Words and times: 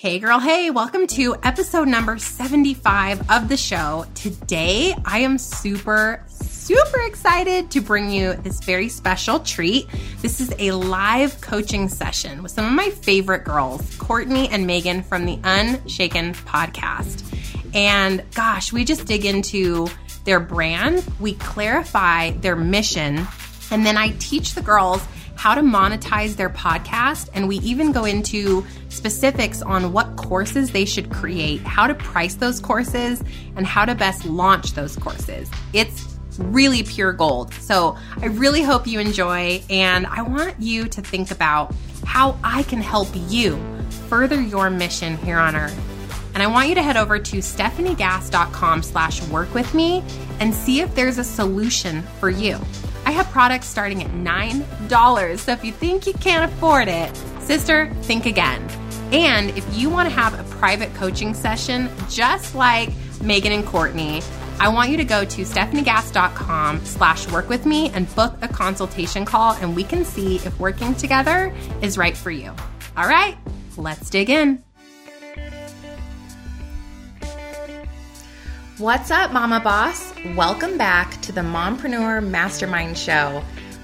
Hey, 0.00 0.18
girl. 0.18 0.38
Hey, 0.38 0.70
welcome 0.70 1.06
to 1.08 1.36
episode 1.42 1.86
number 1.86 2.16
75 2.16 3.30
of 3.30 3.50
the 3.50 3.56
show. 3.58 4.06
Today, 4.14 4.94
I 5.04 5.18
am 5.18 5.36
super, 5.36 6.24
super 6.26 7.00
excited 7.02 7.70
to 7.72 7.82
bring 7.82 8.08
you 8.10 8.32
this 8.32 8.64
very 8.64 8.88
special 8.88 9.40
treat. 9.40 9.88
This 10.22 10.40
is 10.40 10.54
a 10.58 10.70
live 10.70 11.42
coaching 11.42 11.90
session 11.90 12.42
with 12.42 12.50
some 12.50 12.64
of 12.64 12.72
my 12.72 12.88
favorite 12.88 13.44
girls, 13.44 13.94
Courtney 13.98 14.48
and 14.48 14.66
Megan 14.66 15.02
from 15.02 15.26
the 15.26 15.38
Unshaken 15.44 16.32
podcast. 16.32 17.22
And 17.74 18.24
gosh, 18.34 18.72
we 18.72 18.86
just 18.86 19.04
dig 19.04 19.26
into 19.26 19.86
their 20.24 20.40
brand, 20.40 21.06
we 21.20 21.34
clarify 21.34 22.30
their 22.30 22.56
mission, 22.56 23.26
and 23.70 23.84
then 23.84 23.98
I 23.98 24.16
teach 24.18 24.54
the 24.54 24.62
girls 24.62 25.06
how 25.40 25.54
to 25.54 25.62
monetize 25.62 26.36
their 26.36 26.50
podcast. 26.50 27.30
And 27.32 27.48
we 27.48 27.56
even 27.60 27.92
go 27.92 28.04
into 28.04 28.64
specifics 28.90 29.62
on 29.62 29.92
what 29.92 30.16
courses 30.16 30.70
they 30.72 30.84
should 30.84 31.10
create, 31.10 31.62
how 31.62 31.86
to 31.86 31.94
price 31.94 32.34
those 32.34 32.60
courses, 32.60 33.22
and 33.56 33.66
how 33.66 33.84
to 33.84 33.94
best 33.94 34.24
launch 34.26 34.74
those 34.74 34.96
courses. 34.96 35.50
It's 35.72 36.18
really 36.38 36.82
pure 36.82 37.12
gold. 37.12 37.52
So 37.54 37.96
I 38.20 38.26
really 38.26 38.62
hope 38.62 38.86
you 38.86 39.00
enjoy. 39.00 39.62
And 39.70 40.06
I 40.06 40.22
want 40.22 40.60
you 40.60 40.88
to 40.88 41.00
think 41.00 41.30
about 41.30 41.74
how 42.04 42.38
I 42.42 42.62
can 42.64 42.80
help 42.80 43.08
you 43.28 43.58
further 44.08 44.40
your 44.40 44.70
mission 44.70 45.16
here 45.18 45.38
on 45.38 45.56
earth. 45.56 45.78
And 46.34 46.42
I 46.42 46.46
want 46.46 46.68
you 46.68 46.74
to 46.76 46.82
head 46.82 46.96
over 46.96 47.18
to 47.18 47.36
stefaniegass.com 47.38 48.82
slash 48.82 49.22
work 49.28 49.52
with 49.52 49.74
me 49.74 50.02
and 50.38 50.54
see 50.54 50.80
if 50.80 50.94
there's 50.94 51.18
a 51.18 51.24
solution 51.24 52.02
for 52.20 52.30
you. 52.30 52.58
I 53.04 53.10
have 53.12 53.28
products 53.30 53.66
starting 53.66 54.02
at 54.02 54.10
$9. 54.10 55.38
So 55.38 55.52
if 55.52 55.64
you 55.64 55.72
think 55.72 56.06
you 56.06 56.12
can't 56.14 56.50
afford 56.52 56.86
it, 56.88 57.14
sister, 57.40 57.92
think 58.02 58.26
again. 58.26 58.79
And 59.12 59.50
if 59.58 59.76
you 59.76 59.90
want 59.90 60.08
to 60.08 60.14
have 60.14 60.38
a 60.38 60.44
private 60.56 60.94
coaching 60.94 61.34
session 61.34 61.90
just 62.08 62.54
like 62.54 62.90
Megan 63.20 63.50
and 63.50 63.66
Courtney, 63.66 64.22
I 64.60 64.68
want 64.68 64.90
you 64.90 64.96
to 64.98 65.04
go 65.04 65.24
to 65.24 65.42
stefaniegass.com 65.42 66.84
slash 66.84 67.28
work 67.32 67.48
with 67.48 67.66
me 67.66 67.88
and 67.90 68.14
book 68.14 68.36
a 68.42 68.46
consultation 68.46 69.24
call 69.24 69.54
and 69.54 69.74
we 69.74 69.82
can 69.82 70.04
see 70.04 70.36
if 70.36 70.58
working 70.60 70.94
together 70.94 71.52
is 71.82 71.98
right 71.98 72.16
for 72.16 72.30
you. 72.30 72.54
All 72.96 73.08
right, 73.08 73.36
let's 73.76 74.10
dig 74.10 74.30
in. 74.30 74.62
What's 78.78 79.10
up, 79.10 79.32
Mama 79.32 79.60
Boss? 79.60 80.14
Welcome 80.36 80.78
back 80.78 81.20
to 81.22 81.32
the 81.32 81.42
Mompreneur 81.42 82.26
Mastermind 82.26 82.96
Show. 82.96 83.42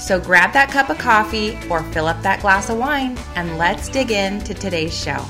So 0.00 0.18
grab 0.18 0.54
that 0.54 0.70
cup 0.70 0.88
of 0.88 0.96
coffee 0.98 1.58
or 1.68 1.82
fill 1.92 2.06
up 2.06 2.20
that 2.22 2.40
glass 2.40 2.70
of 2.70 2.78
wine 2.78 3.18
and 3.36 3.58
let's 3.58 3.88
dig 3.88 4.10
into 4.10 4.54
today's 4.54 4.98
show. 4.98 5.22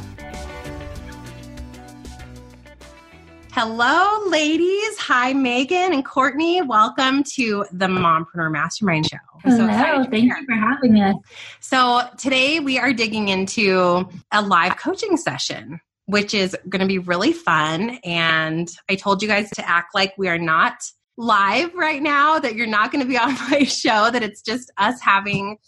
Hello, 3.51 4.29
ladies. 4.29 4.97
Hi, 4.99 5.33
Megan 5.35 5.93
and 5.93 6.05
Courtney. 6.05 6.63
Welcome 6.63 7.25
to 7.35 7.67
the 7.73 7.89
Mompreneur 7.89 8.51
Mastermind 8.51 9.07
Show. 9.11 9.19
I'm 9.45 9.69
Hello, 9.69 10.05
so 10.05 10.11
thank 10.11 10.25
you 10.25 10.47
for 10.47 10.55
having 10.55 11.01
us. 11.01 11.17
So, 11.59 12.09
today 12.17 12.61
we 12.61 12.79
are 12.79 12.93
digging 12.93 13.29
into 13.29 14.09
a 14.31 14.41
live 14.41 14.77
coaching 14.77 15.17
session, 15.17 15.81
which 16.07 16.33
is 16.33 16.57
going 16.69 16.81
to 16.81 16.87
be 16.87 16.99
really 16.99 17.33
fun. 17.33 17.99
And 18.05 18.71
I 18.89 18.95
told 18.95 19.21
you 19.21 19.29
guys 19.29 19.51
to 19.51 19.69
act 19.69 19.97
like 19.97 20.15
we 20.17 20.29
are 20.29 20.39
not 20.39 20.75
live 21.21 21.75
right 21.75 22.03
now, 22.03 22.39
that 22.39 22.55
you're 22.55 22.67
not 22.67 22.91
going 22.91 23.05
to 23.05 23.09
be 23.09 23.19
on 23.19 23.35
my 23.51 23.63
show, 23.63 24.11
that 24.11 24.23
it's 24.23 24.41
just 24.41 24.73
us 24.79 25.01
having 25.01 25.59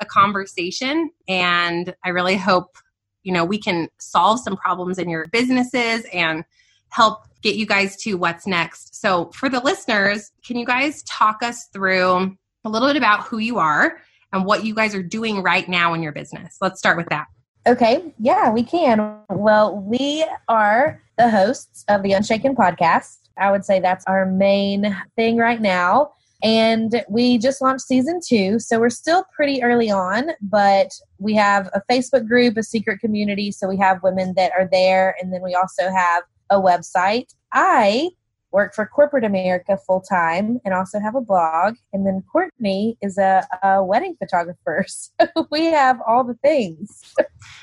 a 0.00 0.06
conversation. 0.06 1.10
And 1.28 1.94
I 2.04 2.08
really 2.08 2.36
hope, 2.36 2.76
you 3.22 3.32
know, 3.32 3.44
we 3.44 3.58
can 3.58 3.88
solve 4.00 4.40
some 4.40 4.56
problems 4.56 4.98
in 4.98 5.08
your 5.08 5.26
businesses 5.28 6.04
and 6.12 6.44
help 6.88 7.24
get 7.42 7.56
you 7.56 7.66
guys 7.66 7.96
to 8.02 8.14
what's 8.14 8.46
next. 8.46 9.00
So, 9.00 9.30
for 9.34 9.48
the 9.48 9.60
listeners, 9.60 10.32
can 10.44 10.56
you 10.56 10.66
guys 10.66 11.02
talk 11.04 11.42
us 11.42 11.66
through 11.72 12.36
a 12.64 12.68
little 12.68 12.88
bit 12.88 12.96
about 12.96 13.24
who 13.24 13.38
you 13.38 13.58
are 13.58 13.98
and 14.32 14.44
what 14.44 14.64
you 14.64 14.74
guys 14.74 14.94
are 14.94 15.02
doing 15.02 15.42
right 15.42 15.68
now 15.68 15.94
in 15.94 16.02
your 16.02 16.12
business? 16.12 16.56
Let's 16.60 16.78
start 16.78 16.96
with 16.96 17.08
that. 17.08 17.26
Okay, 17.66 18.12
yeah, 18.18 18.50
we 18.50 18.64
can. 18.64 19.20
Well, 19.30 19.76
we 19.76 20.26
are 20.48 21.00
the 21.16 21.30
hosts 21.30 21.84
of 21.88 22.02
the 22.02 22.12
Unshaken 22.12 22.56
podcast. 22.56 23.21
I 23.38 23.50
would 23.50 23.64
say 23.64 23.80
that's 23.80 24.04
our 24.06 24.26
main 24.26 24.96
thing 25.16 25.36
right 25.36 25.60
now. 25.60 26.12
And 26.42 27.04
we 27.08 27.38
just 27.38 27.62
launched 27.62 27.84
season 27.84 28.18
two, 28.26 28.58
so 28.58 28.80
we're 28.80 28.90
still 28.90 29.24
pretty 29.34 29.62
early 29.62 29.92
on, 29.92 30.30
but 30.40 30.88
we 31.18 31.34
have 31.34 31.70
a 31.72 31.80
Facebook 31.88 32.26
group, 32.26 32.56
a 32.56 32.64
secret 32.64 32.98
community. 32.98 33.52
So 33.52 33.68
we 33.68 33.76
have 33.76 34.02
women 34.02 34.34
that 34.36 34.50
are 34.58 34.68
there, 34.70 35.14
and 35.20 35.32
then 35.32 35.40
we 35.42 35.54
also 35.54 35.88
have 35.88 36.24
a 36.50 36.60
website. 36.60 37.26
I 37.52 38.10
work 38.52 38.74
for 38.74 38.86
corporate 38.86 39.24
America 39.24 39.78
full 39.86 40.00
time 40.00 40.60
and 40.64 40.74
also 40.74 41.00
have 41.00 41.14
a 41.14 41.20
blog. 41.20 41.76
And 41.92 42.06
then 42.06 42.22
Courtney 42.30 42.96
is 43.00 43.18
a, 43.18 43.46
a 43.62 43.82
wedding 43.82 44.16
photographer. 44.18 44.84
So 45.32 45.46
we 45.50 45.66
have 45.66 46.00
all 46.06 46.24
the 46.24 46.34
things. 46.34 47.02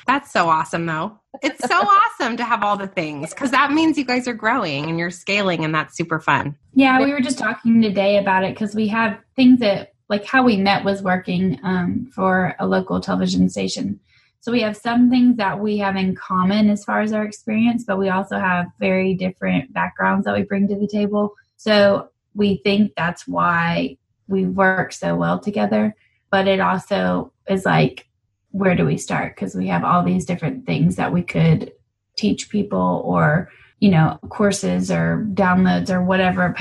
That's 0.06 0.30
so 0.32 0.48
awesome, 0.48 0.86
though. 0.86 1.18
It's 1.42 1.60
so 1.66 1.74
awesome 1.76 2.36
to 2.36 2.44
have 2.44 2.62
all 2.62 2.76
the 2.76 2.86
things 2.86 3.30
because 3.30 3.50
that 3.50 3.72
means 3.72 3.98
you 3.98 4.04
guys 4.04 4.26
are 4.28 4.34
growing 4.34 4.88
and 4.88 4.98
you're 4.98 5.10
scaling, 5.10 5.64
and 5.64 5.74
that's 5.74 5.96
super 5.96 6.20
fun. 6.20 6.56
Yeah, 6.74 7.00
we 7.00 7.12
were 7.12 7.20
just 7.20 7.38
talking 7.38 7.82
today 7.82 8.18
about 8.18 8.44
it 8.44 8.54
because 8.54 8.74
we 8.74 8.88
have 8.88 9.18
things 9.36 9.60
that, 9.60 9.92
like, 10.08 10.24
how 10.24 10.42
we 10.42 10.56
met 10.56 10.84
was 10.84 11.02
working 11.02 11.58
um, 11.62 12.10
for 12.14 12.54
a 12.58 12.66
local 12.66 13.00
television 13.00 13.48
station. 13.48 14.00
So 14.40 14.50
we 14.50 14.62
have 14.62 14.76
some 14.76 15.10
things 15.10 15.36
that 15.36 15.60
we 15.60 15.76
have 15.78 15.96
in 15.96 16.14
common 16.14 16.70
as 16.70 16.82
far 16.82 17.02
as 17.02 17.12
our 17.12 17.24
experience, 17.24 17.84
but 17.86 17.98
we 17.98 18.08
also 18.08 18.38
have 18.38 18.66
very 18.78 19.14
different 19.14 19.72
backgrounds 19.72 20.24
that 20.24 20.34
we 20.34 20.42
bring 20.44 20.66
to 20.68 20.78
the 20.78 20.88
table. 20.88 21.34
So 21.56 22.08
we 22.34 22.60
think 22.64 22.92
that's 22.96 23.28
why 23.28 23.98
we 24.28 24.46
work 24.46 24.92
so 24.92 25.14
well 25.14 25.38
together. 25.38 25.94
But 26.30 26.48
it 26.48 26.60
also 26.60 27.32
is 27.48 27.66
like, 27.66 28.08
where 28.52 28.74
do 28.74 28.86
we 28.86 28.96
start? 28.96 29.34
Because 29.34 29.54
we 29.54 29.68
have 29.68 29.84
all 29.84 30.02
these 30.02 30.24
different 30.24 30.64
things 30.64 30.96
that 30.96 31.12
we 31.12 31.22
could 31.22 31.72
teach 32.16 32.48
people 32.48 33.02
or 33.04 33.50
you 33.80 33.90
know 33.90 34.18
courses 34.28 34.90
or 34.90 35.26
downloads 35.32 35.90
or 35.90 36.04
whatever 36.04 36.54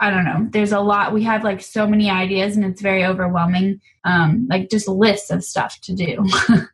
i 0.00 0.10
don't 0.10 0.24
know. 0.24 0.46
There's 0.50 0.72
a 0.72 0.80
lot 0.80 1.12
we 1.12 1.22
have 1.22 1.44
like 1.44 1.62
so 1.62 1.86
many 1.86 2.10
ideas 2.10 2.56
and 2.56 2.64
it's 2.64 2.82
very 2.82 3.04
overwhelming 3.04 3.80
um 4.04 4.46
like 4.50 4.70
just 4.70 4.88
lists 4.88 5.30
of 5.30 5.44
stuff 5.44 5.80
to 5.82 5.94
do. 5.94 6.24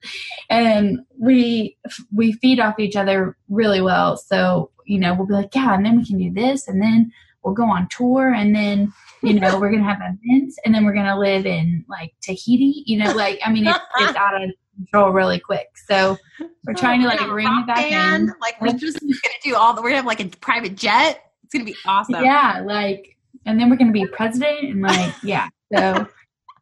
And 0.50 1.00
we 1.16 1.76
we 2.12 2.32
feed 2.32 2.58
off 2.58 2.80
each 2.80 2.96
other 2.96 3.36
really 3.48 3.80
well. 3.80 4.16
So 4.16 4.72
you 4.84 4.98
know 4.98 5.14
we'll 5.14 5.26
be 5.26 5.34
like 5.34 5.54
yeah 5.54 5.74
and 5.74 5.86
then 5.86 5.96
we 5.96 6.04
can 6.04 6.18
do 6.18 6.32
this 6.32 6.66
and 6.66 6.82
then 6.82 7.12
we'll 7.42 7.54
go 7.54 7.64
on 7.64 7.88
tour 7.88 8.34
and 8.34 8.54
then 8.54 8.92
you 9.22 9.38
know 9.38 9.58
we're 9.58 9.70
gonna 9.70 9.84
have 9.84 10.00
events 10.00 10.58
and 10.64 10.74
then 10.74 10.84
we're 10.84 10.94
gonna 10.94 11.18
live 11.18 11.46
in 11.46 11.84
like 11.88 12.12
tahiti 12.20 12.82
you 12.86 12.98
know 12.98 13.12
like 13.12 13.38
i 13.44 13.52
mean 13.52 13.66
it's, 13.66 13.78
it's 13.98 14.16
out 14.16 14.42
of 14.42 14.50
control 14.76 15.10
really 15.10 15.38
quick. 15.38 15.68
So 15.86 16.16
we're 16.64 16.74
trying 16.74 17.00
to 17.02 17.06
like 17.06 17.20
bring 17.20 17.46
it 17.46 17.66
back 17.66 17.76
band. 17.76 18.28
in. 18.28 18.34
Like 18.40 18.60
we're 18.60 18.72
just 18.72 19.00
gonna 19.00 19.34
do 19.42 19.56
all 19.56 19.74
the 19.74 19.82
we're 19.82 19.90
gonna 19.90 20.02
have 20.02 20.06
like 20.06 20.20
a 20.20 20.28
private 20.38 20.76
jet. 20.76 21.24
It's 21.44 21.52
gonna 21.52 21.64
be 21.64 21.76
awesome. 21.86 22.24
Yeah, 22.24 22.62
like 22.64 23.16
and 23.46 23.58
then 23.58 23.70
we're 23.70 23.76
gonna 23.76 23.92
be 23.92 24.06
president 24.06 24.64
and 24.64 24.82
like 24.82 25.14
yeah. 25.22 25.48
So 25.74 26.06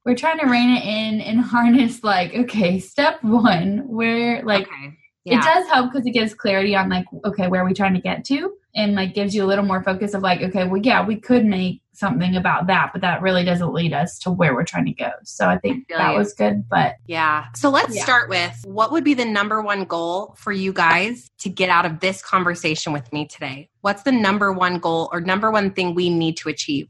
we're 0.04 0.14
trying 0.14 0.38
to 0.38 0.46
rein 0.46 0.70
it 0.70 0.84
in 0.84 1.20
and 1.20 1.40
harness 1.40 2.02
like 2.02 2.34
okay, 2.34 2.78
step 2.78 3.22
one, 3.22 3.84
where 3.88 4.42
like 4.42 4.66
okay. 4.66 4.96
yeah. 5.24 5.38
it 5.38 5.42
does 5.42 5.68
help 5.68 5.92
because 5.92 6.06
it 6.06 6.12
gives 6.12 6.34
clarity 6.34 6.74
on 6.74 6.88
like 6.88 7.06
okay, 7.24 7.48
where 7.48 7.62
are 7.62 7.66
we 7.66 7.74
trying 7.74 7.94
to 7.94 8.00
get 8.00 8.24
to? 8.26 8.52
And 8.78 8.94
like 8.94 9.12
gives 9.12 9.34
you 9.34 9.44
a 9.44 9.46
little 9.46 9.64
more 9.64 9.82
focus 9.82 10.14
of 10.14 10.22
like, 10.22 10.40
okay, 10.40 10.64
well 10.64 10.80
yeah, 10.82 11.04
we 11.04 11.16
could 11.16 11.44
make 11.44 11.82
something 11.92 12.36
about 12.36 12.68
that, 12.68 12.90
but 12.92 13.02
that 13.02 13.20
really 13.20 13.44
doesn't 13.44 13.72
lead 13.72 13.92
us 13.92 14.18
to 14.20 14.30
where 14.30 14.54
we're 14.54 14.64
trying 14.64 14.84
to 14.86 14.92
go. 14.92 15.10
So 15.24 15.48
I 15.48 15.58
think 15.58 15.86
I 15.92 15.98
that 15.98 16.12
you. 16.12 16.18
was 16.18 16.32
good. 16.32 16.68
But 16.68 16.94
yeah. 17.06 17.46
So 17.56 17.70
let's 17.70 17.96
yeah. 17.96 18.04
start 18.04 18.28
with 18.28 18.56
what 18.64 18.92
would 18.92 19.02
be 19.02 19.14
the 19.14 19.24
number 19.24 19.60
one 19.60 19.84
goal 19.84 20.34
for 20.38 20.52
you 20.52 20.72
guys 20.72 21.28
to 21.40 21.48
get 21.48 21.68
out 21.68 21.84
of 21.84 22.00
this 22.00 22.22
conversation 22.22 22.92
with 22.92 23.12
me 23.12 23.26
today? 23.26 23.68
What's 23.80 24.02
the 24.02 24.12
number 24.12 24.52
one 24.52 24.78
goal 24.78 25.08
or 25.12 25.20
number 25.20 25.50
one 25.50 25.72
thing 25.72 25.94
we 25.94 26.08
need 26.08 26.36
to 26.38 26.48
achieve? 26.48 26.88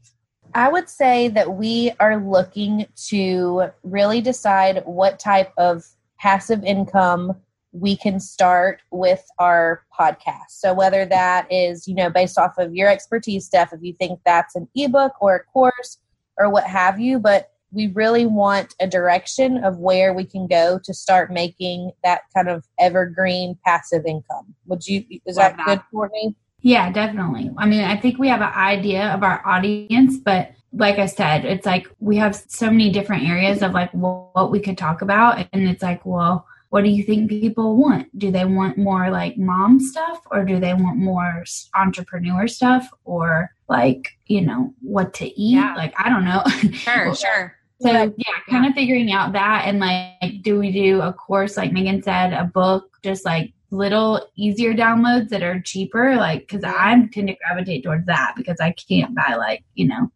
I 0.53 0.69
would 0.69 0.89
say 0.89 1.27
that 1.29 1.53
we 1.53 1.91
are 1.99 2.17
looking 2.17 2.87
to 3.07 3.69
really 3.83 4.21
decide 4.21 4.83
what 4.85 5.19
type 5.19 5.51
of 5.57 5.85
passive 6.19 6.63
income 6.63 7.35
we 7.71 7.95
can 7.95 8.19
start 8.19 8.81
with 8.91 9.23
our 9.37 9.83
podcast. 9.97 10.49
So 10.49 10.73
whether 10.73 11.05
that 11.05 11.47
is, 11.51 11.87
you 11.87 11.95
know, 11.95 12.09
based 12.09 12.37
off 12.37 12.57
of 12.57 12.73
your 12.73 12.89
expertise, 12.89 13.45
Steph, 13.45 13.73
if 13.73 13.79
you 13.81 13.93
think 13.93 14.19
that's 14.25 14.55
an 14.55 14.67
ebook 14.75 15.13
or 15.21 15.35
a 15.35 15.43
course 15.43 15.97
or 16.37 16.49
what 16.49 16.65
have 16.65 16.99
you, 16.99 17.19
but 17.19 17.51
we 17.71 17.87
really 17.87 18.25
want 18.25 18.73
a 18.79 18.87
direction 18.87 19.63
of 19.63 19.77
where 19.77 20.13
we 20.13 20.23
can 20.23 20.47
go 20.47 20.79
to 20.83 20.93
start 20.93 21.31
making 21.31 21.91
that 22.03 22.21
kind 22.35 22.49
of 22.49 22.65
evergreen 22.79 23.57
passive 23.63 24.05
income. 24.07 24.55
Would 24.65 24.87
you 24.87 25.05
is 25.25 25.35
that, 25.35 25.57
that 25.57 25.65
good 25.65 25.81
for 25.91 26.09
me? 26.11 26.35
Yeah, 26.61 26.91
definitely. 26.91 27.51
I 27.57 27.67
mean, 27.67 27.83
I 27.83 27.95
think 27.95 28.17
we 28.17 28.27
have 28.27 28.41
an 28.41 28.53
idea 28.53 29.09
of 29.13 29.23
our 29.23 29.45
audience, 29.47 30.17
but 30.17 30.51
like 30.73 30.99
I 30.99 31.05
said, 31.05 31.45
it's 31.45 31.65
like 31.65 31.87
we 31.99 32.17
have 32.17 32.35
so 32.35 32.69
many 32.69 32.91
different 32.91 33.27
areas 33.27 33.61
of 33.61 33.71
like 33.71 33.91
what 33.91 34.51
we 34.51 34.59
could 34.59 34.77
talk 34.77 35.01
about. 35.01 35.47
And 35.53 35.69
it's 35.69 35.83
like, 35.83 36.05
well, 36.05 36.45
what 36.69 36.83
do 36.83 36.89
you 36.89 37.03
think 37.03 37.29
people 37.29 37.77
want? 37.77 38.17
Do 38.17 38.31
they 38.31 38.45
want 38.45 38.77
more 38.77 39.09
like 39.09 39.37
mom 39.37 39.79
stuff 39.79 40.21
or 40.31 40.43
do 40.43 40.59
they 40.59 40.73
want 40.73 40.97
more 40.97 41.43
entrepreneur 41.75 42.47
stuff 42.47 42.87
or 43.05 43.49
like, 43.67 44.09
you 44.27 44.41
know, 44.41 44.73
what 44.81 45.13
to 45.15 45.25
eat? 45.25 45.55
Yeah. 45.55 45.73
Like, 45.75 45.93
I 45.97 46.09
don't 46.09 46.25
know. 46.25 46.43
Sure, 46.79 47.15
sure. 47.15 47.55
So 47.81 47.91
yeah, 47.91 48.33
kind 48.49 48.65
of 48.65 48.73
figuring 48.73 49.11
out 49.11 49.31
that 49.33 49.63
and 49.65 49.79
like, 49.79 50.41
do 50.41 50.59
we 50.59 50.71
do 50.71 51.01
a 51.01 51.13
course 51.13 51.57
like 51.57 51.71
Megan 51.71 52.03
said, 52.03 52.33
a 52.33 52.43
book, 52.43 52.89
just 53.03 53.25
like 53.25 53.53
little 53.71 54.27
easier 54.35 54.73
downloads 54.73 55.29
that 55.29 55.43
are 55.43 55.61
cheaper? 55.61 56.15
Like, 56.17 56.41
because 56.41 56.63
I 56.63 56.93
tend 57.11 57.29
to 57.29 57.35
gravitate 57.35 57.83
towards 57.83 58.05
that 58.07 58.33
because 58.35 58.59
I 58.59 58.71
can't 58.71 59.15
buy 59.15 59.35
like 59.35 59.63
you 59.75 59.87
know 59.87 60.11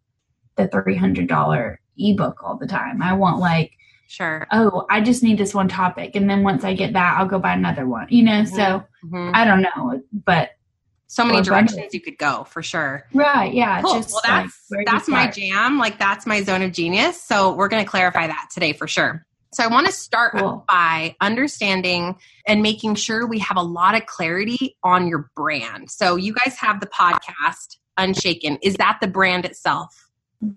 the 0.58 0.68
three 0.68 0.98
hundred 0.98 1.28
dollar 1.28 1.80
ebook 1.98 2.44
all 2.44 2.58
the 2.58 2.68
time. 2.68 3.02
I 3.02 3.14
want 3.14 3.40
like 3.40 3.72
sure 4.14 4.48
oh 4.52 4.86
i 4.90 5.02
just 5.02 5.24
need 5.24 5.38
this 5.38 5.54
one 5.54 5.68
topic 5.68 6.16
and 6.16 6.30
then 6.30 6.44
once 6.44 6.64
i 6.64 6.74
get 6.74 6.94
that 6.94 7.18
i'll 7.18 7.26
go 7.26 7.40
buy 7.40 7.54
another 7.54 7.88
one 7.88 8.08
you 8.10 8.24
know 8.24 8.44
mm-hmm. 8.44 8.56
so 8.56 8.84
mm-hmm. 9.06 9.32
i 9.34 9.44
don't 9.44 9.62
know 9.62 10.02
but 10.12 10.52
so 11.08 11.24
many 11.24 11.42
directions 11.44 11.94
you 11.94 12.02
could 12.02 12.18
go 12.18 12.44
for 12.46 12.64
sure. 12.64 13.06
Right. 13.14 13.54
Yeah. 13.54 13.84
Cool. 13.84 13.92
well, 13.92 14.22
that's 14.26 14.72
like, 14.72 14.88
that's 14.88 15.08
my 15.08 15.30
jam. 15.30 15.78
Like 15.78 16.00
that's 16.00 16.26
my 16.26 16.42
zone 16.42 16.64
of 16.64 16.72
genius. 16.72 17.22
So 17.22 17.54
we're 17.54 17.68
going 17.68 17.84
to 17.84 17.90
clarify 17.90 18.26
that 18.26 18.50
today 18.52 18.74
for 18.74 18.88
sure. 18.88 19.24
So 19.54 19.64
I 19.64 19.68
want 19.68 19.86
to 19.86 19.94
start 19.94 20.34
cool. 20.34 20.66
by 20.68 21.16
understanding 21.22 22.16
and 22.48 22.64
making 22.64 22.96
sure 22.96 23.28
we 23.28 23.38
have 23.40 23.58
a 23.58 23.62
lot 23.62 23.94
of 23.94 24.08
clarity 24.08 24.76
on 24.84 25.08
your 25.08 25.30
brand. 25.36 25.92
So 25.92 26.16
you 26.16 26.34
guys 26.34 26.58
have 26.58 26.80
the 26.80 26.88
podcast 26.88 27.78
Unshaken. 27.98 28.58
Is 28.64 28.74
that 28.76 28.98
the 29.00 29.08
brand 29.08 29.46
itself? 29.46 30.10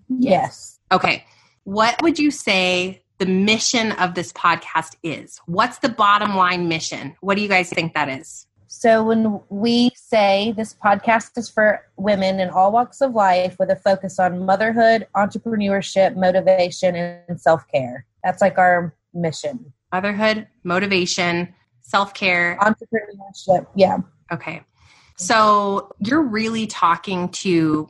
Yes. 0.09 0.79
Okay. 0.91 1.23
What 1.65 2.01
would 2.01 2.17
you 2.17 2.31
say 2.31 3.03
the 3.17 3.25
mission 3.25 3.93
of 3.93 4.15
this 4.15 4.31
podcast 4.33 4.95
is? 5.03 5.39
What's 5.45 5.79
the 5.79 5.89
bottom 5.89 6.35
line 6.35 6.67
mission? 6.67 7.15
What 7.21 7.35
do 7.35 7.41
you 7.41 7.47
guys 7.47 7.69
think 7.69 7.93
that 7.93 8.09
is? 8.09 8.45
So, 8.69 9.01
when 9.03 9.39
we 9.49 9.91
say 9.95 10.53
this 10.55 10.75
podcast 10.75 11.37
is 11.37 11.49
for 11.49 11.81
women 11.95 12.39
in 12.39 12.49
all 12.49 12.71
walks 12.71 13.01
of 13.01 13.15
life 13.15 13.55
with 13.57 13.69
a 13.71 13.77
focus 13.77 14.19
on 14.19 14.45
motherhood, 14.45 15.07
entrepreneurship, 15.15 16.15
motivation, 16.15 16.95
and 16.95 17.39
self 17.39 17.67
care, 17.69 18.05
that's 18.23 18.41
like 18.41 18.57
our 18.57 18.93
mission. 19.13 19.73
Motherhood, 19.91 20.47
motivation, 20.63 21.55
self 21.81 22.13
care, 22.13 22.57
entrepreneurship. 22.61 23.65
Yeah. 23.73 23.99
Okay. 24.31 24.61
So, 25.15 25.95
you're 25.99 26.21
really 26.21 26.67
talking 26.67 27.29
to 27.29 27.89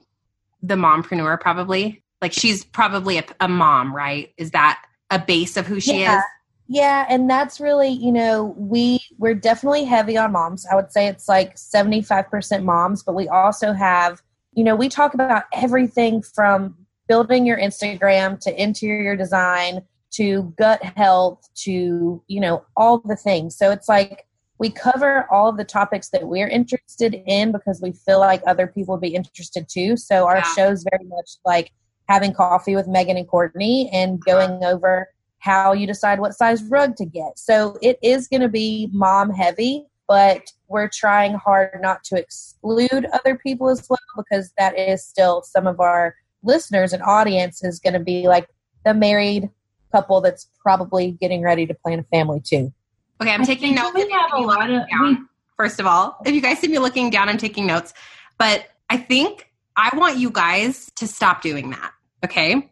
the 0.61 0.75
mompreneur, 0.75 1.41
probably. 1.41 2.03
Like, 2.21 2.33
she's 2.33 2.63
probably 2.63 3.17
a, 3.17 3.25
a 3.41 3.47
mom, 3.47 3.95
right? 3.95 4.31
Is 4.37 4.51
that 4.51 4.86
a 5.09 5.19
base 5.19 5.57
of 5.57 5.67
who 5.67 5.79
she 5.79 6.01
yeah. 6.01 6.19
is? 6.19 6.23
Yeah, 6.69 7.05
and 7.09 7.29
that's 7.29 7.61
really, 7.61 7.89
you 7.89 8.11
know, 8.11 8.53
we 8.57 8.99
we're 9.17 9.35
definitely 9.35 9.85
heavy 9.85 10.17
on 10.17 10.33
moms. 10.33 10.65
I 10.69 10.75
would 10.75 10.91
say 10.91 11.07
it's 11.07 11.29
like 11.29 11.55
75% 11.55 12.63
moms, 12.63 13.03
but 13.03 13.15
we 13.15 13.29
also 13.29 13.71
have, 13.71 14.21
you 14.53 14.65
know, 14.65 14.75
we 14.75 14.89
talk 14.89 15.13
about 15.13 15.43
everything 15.53 16.21
from 16.21 16.75
building 17.07 17.45
your 17.45 17.57
Instagram 17.57 18.37
to 18.41 18.61
interior 18.61 19.15
design 19.15 19.81
to 20.11 20.53
gut 20.57 20.83
health 20.83 21.47
to, 21.63 22.21
you 22.27 22.39
know, 22.39 22.65
all 22.75 22.99
the 22.99 23.15
things. 23.15 23.57
So 23.57 23.71
it's 23.71 23.87
like 23.87 24.25
we 24.59 24.69
cover 24.69 25.25
all 25.31 25.47
of 25.49 25.57
the 25.57 25.63
topics 25.63 26.09
that 26.09 26.27
we're 26.27 26.47
interested 26.49 27.21
in 27.27 27.51
because 27.51 27.81
we 27.81 27.93
feel 27.93 28.19
like 28.19 28.41
other 28.45 28.67
people 28.67 28.95
would 28.95 29.01
be 29.01 29.15
interested 29.15 29.67
too. 29.69 29.95
So 29.95 30.25
our 30.25 30.37
yeah. 30.37 30.55
show's 30.55 30.85
very 30.89 31.05
much 31.05 31.31
like 31.45 31.71
having 32.07 32.33
coffee 32.33 32.75
with 32.75 32.87
Megan 32.87 33.17
and 33.17 33.27
Courtney 33.27 33.89
and 33.93 34.21
uh-huh. 34.27 34.47
going 34.47 34.63
over 34.63 35.09
how 35.39 35.73
you 35.73 35.85
decide 35.85 36.19
what 36.19 36.33
size 36.33 36.63
rug 36.63 36.95
to 36.95 37.05
get. 37.05 37.37
So 37.37 37.77
it 37.81 37.99
is 38.01 38.27
going 38.27 38.41
to 38.41 38.49
be 38.49 38.89
mom 38.91 39.29
heavy, 39.29 39.85
but 40.07 40.51
we're 40.67 40.89
trying 40.89 41.33
hard 41.35 41.79
not 41.81 42.03
to 42.05 42.17
exclude 42.17 43.05
other 43.13 43.37
people 43.37 43.69
as 43.69 43.87
well 43.89 43.99
because 44.15 44.51
that 44.57 44.77
is 44.77 45.05
still 45.05 45.43
some 45.43 45.67
of 45.67 45.79
our 45.79 46.15
listeners 46.43 46.93
and 46.93 47.03
audience 47.03 47.63
is 47.63 47.79
going 47.79 47.93
to 47.93 47.99
be 47.99 48.27
like 48.27 48.47
the 48.85 48.93
married 48.93 49.49
couple 49.91 50.21
that's 50.21 50.49
probably 50.61 51.11
getting 51.11 51.41
ready 51.41 51.65
to 51.65 51.73
plan 51.73 51.99
a 51.99 52.03
family 52.03 52.41
too. 52.41 52.73
Okay, 53.21 53.31
I'm 53.31 53.45
taking 53.45 53.75
notes. 53.75 53.95
We 53.95 54.09
have 54.11 54.31
a 54.33 54.41
lot 54.41 54.69
of 54.69 54.87
down, 54.89 55.27
first 55.55 55.79
of 55.79 55.85
all. 55.85 56.17
If 56.25 56.33
you 56.35 56.41
guys 56.41 56.59
see 56.59 56.67
me 56.67 56.77
looking 56.77 57.09
down, 57.09 57.29
I'm 57.29 57.37
taking 57.37 57.65
notes. 57.65 57.93
But 58.37 58.67
I 58.89 58.97
think 58.97 59.51
I 59.75 59.95
want 59.95 60.17
you 60.17 60.29
guys 60.29 60.91
to 60.97 61.07
stop 61.07 61.41
doing 61.41 61.71
that. 61.71 61.91
Okay. 62.23 62.69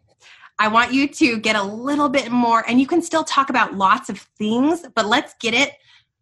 I 0.58 0.68
want 0.68 0.92
you 0.92 1.06
to 1.06 1.38
get 1.38 1.54
a 1.54 1.62
little 1.62 2.08
bit 2.08 2.30
more, 2.30 2.64
and 2.66 2.80
you 2.80 2.86
can 2.86 3.02
still 3.02 3.24
talk 3.24 3.50
about 3.50 3.74
lots 3.74 4.08
of 4.08 4.18
things, 4.38 4.84
but 4.94 5.06
let's 5.06 5.34
get 5.40 5.52
it 5.52 5.72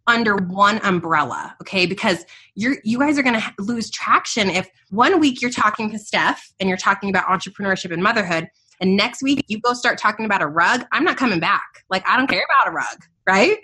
under 0.07 0.37
one 0.37 0.81
umbrella, 0.83 1.57
okay? 1.63 1.87
Because 1.87 2.27
you're 2.55 2.77
you 2.85 2.99
guys 2.99 3.19
are 3.19 3.23
going 3.23 3.41
to 3.41 3.53
lose 3.59 3.91
traction 3.91 4.51
if 4.51 4.69
one 4.91 5.21
week 5.21 5.41
you're 5.41 5.51
talking 5.51 5.91
to 5.91 5.99
Steph 5.99 6.53
and 6.61 6.69
you're 6.69 6.79
talking 6.79 7.11
about 7.11 7.27
entrepreneurship 7.27 7.93
and 7.93 8.03
motherhood, 8.03 8.49
and 8.81 8.97
next 8.97 9.23
week 9.23 9.45
you 9.49 9.61
go 9.61 9.73
start 9.73 9.99
talking 9.99 10.25
about 10.25 10.43
a 10.43 10.47
rug. 10.47 10.85
I'm 10.93 11.05
not 11.05 11.17
coming 11.17 11.41
back. 11.41 11.85
Like 11.89 12.07
I 12.09 12.17
don't 12.17 12.27
care 12.27 12.45
about 12.45 12.73
a 12.73 12.75
rug, 12.75 13.05
right? 13.27 13.59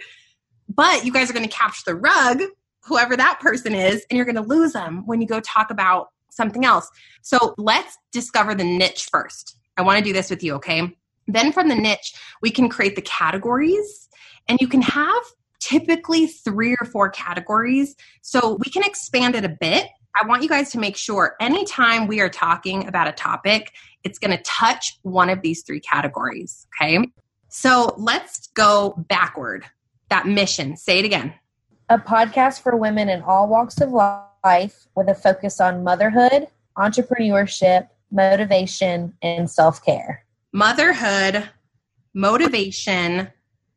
But 0.68 1.04
you 1.04 1.12
guys 1.12 1.28
are 1.28 1.32
going 1.32 1.48
to 1.48 1.54
capture 1.54 1.82
the 1.84 1.96
rug, 1.96 2.42
whoever 2.84 3.16
that 3.16 3.40
person 3.40 3.74
is, 3.74 4.06
and 4.08 4.16
you're 4.16 4.24
going 4.24 4.36
to 4.36 4.42
lose 4.42 4.72
them 4.72 5.04
when 5.06 5.20
you 5.20 5.26
go 5.26 5.40
talk 5.40 5.70
about 5.70 6.10
something 6.30 6.64
else. 6.64 6.88
So 7.22 7.54
let's 7.58 7.96
discover 8.12 8.54
the 8.54 8.64
niche 8.64 9.08
first 9.10 9.60
I 9.80 9.82
want 9.82 9.98
to 9.98 10.04
do 10.04 10.12
this 10.12 10.28
with 10.28 10.42
you, 10.42 10.54
okay? 10.56 10.94
Then 11.26 11.52
from 11.52 11.68
the 11.68 11.74
niche, 11.74 12.14
we 12.42 12.50
can 12.50 12.68
create 12.68 12.96
the 12.96 13.02
categories, 13.02 14.08
and 14.46 14.60
you 14.60 14.68
can 14.68 14.82
have 14.82 15.22
typically 15.58 16.26
three 16.26 16.76
or 16.80 16.86
four 16.86 17.08
categories. 17.08 17.96
So 18.20 18.58
we 18.64 18.70
can 18.70 18.82
expand 18.82 19.34
it 19.36 19.44
a 19.44 19.48
bit. 19.48 19.86
I 20.20 20.26
want 20.26 20.42
you 20.42 20.48
guys 20.48 20.70
to 20.72 20.78
make 20.78 20.96
sure 20.96 21.34
anytime 21.40 22.08
we 22.08 22.20
are 22.20 22.28
talking 22.28 22.86
about 22.88 23.08
a 23.08 23.12
topic, 23.12 23.72
it's 24.04 24.18
going 24.18 24.36
to 24.36 24.42
touch 24.42 24.98
one 25.02 25.30
of 25.30 25.40
these 25.40 25.62
three 25.62 25.80
categories, 25.80 26.66
okay? 26.74 26.98
So 27.48 27.94
let's 27.96 28.48
go 28.48 29.02
backward. 29.08 29.64
That 30.08 30.26
mission, 30.26 30.76
say 30.76 30.98
it 30.98 31.04
again. 31.04 31.32
A 31.88 31.98
podcast 31.98 32.62
for 32.62 32.76
women 32.76 33.08
in 33.08 33.22
all 33.22 33.48
walks 33.48 33.80
of 33.80 33.92
life 33.92 34.29
with 34.44 35.08
a 35.08 35.14
focus 35.14 35.60
on 35.60 35.84
motherhood, 35.84 36.48
entrepreneurship, 36.76 37.88
motivation, 38.10 39.14
and 39.22 39.50
self 39.50 39.84
care. 39.84 40.24
Motherhood, 40.52 41.48
motivation, 42.14 43.28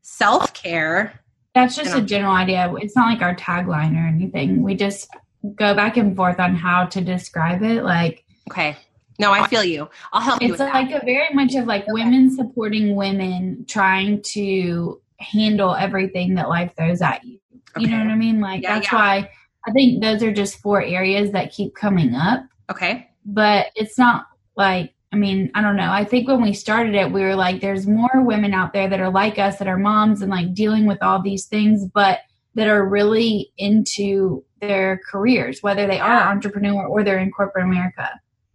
self 0.01 0.53
care. 0.53 1.19
That's 1.53 1.75
just 1.75 1.95
a 1.95 2.01
general 2.01 2.33
idea. 2.33 2.73
It's 2.77 2.95
not 2.95 3.09
like 3.09 3.21
our 3.21 3.35
tagline 3.35 3.95
or 3.95 4.07
anything. 4.07 4.63
We 4.63 4.73
just 4.73 5.07
go 5.55 5.75
back 5.75 5.97
and 5.97 6.15
forth 6.15 6.39
on 6.39 6.55
how 6.55 6.85
to 6.85 7.01
describe 7.01 7.61
it. 7.61 7.83
Like, 7.83 8.25
okay. 8.49 8.75
No, 9.19 9.31
I 9.31 9.47
feel 9.47 9.63
you. 9.63 9.87
I'll 10.11 10.21
help 10.21 10.41
you. 10.41 10.49
It's 10.49 10.59
like 10.59 10.89
that. 10.89 11.03
a 11.03 11.05
very 11.05 11.31
much 11.33 11.53
of 11.53 11.67
like 11.67 11.83
okay. 11.83 11.91
women 11.91 12.35
supporting 12.35 12.95
women 12.95 13.65
trying 13.67 14.23
to 14.33 14.99
handle 15.19 15.75
everything 15.75 16.33
that 16.35 16.49
life 16.49 16.71
throws 16.75 17.01
at 17.01 17.23
you. 17.23 17.39
Okay. 17.77 17.85
You 17.85 17.91
know 17.91 17.99
what 17.99 18.07
I 18.07 18.15
mean? 18.15 18.41
Like 18.41 18.63
yeah, 18.63 18.75
that's 18.75 18.91
yeah. 18.91 18.97
why 18.97 19.29
I 19.65 19.71
think 19.71 20.01
those 20.01 20.21
are 20.23 20.33
just 20.33 20.59
four 20.59 20.81
areas 20.81 21.31
that 21.31 21.51
keep 21.51 21.75
coming 21.75 22.15
up. 22.15 22.45
Okay 22.71 23.09
but 23.25 23.67
it's 23.75 23.97
not 23.97 24.27
like 24.55 24.93
I 25.11 25.15
mean, 25.15 25.51
I 25.53 25.61
don't 25.61 25.75
know. 25.75 25.91
I 25.91 26.05
think 26.05 26.27
when 26.27 26.41
we 26.41 26.53
started 26.53 26.95
it, 26.95 27.11
we 27.11 27.21
were 27.21 27.35
like, 27.35 27.61
there's 27.61 27.85
more 27.85 28.23
women 28.23 28.51
out 28.51 28.73
there 28.73 28.89
that 28.89 28.99
are 28.99 29.11
like 29.11 29.37
us, 29.37 29.59
that 29.59 29.67
are 29.67 29.77
moms 29.77 30.23
and 30.23 30.31
like 30.31 30.55
dealing 30.55 30.87
with 30.87 30.97
all 31.03 31.21
these 31.21 31.45
things, 31.45 31.85
but 31.85 32.21
that 32.55 32.67
are 32.67 32.89
really 32.89 33.53
into 33.59 34.43
their 34.59 34.99
careers, 35.07 35.61
whether 35.61 35.85
they 35.85 35.99
are 35.99 36.31
entrepreneur 36.31 36.87
or 36.87 37.03
they're 37.03 37.19
in 37.19 37.29
corporate 37.29 37.65
America. 37.65 38.09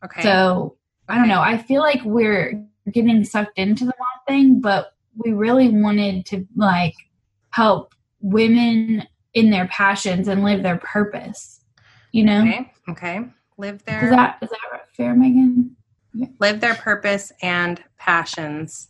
Okay. 0.04 0.20
So 0.20 0.76
I 1.08 1.14
don't 1.14 1.28
know. 1.28 1.40
I 1.40 1.58
feel 1.58 1.80
like 1.80 2.00
we're 2.04 2.60
getting 2.90 3.22
sucked 3.22 3.56
into 3.56 3.84
the 3.84 3.94
mom 3.96 4.26
thing, 4.26 4.60
but 4.60 4.94
we 5.16 5.34
really 5.34 5.68
wanted 5.68 6.26
to 6.26 6.44
like 6.56 6.94
help 7.50 7.94
women 8.20 9.06
in 9.38 9.50
their 9.50 9.68
passions 9.68 10.28
and 10.28 10.44
live 10.44 10.62
their 10.62 10.78
purpose. 10.78 11.60
You 12.12 12.24
know? 12.24 12.40
Okay. 12.40 12.72
Okay 12.88 13.24
live 13.58 13.84
their 13.84 14.04
is 14.04 14.10
that 14.10 14.38
is 14.40 14.48
that 14.48 14.88
fair, 14.96 15.14
Megan? 15.14 15.76
Live 16.40 16.60
their 16.60 16.74
purpose 16.74 17.32
and 17.42 17.82
passions. 17.98 18.88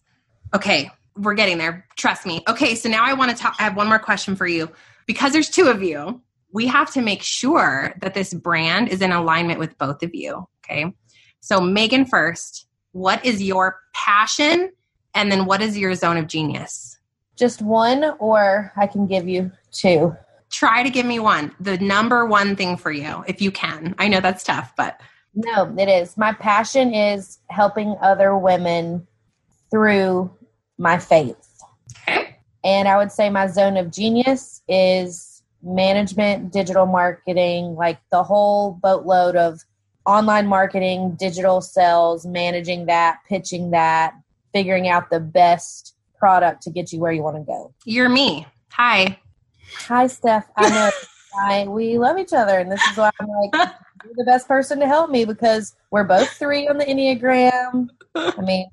Okay, 0.54 0.90
we're 1.16 1.34
getting 1.34 1.58
there. 1.58 1.86
Trust 1.96 2.24
me. 2.24 2.42
Okay, 2.48 2.74
so 2.74 2.88
now 2.88 3.04
I 3.04 3.14
want 3.14 3.30
to 3.30 3.36
talk. 3.36 3.56
I 3.58 3.64
have 3.64 3.76
one 3.76 3.88
more 3.88 3.98
question 3.98 4.36
for 4.36 4.46
you. 4.46 4.70
because 5.06 5.32
there's 5.32 5.48
two 5.50 5.66
of 5.66 5.82
you, 5.82 6.20
we 6.52 6.66
have 6.66 6.92
to 6.92 7.00
make 7.00 7.22
sure 7.22 7.94
that 8.00 8.14
this 8.14 8.32
brand 8.32 8.88
is 8.88 9.00
in 9.02 9.10
alignment 9.10 9.58
with 9.58 9.76
both 9.78 10.02
of 10.02 10.14
you. 10.14 10.46
Okay. 10.64 10.92
So, 11.40 11.60
Megan, 11.60 12.04
first, 12.04 12.66
what 12.92 13.24
is 13.24 13.42
your 13.42 13.80
passion? 13.94 14.70
And 15.14 15.32
then 15.32 15.46
what 15.46 15.62
is 15.62 15.78
your 15.78 15.94
zone 15.94 16.18
of 16.18 16.26
genius? 16.26 16.98
Just 17.36 17.62
one, 17.62 18.04
or 18.18 18.72
I 18.76 18.86
can 18.86 19.06
give 19.06 19.28
you 19.28 19.50
two. 19.72 20.14
Try 20.50 20.82
to 20.82 20.90
give 20.90 21.06
me 21.06 21.18
one. 21.18 21.54
The 21.60 21.78
number 21.78 22.24
one 22.26 22.56
thing 22.56 22.76
for 22.76 22.90
you, 22.90 23.24
if 23.26 23.40
you 23.42 23.50
can. 23.50 23.94
I 23.98 24.08
know 24.08 24.20
that's 24.20 24.42
tough, 24.42 24.72
but. 24.76 25.00
No, 25.34 25.74
it 25.78 25.88
is. 25.88 26.16
My 26.16 26.32
passion 26.32 26.94
is 26.94 27.38
helping 27.50 27.94
other 28.00 28.36
women 28.36 29.06
through 29.70 30.30
my 30.78 30.98
faith. 30.98 31.36
Okay. 32.08 32.36
And 32.64 32.88
I 32.88 32.96
would 32.96 33.12
say 33.12 33.30
my 33.30 33.46
zone 33.46 33.76
of 33.76 33.92
genius 33.92 34.62
is 34.68 35.42
management, 35.62 36.52
digital 36.52 36.86
marketing, 36.86 37.74
like 37.74 37.98
the 38.10 38.22
whole 38.22 38.72
boatload 38.82 39.36
of 39.36 39.60
online 40.06 40.46
marketing, 40.46 41.16
digital 41.18 41.60
sales, 41.60 42.24
managing 42.24 42.86
that, 42.86 43.18
pitching 43.28 43.70
that, 43.72 44.14
figuring 44.52 44.88
out 44.88 45.10
the 45.10 45.20
best 45.20 45.94
product 46.18 46.62
to 46.62 46.70
get 46.70 46.92
you 46.92 46.98
where 46.98 47.12
you 47.12 47.22
want 47.22 47.36
to 47.36 47.42
go. 47.42 47.72
You're 47.84 48.08
me. 48.08 48.46
Hi. 48.72 49.18
Hi, 49.74 50.06
Steph. 50.06 50.50
I 50.56 50.68
know 50.70 50.90
I, 51.38 51.68
we 51.68 51.98
love 51.98 52.18
each 52.18 52.32
other, 52.32 52.58
and 52.58 52.70
this 52.70 52.82
is 52.90 52.96
why 52.96 53.10
I'm 53.20 53.28
like, 53.28 53.50
you're 54.04 54.14
the 54.16 54.24
best 54.24 54.48
person 54.48 54.78
to 54.80 54.86
help 54.86 55.10
me 55.10 55.24
because 55.24 55.74
we're 55.90 56.04
both 56.04 56.28
three 56.30 56.68
on 56.68 56.78
the 56.78 56.84
Enneagram. 56.84 57.88
I 58.14 58.40
mean, 58.40 58.66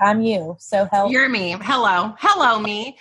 I'm 0.00 0.22
you, 0.22 0.56
so 0.58 0.86
help. 0.92 1.12
You're 1.12 1.28
me. 1.28 1.56
Hello. 1.60 2.14
Hello, 2.18 2.58
me. 2.58 2.96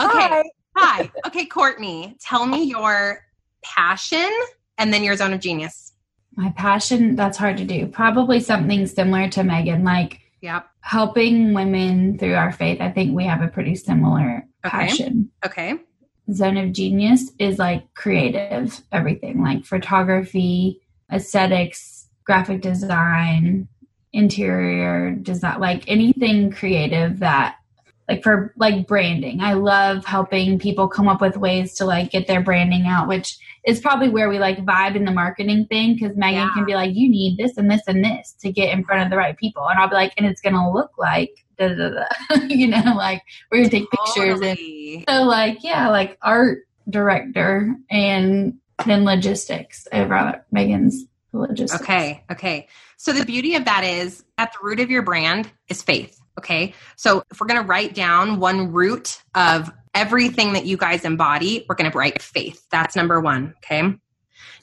Okay. 0.00 0.08
Hi. 0.18 0.42
Hi. 0.76 1.10
Okay, 1.26 1.46
Courtney, 1.46 2.16
tell 2.20 2.46
me 2.46 2.62
your 2.62 3.24
passion 3.62 4.30
and 4.78 4.92
then 4.92 5.02
your 5.02 5.16
zone 5.16 5.32
of 5.32 5.40
genius. 5.40 5.92
My 6.36 6.50
passion, 6.56 7.16
that's 7.16 7.36
hard 7.36 7.56
to 7.56 7.64
do. 7.64 7.88
Probably 7.88 8.38
something 8.38 8.86
similar 8.86 9.28
to 9.30 9.42
Megan, 9.42 9.82
like 9.82 10.20
yep. 10.40 10.68
helping 10.80 11.52
women 11.52 12.16
through 12.16 12.34
our 12.34 12.52
faith. 12.52 12.80
I 12.80 12.90
think 12.90 13.14
we 13.14 13.24
have 13.24 13.42
a 13.42 13.48
pretty 13.48 13.74
similar 13.74 14.46
okay. 14.64 14.70
passion. 14.70 15.30
Okay. 15.44 15.80
Zone 16.32 16.56
of 16.56 16.72
genius 16.72 17.30
is 17.38 17.58
like 17.58 17.92
creative, 17.94 18.82
everything 18.92 19.42
like 19.42 19.64
photography, 19.64 20.80
aesthetics, 21.12 22.06
graphic 22.24 22.60
design, 22.60 23.68
interior 24.12 25.12
design, 25.12 25.60
like 25.60 25.84
anything 25.88 26.50
creative 26.50 27.20
that 27.20 27.56
like 28.08 28.22
for 28.22 28.54
like 28.56 28.86
branding. 28.86 29.40
I 29.40 29.52
love 29.52 30.04
helping 30.04 30.58
people 30.58 30.88
come 30.88 31.08
up 31.08 31.20
with 31.20 31.36
ways 31.36 31.74
to 31.74 31.84
like 31.84 32.10
get 32.10 32.26
their 32.26 32.42
branding 32.42 32.86
out, 32.86 33.06
which 33.06 33.38
is 33.66 33.80
probably 33.80 34.08
where 34.08 34.30
we 34.30 34.38
like 34.38 34.64
vibe 34.64 34.96
in 34.96 35.04
the 35.04 35.12
marketing 35.12 35.66
thing 35.66 35.94
because 35.94 36.16
Megan 36.16 36.40
yeah. 36.40 36.50
can 36.54 36.64
be 36.64 36.74
like, 36.74 36.94
you 36.94 37.10
need 37.10 37.36
this 37.36 37.58
and 37.58 37.70
this 37.70 37.82
and 37.86 38.02
this 38.02 38.34
to 38.40 38.50
get 38.50 38.72
in 38.72 38.84
front 38.84 39.02
of 39.02 39.10
the 39.10 39.16
right 39.16 39.36
people. 39.36 39.66
And 39.68 39.78
I'll 39.78 39.88
be 39.88 39.94
like, 39.94 40.14
and 40.16 40.26
it's 40.26 40.40
gonna 40.40 40.72
look 40.72 40.96
like 40.96 41.44
da 41.58 41.74
da 41.74 41.90
da, 41.90 42.36
you 42.48 42.68
know, 42.68 42.94
like 42.96 43.22
we're 43.50 43.58
gonna 43.58 43.70
take 43.70 43.90
pictures 43.90 44.40
and 44.40 45.04
so 45.08 45.22
like 45.24 45.62
yeah, 45.62 45.88
like 45.88 46.18
art 46.22 46.66
director 46.88 47.74
and 47.90 48.58
then 48.86 49.04
logistics 49.04 49.86
over 49.92 50.44
Megan's 50.52 51.04
logistics. 51.32 51.82
Okay, 51.82 52.24
okay. 52.30 52.68
So 52.96 53.12
the 53.12 53.24
beauty 53.24 53.54
of 53.54 53.64
that 53.64 53.84
is 53.84 54.24
at 54.38 54.52
the 54.52 54.58
root 54.62 54.80
of 54.80 54.90
your 54.90 55.02
brand 55.02 55.50
is 55.68 55.82
faith. 55.82 56.18
Okay. 56.38 56.74
So 56.94 57.24
if 57.30 57.40
we're 57.40 57.48
going 57.48 57.60
to 57.60 57.66
write 57.66 57.94
down 57.94 58.38
one 58.38 58.72
root 58.72 59.20
of 59.34 59.70
everything 59.92 60.52
that 60.52 60.66
you 60.66 60.76
guys 60.76 61.04
embody, 61.04 61.66
we're 61.68 61.74
going 61.74 61.90
to 61.90 61.98
write 61.98 62.22
faith. 62.22 62.64
That's 62.70 62.94
number 62.94 63.20
one. 63.20 63.54
Okay. 63.58 63.82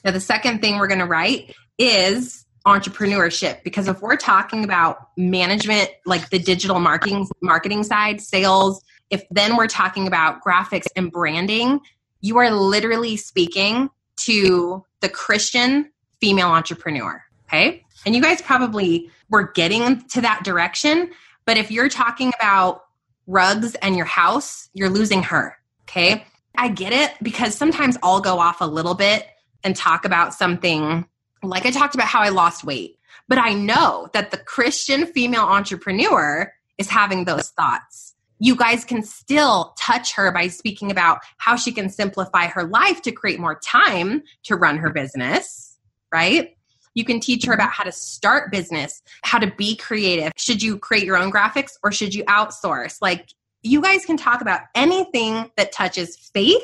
Now, 0.02 0.10
the 0.10 0.20
second 0.20 0.60
thing 0.60 0.78
we're 0.78 0.86
going 0.86 1.00
to 1.00 1.06
write 1.06 1.54
is 1.78 2.45
entrepreneurship 2.66 3.62
because 3.62 3.88
if 3.88 4.02
we're 4.02 4.16
talking 4.16 4.64
about 4.64 5.08
management 5.16 5.88
like 6.04 6.28
the 6.30 6.38
digital 6.38 6.80
marketing 6.80 7.26
marketing 7.40 7.84
side 7.84 8.20
sales 8.20 8.82
if 9.10 9.22
then 9.30 9.56
we're 9.56 9.68
talking 9.68 10.06
about 10.06 10.42
graphics 10.42 10.86
and 10.96 11.12
branding 11.12 11.80
you 12.20 12.38
are 12.38 12.50
literally 12.50 13.16
speaking 13.16 13.88
to 14.16 14.84
the 15.00 15.08
christian 15.08 15.90
female 16.20 16.48
entrepreneur 16.48 17.22
okay 17.48 17.84
and 18.04 18.16
you 18.16 18.22
guys 18.22 18.42
probably 18.42 19.08
were 19.30 19.52
getting 19.52 20.00
to 20.08 20.20
that 20.20 20.42
direction 20.42 21.10
but 21.44 21.56
if 21.56 21.70
you're 21.70 21.88
talking 21.88 22.32
about 22.38 22.82
rugs 23.26 23.74
and 23.76 23.96
your 23.96 24.06
house, 24.06 24.68
you're 24.74 24.90
losing 24.90 25.22
her. 25.24 25.56
Okay. 25.82 26.24
I 26.56 26.68
get 26.68 26.92
it 26.92 27.12
because 27.22 27.54
sometimes 27.54 27.96
I'll 28.02 28.20
go 28.20 28.38
off 28.38 28.60
a 28.60 28.66
little 28.66 28.94
bit 28.94 29.26
and 29.62 29.74
talk 29.74 30.04
about 30.04 30.34
something 30.34 31.06
like 31.42 31.66
I 31.66 31.70
talked 31.70 31.94
about 31.94 32.08
how 32.08 32.20
I 32.20 32.30
lost 32.30 32.64
weight. 32.64 32.98
But 33.28 33.38
I 33.38 33.54
know 33.54 34.08
that 34.12 34.30
the 34.30 34.36
Christian 34.36 35.06
female 35.06 35.42
entrepreneur 35.42 36.52
is 36.78 36.88
having 36.88 37.24
those 37.24 37.50
thoughts. 37.50 38.14
You 38.38 38.54
guys 38.54 38.84
can 38.84 39.02
still 39.02 39.74
touch 39.78 40.14
her 40.14 40.30
by 40.30 40.48
speaking 40.48 40.90
about 40.90 41.20
how 41.38 41.56
she 41.56 41.72
can 41.72 41.88
simplify 41.88 42.46
her 42.46 42.64
life 42.64 43.02
to 43.02 43.12
create 43.12 43.40
more 43.40 43.58
time 43.64 44.22
to 44.44 44.56
run 44.56 44.76
her 44.76 44.90
business, 44.90 45.78
right? 46.12 46.56
You 46.94 47.04
can 47.04 47.18
teach 47.18 47.44
her 47.46 47.52
about 47.52 47.70
how 47.70 47.84
to 47.84 47.92
start 47.92 48.52
business, 48.52 49.02
how 49.22 49.38
to 49.38 49.52
be 49.56 49.76
creative. 49.76 50.32
Should 50.36 50.62
you 50.62 50.78
create 50.78 51.04
your 51.04 51.16
own 51.16 51.32
graphics 51.32 51.72
or 51.82 51.92
should 51.92 52.14
you 52.14 52.24
outsource? 52.24 52.98
Like, 53.00 53.28
you 53.62 53.80
guys 53.80 54.04
can 54.04 54.16
talk 54.16 54.40
about 54.40 54.60
anything 54.74 55.50
that 55.56 55.72
touches 55.72 56.16
faith 56.16 56.62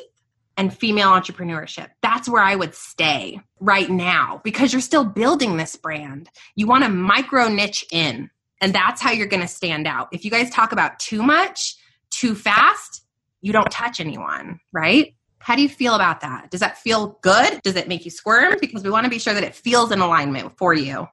and 0.57 0.77
female 0.77 1.11
entrepreneurship. 1.11 1.89
That's 2.03 2.29
where 2.29 2.43
I 2.43 2.55
would 2.55 2.75
stay 2.75 3.41
right 3.61 3.89
now 3.89 4.41
because 4.45 4.73
you're 4.73 4.83
still 4.83 5.05
building 5.05 5.57
this 5.57 5.77
brand. 5.77 6.29
You 6.57 6.67
want 6.67 6.85
to 6.85 6.91
micro 6.91 7.49
niche 7.49 7.85
in, 7.91 8.31
and 8.61 8.75
that's 8.75 9.01
how 9.01 9.13
you're 9.13 9.27
going 9.27 9.43
to 9.43 9.49
stand 9.49 9.87
out. 9.87 10.09
If 10.13 10.25
you 10.25 10.31
guys 10.31 10.51
talk 10.51 10.73
about 10.73 10.99
too 10.99 11.23
much, 11.23 11.77
too 12.11 12.35
fast, 12.35 13.05
you 13.41 13.53
don't 13.53 13.71
touch 13.71 14.01
anyone, 14.01 14.61
right? 14.73 15.15
How 15.39 15.57
do 15.57 15.63
you 15.63 15.69
feel 15.69 15.95
about 15.95 16.21
that? 16.21 16.51
Does 16.51 16.61
that 16.61 16.79
feel 16.79 17.19
good? 17.23 17.61
Does 17.63 17.75
it 17.75 17.89
make 17.89 18.05
you 18.05 18.13
squirm? 18.13 18.55
Because 18.61 18.85
we 18.85 18.91
want 18.91 19.05
to 19.05 19.11
be 19.11 19.19
sure 19.19 19.35
that 19.35 19.43
it 19.43 19.57
feels 19.57 19.91
in 19.91 20.01
alignment 20.01 20.57
for 20.57 20.73
you. 20.73 21.09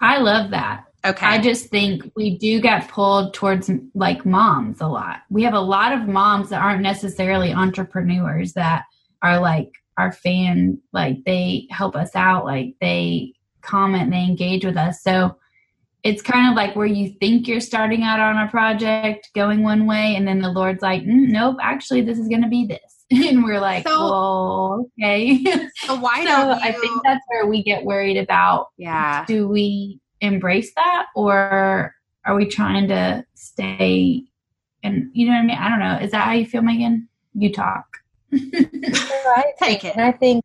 I 0.00 0.18
love 0.18 0.50
that. 0.52 0.84
Okay. 1.04 1.26
I 1.26 1.38
just 1.38 1.66
think 1.66 2.10
we 2.16 2.38
do 2.38 2.60
get 2.60 2.88
pulled 2.88 3.34
towards 3.34 3.70
like 3.94 4.24
moms 4.24 4.80
a 4.80 4.86
lot. 4.86 5.18
We 5.28 5.42
have 5.42 5.54
a 5.54 5.60
lot 5.60 5.92
of 5.92 6.08
moms 6.08 6.48
that 6.48 6.62
aren't 6.62 6.80
necessarily 6.80 7.52
entrepreneurs 7.52 8.54
that 8.54 8.84
are 9.22 9.38
like 9.38 9.70
our 9.98 10.12
fan, 10.12 10.78
like 10.92 11.18
they 11.24 11.66
help 11.70 11.94
us 11.94 12.16
out, 12.16 12.44
like 12.46 12.74
they 12.80 13.34
comment, 13.60 14.10
they 14.10 14.24
engage 14.24 14.64
with 14.64 14.76
us. 14.76 15.02
So 15.02 15.36
it's 16.04 16.22
kind 16.22 16.48
of 16.48 16.54
like 16.54 16.76
where 16.76 16.86
you 16.86 17.14
think 17.20 17.48
you're 17.48 17.60
starting 17.60 18.02
out 18.02 18.20
on 18.20 18.36
a 18.36 18.50
project 18.50 19.30
going 19.34 19.62
one 19.62 19.86
way, 19.86 20.14
and 20.16 20.28
then 20.28 20.40
the 20.40 20.50
Lord's 20.50 20.82
like, 20.82 21.02
mm, 21.02 21.28
nope, 21.28 21.56
actually, 21.62 22.02
this 22.02 22.18
is 22.18 22.28
going 22.28 22.42
to 22.42 22.48
be 22.48 22.66
this. 22.66 23.04
and 23.10 23.44
we're 23.44 23.60
like, 23.60 23.86
so, 23.86 23.98
well, 23.98 24.90
okay. 25.02 25.42
So 25.76 25.94
why 25.96 26.16
so 26.24 26.30
don't 26.30 26.48
you... 26.48 26.68
I 26.68 26.72
think 26.72 27.02
that's 27.04 27.24
where 27.28 27.46
we 27.46 27.62
get 27.62 27.84
worried 27.84 28.16
about. 28.16 28.68
Yeah. 28.76 29.24
Do 29.26 29.48
we 29.48 30.00
embrace 30.24 30.72
that, 30.74 31.06
or 31.14 31.94
are 32.24 32.34
we 32.34 32.46
trying 32.46 32.88
to 32.88 33.24
stay? 33.34 34.24
And 34.82 35.10
you 35.12 35.26
know 35.26 35.32
what 35.32 35.38
I 35.38 35.42
mean? 35.42 35.58
I 35.58 35.68
don't 35.68 35.78
know. 35.78 35.98
Is 36.04 36.10
that 36.12 36.24
how 36.24 36.32
you 36.32 36.46
feel, 36.46 36.62
Megan? 36.62 37.08
You 37.34 37.52
talk. 37.52 37.98
I 38.32 39.52
Take 39.58 39.84
it. 39.84 39.96
I 39.96 40.12
think, 40.12 40.44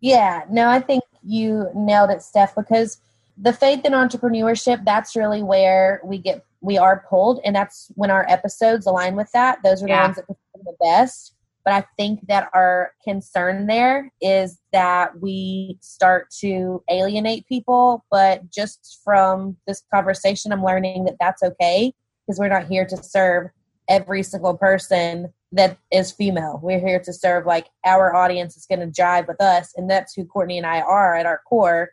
yeah, 0.00 0.44
no, 0.50 0.68
I 0.68 0.80
think 0.80 1.02
you 1.22 1.68
nailed 1.74 2.10
it, 2.10 2.22
Steph, 2.22 2.54
because 2.54 2.98
the 3.36 3.52
faith 3.52 3.84
in 3.84 3.92
entrepreneurship, 3.92 4.84
that's 4.84 5.16
really 5.16 5.42
where 5.42 6.00
we 6.04 6.18
get 6.18 6.44
we 6.60 6.78
are 6.78 7.04
pulled 7.10 7.40
and 7.44 7.54
that's 7.54 7.92
when 7.94 8.10
our 8.10 8.24
episodes 8.28 8.86
align 8.86 9.16
with 9.16 9.30
that. 9.32 9.58
Those 9.62 9.82
are 9.82 9.86
the 9.86 9.92
ones 9.92 10.16
that 10.16 10.22
perform 10.22 10.64
the 10.64 10.74
best. 10.80 11.34
But 11.64 11.74
I 11.74 11.86
think 11.96 12.26
that 12.28 12.50
our 12.52 12.92
concern 13.02 13.66
there 13.66 14.12
is 14.20 14.60
that 14.72 15.20
we 15.20 15.78
start 15.80 16.30
to 16.40 16.82
alienate 16.90 17.46
people. 17.46 18.04
But 18.10 18.50
just 18.50 19.00
from 19.02 19.56
this 19.66 19.82
conversation, 19.92 20.52
I'm 20.52 20.64
learning 20.64 21.04
that 21.04 21.16
that's 21.18 21.42
okay 21.42 21.94
because 22.26 22.38
we're 22.38 22.48
not 22.48 22.66
here 22.66 22.84
to 22.86 23.02
serve 23.02 23.48
every 23.88 24.22
single 24.22 24.56
person 24.56 25.32
that 25.52 25.78
is 25.90 26.12
female. 26.12 26.58
We're 26.62 26.80
here 26.80 27.00
to 27.00 27.12
serve 27.12 27.46
like 27.46 27.66
our 27.84 28.14
audience 28.14 28.56
is 28.56 28.66
going 28.66 28.80
to 28.80 29.02
jive 29.02 29.28
with 29.28 29.40
us. 29.40 29.72
And 29.76 29.88
that's 29.88 30.14
who 30.14 30.24
Courtney 30.24 30.58
and 30.58 30.66
I 30.66 30.80
are 30.80 31.14
at 31.14 31.26
our 31.26 31.40
core 31.48 31.90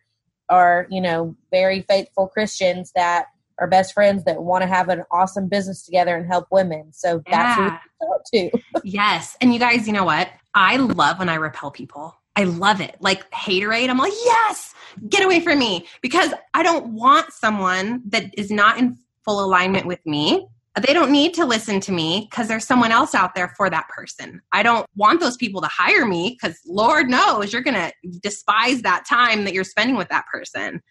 are, 0.50 0.88
you 0.90 1.00
know, 1.00 1.36
very 1.52 1.82
faithful 1.84 2.28
Christians 2.28 2.92
that 2.96 3.28
are 3.62 3.68
best 3.68 3.94
friends 3.94 4.26
that 4.26 4.44
want 4.44 4.64
to 4.64 4.68
have 4.68 4.90
an 4.90 5.04
awesome 5.12 5.48
business 5.48 5.86
together 5.86 6.18
and 6.18 6.28
help 6.28 6.48
women. 6.52 6.92
So 6.92 7.22
that's 7.30 7.58
yeah. 7.58 7.80
who 8.00 8.18
we 8.34 8.50
to. 8.50 8.62
yes. 8.84 9.38
And 9.40 9.54
you 9.54 9.60
guys, 9.60 9.88
you 9.88 9.94
know 9.94 10.04
what? 10.04 10.30
I 10.54 10.76
love 10.76 11.20
when 11.20 11.30
I 11.30 11.36
repel 11.36 11.72
people. 11.72 12.16
I 12.36 12.44
love 12.44 12.82
it. 12.82 12.98
Like 13.00 13.30
haterade, 13.32 13.90
I'm 13.90 13.98
like, 13.98 14.14
yes, 14.26 14.74
get 15.08 15.24
away 15.24 15.40
from 15.40 15.60
me. 15.60 15.86
Because 16.02 16.34
I 16.54 16.64
don't 16.64 16.94
want 16.94 17.32
someone 17.32 18.02
that 18.08 18.38
is 18.38 18.52
not 18.52 18.78
in 18.78 18.98
full 19.24 19.46
alignment 19.46 19.86
with 19.86 20.04
me 20.06 20.48
they 20.80 20.94
don't 20.94 21.12
need 21.12 21.34
to 21.34 21.46
listen 21.46 21.82
to 21.82 21.92
me 21.92 22.28
because 22.30 22.48
there's 22.48 22.66
someone 22.66 22.94
else 22.94 23.14
out 23.14 23.36
there 23.36 23.50
for 23.58 23.70
that 23.70 23.90
person. 23.90 24.42
I 24.54 24.64
don't 24.64 24.86
want 24.96 25.20
those 25.20 25.36
people 25.36 25.60
to 25.62 25.68
hire 25.68 26.06
me 26.06 26.38
because 26.40 26.58
Lord 26.66 27.10
knows 27.10 27.52
you're 27.52 27.62
going 27.62 27.76
to 27.76 27.92
despise 28.22 28.82
that 28.84 29.06
time 29.06 29.44
that 29.44 29.54
you're 29.54 29.66
spending 29.66 29.98
with 29.98 30.08
that 30.10 30.26
person. 30.32 30.82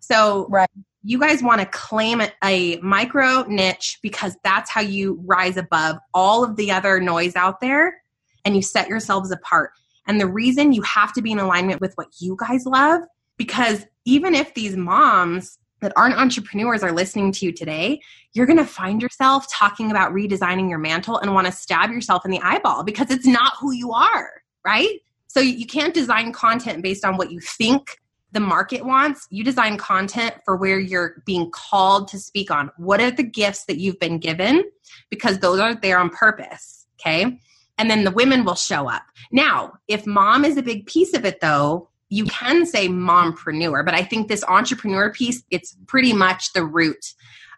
So, 0.00 0.46
right. 0.48 0.70
You 1.06 1.20
guys 1.20 1.40
want 1.40 1.60
to 1.60 1.66
claim 1.66 2.20
a 2.42 2.78
micro 2.78 3.44
niche 3.44 4.00
because 4.02 4.36
that's 4.42 4.68
how 4.68 4.80
you 4.80 5.22
rise 5.24 5.56
above 5.56 5.98
all 6.12 6.42
of 6.42 6.56
the 6.56 6.72
other 6.72 6.98
noise 6.98 7.36
out 7.36 7.60
there 7.60 8.02
and 8.44 8.56
you 8.56 8.62
set 8.62 8.88
yourselves 8.88 9.30
apart. 9.30 9.70
And 10.08 10.20
the 10.20 10.26
reason 10.26 10.72
you 10.72 10.82
have 10.82 11.12
to 11.12 11.22
be 11.22 11.30
in 11.30 11.38
alignment 11.38 11.80
with 11.80 11.92
what 11.94 12.08
you 12.18 12.36
guys 12.36 12.66
love, 12.66 13.02
because 13.36 13.86
even 14.04 14.34
if 14.34 14.54
these 14.54 14.76
moms 14.76 15.60
that 15.80 15.92
aren't 15.94 16.16
entrepreneurs 16.16 16.82
are 16.82 16.90
listening 16.90 17.30
to 17.30 17.46
you 17.46 17.52
today, 17.52 18.00
you're 18.32 18.46
going 18.46 18.58
to 18.58 18.66
find 18.66 19.00
yourself 19.00 19.46
talking 19.48 19.92
about 19.92 20.12
redesigning 20.12 20.68
your 20.68 20.78
mantle 20.80 21.18
and 21.18 21.34
want 21.34 21.46
to 21.46 21.52
stab 21.52 21.92
yourself 21.92 22.24
in 22.24 22.32
the 22.32 22.40
eyeball 22.40 22.82
because 22.82 23.12
it's 23.12 23.26
not 23.26 23.52
who 23.60 23.70
you 23.70 23.92
are, 23.92 24.30
right? 24.64 24.98
So 25.28 25.38
you 25.38 25.66
can't 25.66 25.94
design 25.94 26.32
content 26.32 26.82
based 26.82 27.04
on 27.04 27.16
what 27.16 27.30
you 27.30 27.38
think 27.38 27.96
the 28.36 28.40
market 28.40 28.84
wants. 28.84 29.26
You 29.30 29.42
design 29.42 29.78
content 29.78 30.34
for 30.44 30.56
where 30.56 30.78
you're 30.78 31.22
being 31.24 31.50
called 31.50 32.06
to 32.08 32.18
speak 32.18 32.50
on. 32.50 32.70
What 32.76 33.00
are 33.00 33.10
the 33.10 33.22
gifts 33.22 33.64
that 33.64 33.78
you've 33.78 33.98
been 33.98 34.18
given? 34.18 34.62
Because 35.08 35.38
those 35.38 35.58
are 35.58 35.74
there 35.74 35.98
on 35.98 36.10
purpose, 36.10 36.86
okay? 37.00 37.40
And 37.78 37.90
then 37.90 38.04
the 38.04 38.10
women 38.10 38.44
will 38.44 38.54
show 38.54 38.90
up. 38.90 39.04
Now, 39.32 39.72
if 39.88 40.06
mom 40.06 40.44
is 40.44 40.58
a 40.58 40.62
big 40.62 40.84
piece 40.84 41.14
of 41.14 41.24
it 41.24 41.40
though, 41.40 41.88
you 42.10 42.26
can 42.26 42.66
say 42.66 42.88
mompreneur, 42.88 43.84
but 43.84 43.94
I 43.94 44.02
think 44.02 44.28
this 44.28 44.44
entrepreneur 44.44 45.10
piece, 45.10 45.42
it's 45.50 45.74
pretty 45.86 46.12
much 46.12 46.52
the 46.52 46.62
root 46.62 47.14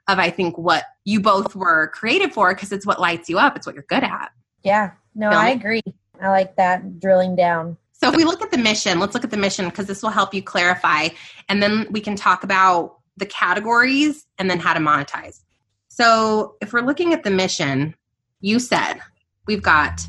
of 0.06 0.20
I 0.20 0.30
think 0.30 0.56
what 0.56 0.84
you 1.04 1.20
both 1.20 1.56
were 1.56 1.88
created 1.88 2.32
for 2.32 2.54
because 2.54 2.70
it's 2.70 2.86
what 2.86 3.00
lights 3.00 3.28
you 3.28 3.38
up. 3.38 3.56
It's 3.56 3.66
what 3.66 3.74
you're 3.74 3.84
good 3.88 4.04
at. 4.04 4.30
Yeah. 4.62 4.92
No, 5.16 5.28
I 5.28 5.50
agree. 5.50 5.82
I 6.20 6.28
like 6.28 6.54
that 6.54 7.00
drilling 7.00 7.34
down. 7.34 7.76
So 8.00 8.08
if 8.08 8.16
we 8.16 8.24
look 8.24 8.42
at 8.42 8.50
the 8.50 8.58
mission, 8.58 9.00
let's 9.00 9.14
look 9.14 9.24
at 9.24 9.30
the 9.30 9.36
mission 9.36 9.66
because 9.66 9.86
this 9.86 10.02
will 10.02 10.10
help 10.10 10.32
you 10.32 10.42
clarify. 10.42 11.08
And 11.48 11.62
then 11.62 11.86
we 11.90 12.00
can 12.00 12.14
talk 12.14 12.44
about 12.44 12.98
the 13.16 13.26
categories 13.26 14.24
and 14.38 14.48
then 14.48 14.60
how 14.60 14.72
to 14.72 14.80
monetize. 14.80 15.42
So 15.88 16.56
if 16.60 16.72
we're 16.72 16.82
looking 16.82 17.12
at 17.12 17.24
the 17.24 17.30
mission, 17.30 17.94
you 18.40 18.60
said 18.60 19.00
we've 19.46 19.62
got 19.62 20.06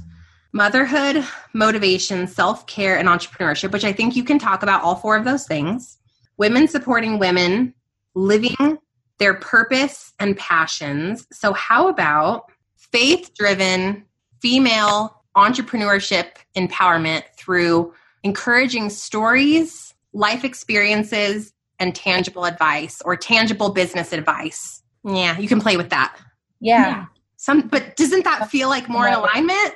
motherhood, 0.54 1.26
motivation, 1.54 2.28
self 2.28 2.68
care, 2.68 2.98
and 2.98 3.08
entrepreneurship, 3.08 3.72
which 3.72 3.84
I 3.84 3.92
think 3.92 4.16
you 4.16 4.24
can 4.24 4.38
talk 4.38 4.62
about 4.62 4.84
all 4.84 4.96
four 4.96 5.16
of 5.16 5.26
those 5.26 5.48
things. 5.48 5.98
Women 6.38 6.68
supporting 6.68 7.18
women, 7.18 7.74
living 8.14 8.78
their 9.18 9.34
purpose 9.34 10.14
and 10.20 10.38
passions. 10.38 11.28
So, 11.34 11.54
how 11.54 11.88
about 11.88 12.52
faith 12.78 13.32
driven 13.36 14.06
female 14.42 15.19
entrepreneurship 15.36 16.38
empowerment 16.56 17.24
through 17.36 17.94
encouraging 18.24 18.90
stories, 18.90 19.94
life 20.14 20.44
experiences, 20.44 21.54
and 21.80 21.96
tangible 21.96 22.46
advice 22.46 23.02
or 23.06 23.16
tangible 23.16 23.70
business 23.70 24.12
advice? 24.12 24.84
Yeah, 25.04 25.38
you 25.38 25.48
can 25.48 25.62
play 25.62 25.78
with 25.78 25.90
that. 25.92 26.18
Yeah. 26.60 26.88
yeah. 26.88 27.06
Some, 27.38 27.68
but 27.68 27.96
doesn't 27.96 28.26
that 28.26 28.50
feel 28.50 28.68
like 28.68 28.90
more 28.90 29.08
in 29.08 29.14
alignment? 29.14 29.76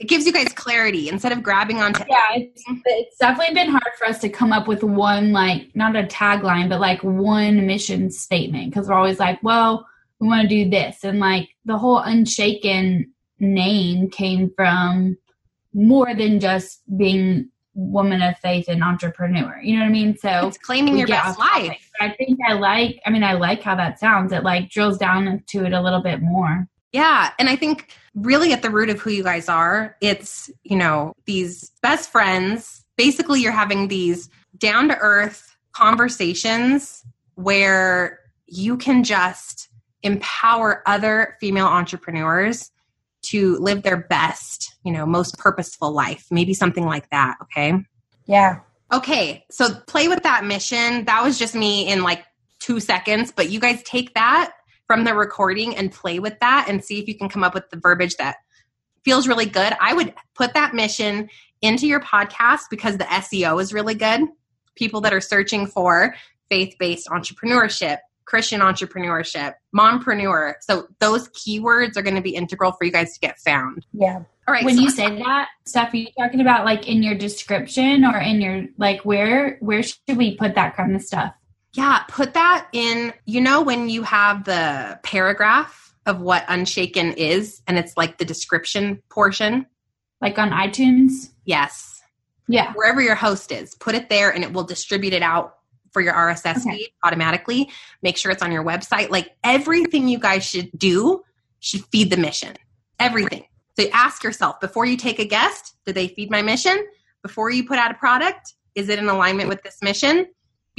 it 0.00 0.08
gives 0.08 0.26
you 0.26 0.32
guys 0.32 0.48
clarity 0.54 1.08
instead 1.08 1.30
of 1.30 1.42
grabbing 1.42 1.80
onto 1.80 2.02
yeah 2.08 2.18
it's, 2.34 2.64
it's 2.86 3.18
definitely 3.18 3.54
been 3.54 3.68
hard 3.68 3.92
for 3.98 4.06
us 4.06 4.18
to 4.18 4.28
come 4.28 4.52
up 4.52 4.66
with 4.66 4.82
one 4.82 5.30
like 5.30 5.70
not 5.74 5.94
a 5.94 6.02
tagline 6.04 6.68
but 6.68 6.80
like 6.80 7.02
one 7.04 7.66
mission 7.66 8.10
statement 8.10 8.70
because 8.70 8.88
we're 8.88 8.94
always 8.94 9.20
like 9.20 9.38
well 9.42 9.86
we 10.18 10.26
want 10.26 10.42
to 10.42 10.48
do 10.48 10.68
this 10.68 11.04
and 11.04 11.20
like 11.20 11.48
the 11.66 11.78
whole 11.78 11.98
unshaken 11.98 13.12
name 13.40 14.10
came 14.10 14.50
from 14.54 15.16
more 15.72 16.14
than 16.14 16.40
just 16.40 16.82
being 16.96 17.48
woman 17.74 18.20
of 18.20 18.36
faith 18.38 18.66
and 18.68 18.82
entrepreneur. 18.82 19.58
You 19.62 19.76
know 19.76 19.82
what 19.82 19.88
i 19.88 19.92
mean? 19.92 20.16
So 20.16 20.48
it's 20.48 20.58
claiming 20.58 20.98
your 20.98 21.06
best 21.06 21.38
life. 21.38 21.90
I 22.00 22.10
think 22.10 22.38
i 22.46 22.54
like 22.54 23.00
i 23.06 23.10
mean 23.10 23.22
i 23.22 23.34
like 23.34 23.62
how 23.62 23.74
that 23.76 23.98
sounds. 23.98 24.32
It 24.32 24.42
like 24.42 24.70
drills 24.70 24.98
down 24.98 25.42
to 25.48 25.64
it 25.64 25.72
a 25.72 25.80
little 25.80 26.02
bit 26.02 26.20
more. 26.20 26.68
Yeah. 26.92 27.30
And 27.38 27.48
I 27.48 27.56
think 27.56 27.94
really 28.14 28.52
at 28.52 28.62
the 28.62 28.70
root 28.70 28.90
of 28.90 29.00
who 29.00 29.10
you 29.10 29.22
guys 29.22 29.48
are, 29.48 29.96
it's, 30.00 30.50
you 30.64 30.76
know, 30.76 31.14
these 31.24 31.70
best 31.82 32.10
friends. 32.10 32.84
Basically, 32.96 33.40
you're 33.40 33.52
having 33.52 33.88
these 33.88 34.28
down 34.58 34.88
to 34.88 34.98
earth 34.98 35.56
conversations 35.72 37.04
where 37.36 38.18
you 38.46 38.76
can 38.76 39.04
just 39.04 39.68
empower 40.02 40.82
other 40.86 41.36
female 41.40 41.66
entrepreneurs 41.66 42.70
to 43.22 43.56
live 43.56 43.82
their 43.82 43.96
best, 43.96 44.74
you 44.84 44.92
know, 44.92 45.06
most 45.06 45.38
purposeful 45.38 45.92
life. 45.92 46.26
Maybe 46.30 46.54
something 46.54 46.84
like 46.84 47.08
that. 47.10 47.36
Okay. 47.42 47.74
Yeah. 48.26 48.60
Okay. 48.92 49.44
So 49.50 49.74
play 49.86 50.08
with 50.08 50.22
that 50.22 50.44
mission. 50.44 51.04
That 51.04 51.22
was 51.22 51.38
just 51.38 51.54
me 51.54 51.88
in 51.88 52.02
like 52.02 52.24
two 52.58 52.80
seconds, 52.80 53.32
but 53.34 53.50
you 53.50 53.60
guys 53.60 53.82
take 53.82 54.14
that 54.14 54.52
from 54.86 55.04
the 55.04 55.14
recording 55.14 55.76
and 55.76 55.92
play 55.92 56.18
with 56.18 56.38
that 56.40 56.66
and 56.68 56.84
see 56.84 56.98
if 56.98 57.06
you 57.06 57.16
can 57.16 57.28
come 57.28 57.44
up 57.44 57.54
with 57.54 57.68
the 57.70 57.78
verbiage 57.78 58.16
that 58.16 58.36
feels 59.04 59.28
really 59.28 59.46
good. 59.46 59.72
I 59.80 59.94
would 59.94 60.14
put 60.34 60.54
that 60.54 60.74
mission 60.74 61.28
into 61.62 61.86
your 61.86 62.00
podcast 62.00 62.62
because 62.70 62.98
the 62.98 63.04
SEO 63.04 63.60
is 63.60 63.72
really 63.72 63.94
good. 63.94 64.22
People 64.74 65.00
that 65.02 65.12
are 65.12 65.20
searching 65.20 65.66
for 65.66 66.14
faith 66.48 66.74
based 66.78 67.08
entrepreneurship, 67.08 67.98
Christian 68.24 68.60
entrepreneurship, 68.60 69.54
mompreneur. 69.76 70.54
So 70.60 70.86
those 70.98 71.28
keywords 71.30 71.96
are 71.96 72.02
going 72.02 72.16
to 72.16 72.22
be 72.22 72.34
integral 72.34 72.72
for 72.72 72.84
you 72.84 72.92
guys 72.92 73.14
to 73.14 73.20
get 73.20 73.38
found. 73.40 73.86
Yeah. 73.92 74.22
All 74.48 74.54
right. 74.54 74.64
When 74.64 74.76
so 74.76 74.82
you 74.82 74.90
say 74.90 75.18
that 75.18 75.48
stuff, 75.66 75.92
are 75.92 75.96
you 75.96 76.08
talking 76.18 76.40
about 76.40 76.64
like 76.64 76.88
in 76.88 77.02
your 77.02 77.14
description 77.14 78.04
or 78.04 78.18
in 78.18 78.40
your 78.40 78.66
like 78.78 79.04
where 79.04 79.56
where 79.60 79.82
should 79.82 80.16
we 80.16 80.36
put 80.36 80.54
that 80.54 80.76
kind 80.76 80.94
of 80.94 81.02
stuff? 81.02 81.34
Yeah, 81.72 82.00
put 82.08 82.34
that 82.34 82.66
in, 82.72 83.12
you 83.26 83.40
know, 83.40 83.62
when 83.62 83.88
you 83.88 84.02
have 84.02 84.44
the 84.44 84.98
paragraph 85.04 85.94
of 86.06 86.20
what 86.20 86.44
Unshaken 86.48 87.12
is, 87.12 87.62
and 87.68 87.78
it's 87.78 87.96
like 87.96 88.18
the 88.18 88.24
description 88.24 89.02
portion. 89.08 89.66
Like 90.20 90.38
on 90.38 90.50
iTunes? 90.50 91.30
Yes. 91.44 92.02
Yeah. 92.48 92.72
Wherever 92.74 93.00
your 93.00 93.14
host 93.14 93.52
is, 93.52 93.74
put 93.76 93.94
it 93.94 94.08
there 94.08 94.30
and 94.30 94.42
it 94.42 94.52
will 94.52 94.64
distribute 94.64 95.12
it 95.12 95.22
out 95.22 95.54
for 95.92 96.00
your 96.00 96.14
RSS 96.14 96.58
okay. 96.58 96.78
feed 96.78 96.88
automatically. 97.04 97.70
Make 98.02 98.16
sure 98.16 98.30
it's 98.30 98.42
on 98.42 98.52
your 98.52 98.64
website. 98.64 99.10
Like 99.10 99.34
everything 99.44 100.08
you 100.08 100.18
guys 100.18 100.44
should 100.44 100.70
do 100.76 101.22
should 101.60 101.84
feed 101.86 102.10
the 102.10 102.16
mission. 102.16 102.56
Everything. 102.98 103.44
So 103.78 103.86
ask 103.92 104.22
yourself 104.24 104.60
before 104.60 104.84
you 104.84 104.96
take 104.96 105.18
a 105.18 105.24
guest, 105.24 105.76
do 105.86 105.92
they 105.92 106.08
feed 106.08 106.30
my 106.30 106.42
mission? 106.42 106.86
Before 107.22 107.50
you 107.50 107.66
put 107.66 107.78
out 107.78 107.90
a 107.90 107.94
product, 107.94 108.54
is 108.74 108.88
it 108.88 108.98
in 108.98 109.08
alignment 109.08 109.48
with 109.48 109.62
this 109.62 109.78
mission? 109.82 110.26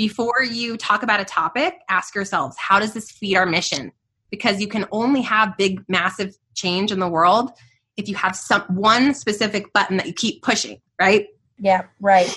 before 0.01 0.43
you 0.43 0.77
talk 0.77 1.03
about 1.03 1.19
a 1.19 1.25
topic, 1.25 1.79
ask 1.87 2.15
yourselves, 2.15 2.57
how 2.57 2.79
does 2.79 2.93
this 2.93 3.11
feed 3.11 3.35
our 3.35 3.45
mission? 3.45 3.91
Because 4.29 4.59
you 4.59 4.67
can 4.67 4.85
only 4.91 5.21
have 5.21 5.55
big, 5.57 5.83
massive 5.87 6.35
change 6.55 6.91
in 6.91 6.99
the 6.99 7.07
world 7.07 7.51
if 7.97 8.07
you 8.07 8.15
have 8.15 8.35
some 8.35 8.63
one 8.63 9.13
specific 9.13 9.71
button 9.73 9.97
that 9.97 10.07
you 10.07 10.13
keep 10.13 10.41
pushing, 10.41 10.81
right? 10.99 11.27
Yeah, 11.59 11.83
right. 11.99 12.33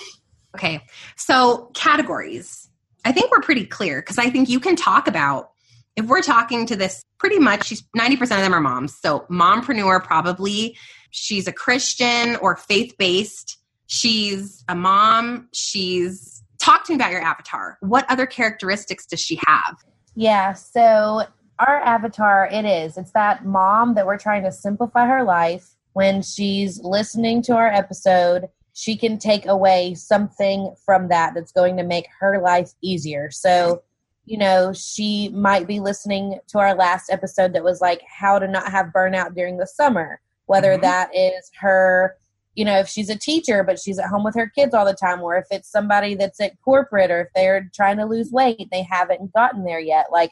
Okay. 0.55 0.81
So 1.17 1.69
categories. 1.73 2.69
I 3.03 3.11
think 3.11 3.29
we're 3.29 3.41
pretty 3.41 3.65
clear 3.65 4.01
because 4.01 4.17
I 4.17 4.29
think 4.29 4.47
you 4.47 4.61
can 4.61 4.77
talk 4.77 5.07
about 5.07 5.51
if 5.97 6.05
we're 6.05 6.21
talking 6.21 6.65
to 6.67 6.77
this 6.77 7.03
pretty 7.19 7.39
much 7.39 7.67
she's 7.67 7.83
90% 7.97 8.21
of 8.21 8.29
them 8.29 8.53
are 8.53 8.61
moms. 8.61 8.97
So 8.97 9.25
mompreneur 9.29 10.01
probably 10.01 10.77
she's 11.11 11.45
a 11.45 11.51
Christian 11.51 12.37
or 12.37 12.55
faith-based. 12.55 13.57
She's 13.87 14.63
a 14.69 14.75
mom, 14.75 15.49
she's 15.53 16.41
talk 16.57 16.85
to 16.85 16.93
me 16.93 16.95
about 16.95 17.11
your 17.11 17.21
avatar. 17.21 17.77
What 17.81 18.09
other 18.09 18.25
characteristics 18.25 19.05
does 19.05 19.19
she 19.19 19.39
have? 19.45 19.75
Yeah, 20.15 20.53
so 20.53 21.23
our 21.59 21.79
avatar, 21.81 22.47
it 22.51 22.63
is. 22.63 22.97
It's 22.97 23.11
that 23.11 23.45
mom 23.45 23.95
that 23.95 24.05
we're 24.05 24.17
trying 24.17 24.43
to 24.43 24.51
simplify 24.51 25.05
her 25.05 25.23
life. 25.23 25.67
When 25.93 26.21
she's 26.21 26.81
listening 26.81 27.41
to 27.43 27.55
our 27.55 27.67
episode, 27.67 28.47
she 28.75 28.97
can 28.97 29.17
take 29.17 29.45
away 29.45 29.95
something 29.95 30.75
from 30.85 31.07
that 31.07 31.33
that's 31.33 31.53
going 31.53 31.77
to 31.77 31.83
make 31.83 32.07
her 32.19 32.41
life 32.41 32.73
easier. 32.81 33.31
So, 33.31 33.83
you 34.25 34.37
know, 34.37 34.73
she 34.73 35.29
might 35.29 35.65
be 35.65 35.79
listening 35.79 36.39
to 36.47 36.59
our 36.59 36.75
last 36.75 37.09
episode 37.09 37.53
that 37.53 37.63
was 37.63 37.79
like 37.79 38.01
how 38.05 38.37
to 38.37 38.49
not 38.49 38.69
have 38.69 38.87
burnout 38.87 39.33
during 39.33 39.55
the 39.57 39.65
summer, 39.65 40.19
whether 40.47 40.73
mm-hmm. 40.73 40.81
that 40.81 41.09
is 41.15 41.49
her 41.59 42.17
you 42.55 42.63
know, 42.63 42.77
if 42.79 42.87
she's 42.87 43.09
a 43.09 43.17
teacher 43.17 43.63
but 43.63 43.79
she's 43.79 43.99
at 43.99 44.07
home 44.07 44.23
with 44.23 44.35
her 44.35 44.47
kids 44.47 44.73
all 44.73 44.85
the 44.85 44.93
time, 44.93 45.21
or 45.21 45.37
if 45.37 45.45
it's 45.51 45.69
somebody 45.69 46.15
that's 46.15 46.39
at 46.39 46.59
corporate 46.61 47.11
or 47.11 47.21
if 47.21 47.27
they're 47.35 47.69
trying 47.73 47.97
to 47.97 48.05
lose 48.05 48.31
weight, 48.31 48.69
they 48.71 48.83
haven't 48.83 49.33
gotten 49.33 49.63
there 49.65 49.79
yet. 49.79 50.05
Like, 50.11 50.31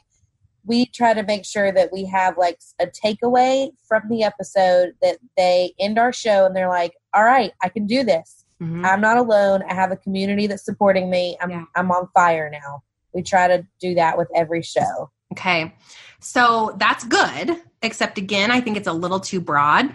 we 0.66 0.86
try 0.86 1.14
to 1.14 1.22
make 1.22 1.44
sure 1.44 1.72
that 1.72 1.92
we 1.92 2.04
have 2.06 2.38
like 2.38 2.58
a 2.80 2.86
takeaway 2.86 3.70
from 3.86 4.02
the 4.08 4.22
episode 4.22 4.94
that 5.02 5.18
they 5.36 5.74
end 5.78 5.98
our 5.98 6.12
show 6.12 6.46
and 6.46 6.56
they're 6.56 6.68
like, 6.68 6.92
all 7.12 7.24
right, 7.24 7.52
I 7.62 7.68
can 7.68 7.86
do 7.86 8.02
this. 8.02 8.44
Mm-hmm. 8.62 8.84
I'm 8.84 9.00
not 9.00 9.18
alone. 9.18 9.62
I 9.68 9.74
have 9.74 9.92
a 9.92 9.96
community 9.96 10.46
that's 10.46 10.64
supporting 10.64 11.10
me. 11.10 11.36
I'm, 11.40 11.50
yeah. 11.50 11.64
I'm 11.76 11.90
on 11.90 12.08
fire 12.14 12.50
now. 12.50 12.82
We 13.12 13.22
try 13.22 13.48
to 13.48 13.66
do 13.80 13.94
that 13.94 14.16
with 14.16 14.28
every 14.34 14.62
show. 14.62 15.10
Okay. 15.32 15.74
So 16.20 16.74
that's 16.78 17.04
good, 17.04 17.56
except 17.82 18.18
again, 18.18 18.50
I 18.50 18.60
think 18.60 18.76
it's 18.76 18.88
a 18.88 18.92
little 18.92 19.20
too 19.20 19.40
broad. 19.40 19.94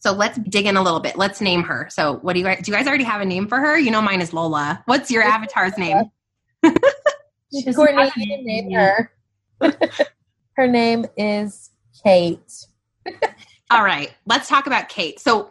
So 0.00 0.12
let's 0.12 0.38
dig 0.38 0.66
in 0.66 0.76
a 0.76 0.82
little 0.82 1.00
bit. 1.00 1.16
Let's 1.16 1.40
name 1.40 1.62
her. 1.64 1.88
So 1.90 2.18
what 2.22 2.32
do 2.32 2.40
you 2.40 2.44
guys 2.44 2.62
do 2.62 2.70
you 2.70 2.76
guys 2.76 2.86
already 2.86 3.04
have 3.04 3.20
a 3.20 3.24
name 3.24 3.46
for 3.46 3.58
her? 3.58 3.78
You 3.78 3.90
know 3.90 4.00
mine 4.00 4.20
is 4.20 4.32
Lola. 4.32 4.82
What's 4.86 5.10
your 5.10 5.22
avatar's 5.22 5.76
name? 5.76 6.04
Courtney, 7.74 8.10
you 8.16 8.44
name 8.44 8.70
her. 8.72 9.12
Her 10.56 10.66
name 10.66 11.06
is 11.16 11.70
Kate. 12.02 12.66
All 13.70 13.84
right. 13.84 14.12
Let's 14.26 14.48
talk 14.48 14.66
about 14.66 14.88
Kate. 14.88 15.20
So 15.20 15.50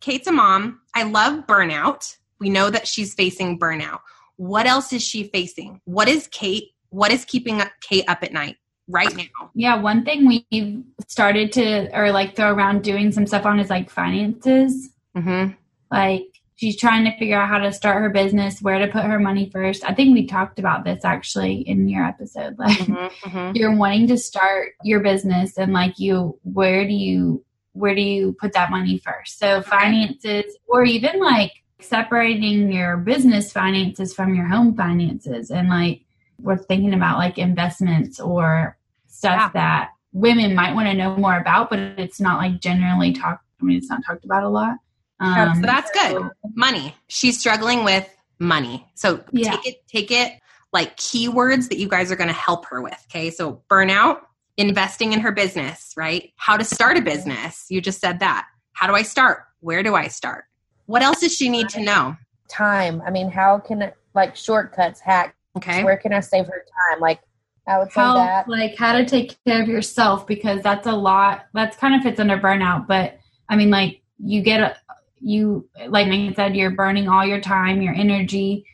Kate's 0.00 0.26
a 0.26 0.32
mom. 0.32 0.80
I 0.94 1.04
love 1.04 1.46
burnout. 1.46 2.16
We 2.38 2.50
know 2.50 2.70
that 2.70 2.88
she's 2.88 3.14
facing 3.14 3.58
burnout. 3.58 4.00
What 4.36 4.66
else 4.66 4.92
is 4.92 5.02
she 5.02 5.24
facing? 5.24 5.80
What 5.84 6.08
is 6.08 6.26
Kate? 6.28 6.70
What 6.90 7.12
is 7.12 7.24
keeping 7.24 7.62
Kate 7.80 8.04
up 8.08 8.22
at 8.22 8.32
night? 8.32 8.56
right 8.88 9.14
now. 9.16 9.50
Yeah, 9.54 9.80
one 9.80 10.04
thing 10.04 10.26
we've 10.26 10.82
started 11.08 11.52
to 11.52 11.96
or 11.96 12.12
like 12.12 12.36
throw 12.36 12.52
around 12.52 12.82
doing 12.82 13.12
some 13.12 13.26
stuff 13.26 13.46
on 13.46 13.58
is 13.58 13.70
like 13.70 13.90
finances. 13.90 14.90
Mm-hmm. 15.16 15.54
Like 15.90 16.31
she's 16.56 16.76
trying 16.76 17.04
to 17.04 17.16
figure 17.18 17.36
out 17.36 17.48
how 17.48 17.58
to 17.58 17.72
start 17.72 18.02
her 18.02 18.10
business, 18.10 18.60
where 18.60 18.78
to 18.78 18.92
put 18.92 19.04
her 19.04 19.18
money 19.18 19.50
first. 19.50 19.84
I 19.84 19.94
think 19.94 20.14
we 20.14 20.26
talked 20.26 20.58
about 20.58 20.84
this 20.84 21.04
actually 21.04 21.56
in 21.56 21.88
your 21.88 22.04
episode. 22.04 22.58
Like 22.58 22.78
mm-hmm, 22.78 23.28
mm-hmm. 23.28 23.56
you're 23.56 23.74
wanting 23.74 24.06
to 24.08 24.18
start 24.18 24.72
your 24.82 25.00
business 25.00 25.58
and 25.58 25.72
like 25.72 25.98
you 25.98 26.38
where 26.44 26.86
do 26.86 26.92
you 26.92 27.44
where 27.74 27.94
do 27.94 28.02
you 28.02 28.36
put 28.38 28.52
that 28.52 28.70
money 28.70 28.98
first? 28.98 29.38
So 29.38 29.62
finances 29.62 30.56
or 30.66 30.84
even 30.84 31.20
like 31.20 31.52
separating 31.80 32.70
your 32.70 32.96
business 32.98 33.50
finances 33.50 34.14
from 34.14 34.34
your 34.34 34.46
home 34.46 34.76
finances 34.76 35.50
and 35.50 35.68
like 35.68 36.02
we're 36.38 36.58
thinking 36.58 36.94
about 36.94 37.18
like 37.18 37.38
investments 37.38 38.20
or 38.20 38.76
stuff 39.06 39.40
yeah. 39.40 39.50
that 39.54 39.90
women 40.12 40.54
might 40.54 40.74
want 40.74 40.88
to 40.88 40.94
know 40.94 41.16
more 41.16 41.38
about, 41.38 41.70
but 41.70 41.78
it's 41.78 42.20
not 42.20 42.38
like 42.38 42.60
generally 42.60 43.12
talked. 43.12 43.44
I 43.60 43.64
mean, 43.64 43.78
it's 43.78 43.88
not 43.88 44.04
talked 44.04 44.24
about 44.24 44.42
a 44.42 44.48
lot. 44.48 44.76
Um, 45.22 45.54
so 45.56 45.62
that's 45.62 45.90
good. 45.90 46.30
Money. 46.54 46.94
She's 47.08 47.38
struggling 47.38 47.84
with 47.84 48.08
money. 48.38 48.86
So 48.94 49.22
yeah. 49.32 49.52
take 49.52 49.66
it, 49.66 49.86
take 49.86 50.10
it 50.10 50.40
like 50.72 50.96
keywords 50.96 51.68
that 51.68 51.78
you 51.78 51.88
guys 51.88 52.10
are 52.10 52.16
going 52.16 52.28
to 52.28 52.34
help 52.34 52.66
her 52.66 52.82
with. 52.82 52.98
Okay. 53.10 53.30
So 53.30 53.62
burnout, 53.70 54.20
investing 54.56 55.12
in 55.12 55.20
her 55.20 55.32
business, 55.32 55.92
right? 55.96 56.32
How 56.36 56.56
to 56.56 56.64
start 56.64 56.96
a 56.96 57.02
business. 57.02 57.66
You 57.68 57.80
just 57.80 58.00
said 58.00 58.20
that. 58.20 58.46
How 58.72 58.86
do 58.86 58.94
I 58.94 59.02
start? 59.02 59.44
Where 59.60 59.82
do 59.82 59.94
I 59.94 60.08
start? 60.08 60.44
What 60.86 61.02
else 61.02 61.20
does 61.20 61.34
she 61.34 61.48
need 61.48 61.68
to 61.70 61.80
know? 61.80 62.16
Time. 62.48 63.02
I 63.06 63.10
mean, 63.10 63.30
how 63.30 63.58
can 63.58 63.92
like 64.14 64.34
shortcuts, 64.34 65.00
hacks, 65.00 65.34
Okay. 65.56 65.84
Where 65.84 65.96
can 65.96 66.12
I 66.12 66.20
save 66.20 66.46
her 66.46 66.64
time? 66.90 67.00
Like 67.00 67.20
I 67.66 67.78
would 67.78 67.92
say 67.92 68.00
how, 68.00 68.14
that. 68.14 68.48
Like 68.48 68.76
how 68.76 68.96
to 68.96 69.04
take 69.04 69.36
care 69.44 69.62
of 69.62 69.68
yourself 69.68 70.26
because 70.26 70.62
that's 70.62 70.86
a 70.86 70.92
lot. 70.92 71.46
That's 71.52 71.76
kind 71.76 71.94
of 71.94 72.02
fits 72.02 72.20
under 72.20 72.38
burnout. 72.38 72.86
But 72.86 73.18
I 73.48 73.56
mean, 73.56 73.70
like 73.70 74.00
you 74.18 74.42
get 74.42 74.60
a 74.60 74.76
you 75.22 75.68
like 75.88 76.08
Megan 76.08 76.34
said, 76.34 76.56
you're 76.56 76.70
burning 76.70 77.08
all 77.08 77.24
your 77.24 77.40
time, 77.40 77.82
your 77.82 77.94
energy, 77.94 78.64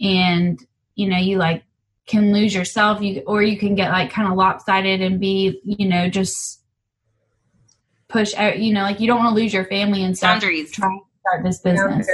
and 0.00 0.58
you 0.94 1.08
know 1.08 1.18
you 1.18 1.38
like 1.38 1.64
can 2.06 2.32
lose 2.32 2.54
yourself. 2.54 3.02
You 3.02 3.22
or 3.26 3.42
you 3.42 3.58
can 3.58 3.74
get 3.74 3.90
like 3.90 4.10
kind 4.10 4.28
of 4.28 4.36
lopsided 4.36 5.02
and 5.02 5.20
be 5.20 5.60
you 5.64 5.88
know 5.88 6.08
just 6.08 6.62
push 8.08 8.34
out. 8.34 8.58
You 8.58 8.72
know, 8.72 8.82
like 8.82 9.00
you 9.00 9.06
don't 9.06 9.18
want 9.18 9.36
to 9.36 9.42
lose 9.42 9.52
your 9.52 9.64
family 9.64 10.04
and 10.04 10.16
stuff. 10.16 10.34
Boundaries. 10.34 10.72
Trying 10.72 11.00
to 11.00 11.20
start 11.20 11.44
this 11.44 11.60
business. 11.60 12.08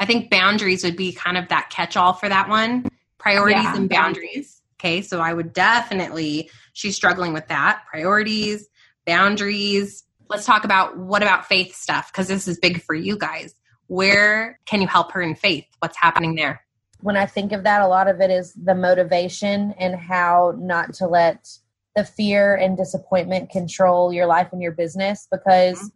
I 0.00 0.06
think 0.06 0.30
boundaries 0.30 0.82
would 0.82 0.96
be 0.96 1.12
kind 1.12 1.36
of 1.36 1.48
that 1.48 1.70
catch 1.70 1.96
all 1.96 2.12
for 2.12 2.28
that 2.28 2.48
one 2.48 2.84
priorities 3.24 3.64
yeah. 3.64 3.76
and 3.76 3.88
boundaries. 3.88 4.60
Okay, 4.78 5.00
so 5.00 5.18
I 5.18 5.32
would 5.32 5.54
definitely, 5.54 6.50
she's 6.74 6.94
struggling 6.94 7.32
with 7.32 7.48
that. 7.48 7.84
Priorities, 7.90 8.68
boundaries. 9.06 10.04
Let's 10.28 10.46
talk 10.46 10.64
about 10.64 10.96
what 10.96 11.22
about 11.22 11.46
faith 11.46 11.74
stuff, 11.74 12.10
because 12.12 12.28
this 12.28 12.48
is 12.48 12.58
big 12.58 12.82
for 12.82 12.94
you 12.94 13.18
guys. 13.18 13.54
Where 13.86 14.58
can 14.66 14.80
you 14.80 14.88
help 14.88 15.12
her 15.12 15.22
in 15.22 15.34
faith? 15.34 15.66
What's 15.80 15.96
happening 15.96 16.34
there? 16.34 16.64
When 17.00 17.16
I 17.16 17.26
think 17.26 17.52
of 17.52 17.64
that, 17.64 17.82
a 17.82 17.86
lot 17.86 18.08
of 18.08 18.20
it 18.20 18.30
is 18.30 18.54
the 18.54 18.74
motivation 18.74 19.74
and 19.78 19.94
how 19.94 20.54
not 20.58 20.94
to 20.94 21.06
let 21.06 21.46
the 21.94 22.04
fear 22.04 22.54
and 22.54 22.76
disappointment 22.76 23.50
control 23.50 24.12
your 24.12 24.26
life 24.26 24.48
and 24.52 24.62
your 24.62 24.72
business 24.72 25.28
because 25.30 25.78
mm-hmm 25.78 25.86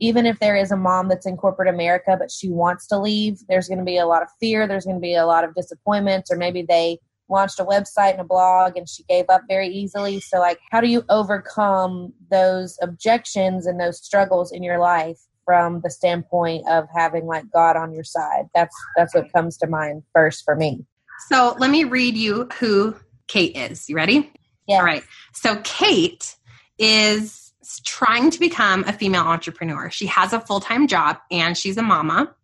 even 0.00 0.26
if 0.26 0.38
there 0.40 0.56
is 0.56 0.70
a 0.70 0.76
mom 0.76 1.08
that's 1.08 1.26
in 1.26 1.36
corporate 1.36 1.68
America 1.68 2.16
but 2.18 2.30
she 2.30 2.50
wants 2.50 2.86
to 2.88 2.98
leave, 2.98 3.38
there's 3.48 3.68
going 3.68 3.78
to 3.78 3.84
be 3.84 3.98
a 3.98 4.06
lot 4.06 4.22
of 4.22 4.28
fear, 4.40 4.66
there's 4.66 4.84
going 4.84 4.96
to 4.96 5.00
be 5.00 5.14
a 5.14 5.26
lot 5.26 5.44
of 5.44 5.54
disappointments, 5.54 6.30
or 6.30 6.36
maybe 6.36 6.62
they 6.62 6.98
launched 7.34 7.60
a 7.60 7.64
website 7.64 8.12
and 8.12 8.20
a 8.20 8.24
blog 8.24 8.76
and 8.76 8.88
she 8.88 9.02
gave 9.04 9.26
up 9.28 9.42
very 9.48 9.68
easily. 9.68 10.20
So, 10.20 10.38
like, 10.38 10.58
how 10.70 10.80
do 10.80 10.88
you 10.88 11.04
overcome 11.08 12.12
those 12.30 12.78
objections 12.80 13.66
and 13.66 13.78
those 13.78 14.02
struggles 14.02 14.52
in 14.52 14.62
your 14.62 14.78
life 14.78 15.18
from 15.44 15.80
the 15.82 15.90
standpoint 15.90 16.64
of 16.68 16.86
having 16.96 17.26
like 17.26 17.44
God 17.52 17.76
on 17.76 17.92
your 17.92 18.04
side? 18.04 18.46
That's 18.54 18.74
that's 18.96 19.14
what 19.14 19.32
comes 19.32 19.58
to 19.58 19.66
mind 19.66 20.04
first 20.14 20.44
for 20.44 20.56
me. 20.56 20.86
So, 21.28 21.56
let 21.58 21.70
me 21.70 21.84
read 21.84 22.16
you 22.16 22.48
who 22.58 22.96
Kate 23.26 23.56
is. 23.56 23.88
You 23.88 23.96
ready? 23.96 24.32
Yeah. 24.66 24.78
All 24.78 24.84
right. 24.84 25.04
So, 25.32 25.60
Kate 25.64 26.36
is 26.78 27.52
trying 27.84 28.30
to 28.30 28.40
become 28.40 28.84
a 28.84 28.92
female 28.92 29.22
entrepreneur. 29.22 29.90
She 29.90 30.06
has 30.06 30.32
a 30.32 30.40
full 30.40 30.60
time 30.60 30.86
job 30.86 31.18
and 31.30 31.56
she's 31.56 31.76
a 31.76 31.82
mama. 31.82 32.34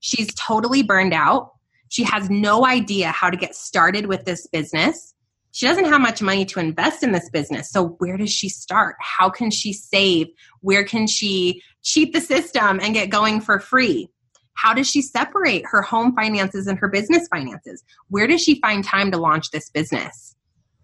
She's 0.00 0.34
totally 0.34 0.82
burned 0.82 1.14
out. 1.14 1.51
She 1.92 2.04
has 2.04 2.30
no 2.30 2.64
idea 2.64 3.10
how 3.10 3.28
to 3.28 3.36
get 3.36 3.54
started 3.54 4.06
with 4.06 4.24
this 4.24 4.46
business. 4.46 5.14
She 5.50 5.66
doesn't 5.66 5.84
have 5.84 6.00
much 6.00 6.22
money 6.22 6.46
to 6.46 6.60
invest 6.60 7.02
in 7.02 7.12
this 7.12 7.28
business. 7.30 7.70
So, 7.70 7.96
where 7.98 8.16
does 8.16 8.30
she 8.30 8.48
start? 8.48 8.96
How 9.00 9.28
can 9.28 9.50
she 9.50 9.72
save? 9.72 10.28
Where 10.60 10.84
can 10.84 11.06
she 11.06 11.62
cheat 11.82 12.12
the 12.12 12.20
system 12.20 12.80
and 12.80 12.94
get 12.94 13.10
going 13.10 13.40
for 13.40 13.60
free? 13.60 14.08
How 14.54 14.72
does 14.72 14.88
she 14.88 15.02
separate 15.02 15.64
her 15.66 15.82
home 15.82 16.14
finances 16.14 16.66
and 16.66 16.78
her 16.78 16.88
business 16.88 17.28
finances? 17.28 17.82
Where 18.08 18.26
does 18.26 18.42
she 18.42 18.60
find 18.60 18.82
time 18.82 19.10
to 19.10 19.18
launch 19.18 19.50
this 19.50 19.68
business? 19.70 20.34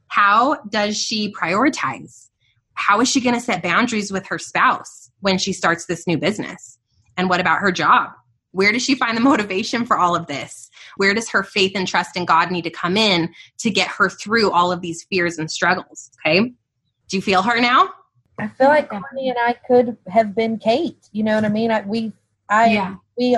How 0.08 0.56
does 0.70 0.96
she 0.98 1.32
prioritize? 1.32 2.28
how 2.78 3.00
is 3.00 3.08
she 3.08 3.20
going 3.20 3.34
to 3.34 3.40
set 3.40 3.60
boundaries 3.60 4.12
with 4.12 4.24
her 4.28 4.38
spouse 4.38 5.10
when 5.18 5.36
she 5.36 5.52
starts 5.52 5.86
this 5.86 6.06
new 6.06 6.16
business? 6.16 6.78
And 7.16 7.28
what 7.28 7.40
about 7.40 7.58
her 7.58 7.72
job? 7.72 8.10
Where 8.52 8.70
does 8.70 8.84
she 8.84 8.94
find 8.94 9.16
the 9.16 9.20
motivation 9.20 9.84
for 9.84 9.98
all 9.98 10.14
of 10.14 10.28
this? 10.28 10.67
Where 10.98 11.14
does 11.14 11.30
her 11.30 11.42
faith 11.42 11.72
and 11.74 11.86
trust 11.86 12.16
in 12.16 12.24
God 12.24 12.50
need 12.50 12.62
to 12.62 12.70
come 12.70 12.96
in 12.96 13.32
to 13.58 13.70
get 13.70 13.88
her 13.88 14.10
through 14.10 14.50
all 14.50 14.70
of 14.70 14.80
these 14.80 15.04
fears 15.04 15.38
and 15.38 15.50
struggles? 15.50 16.10
Okay. 16.26 16.52
Do 17.08 17.16
you 17.16 17.22
feel 17.22 17.42
her 17.42 17.60
now? 17.60 17.88
I 18.38 18.48
feel 18.48 18.68
like 18.68 18.90
Courtney 18.90 19.30
and 19.30 19.38
I 19.38 19.54
could 19.66 19.96
have 20.08 20.34
been 20.34 20.58
Kate. 20.58 21.08
You 21.12 21.24
know 21.24 21.36
what 21.36 21.44
I 21.44 21.48
mean? 21.48 21.70
I, 21.70 21.82
we, 21.82 22.12
I, 22.48 22.72
yeah. 22.72 22.96
we 23.16 23.36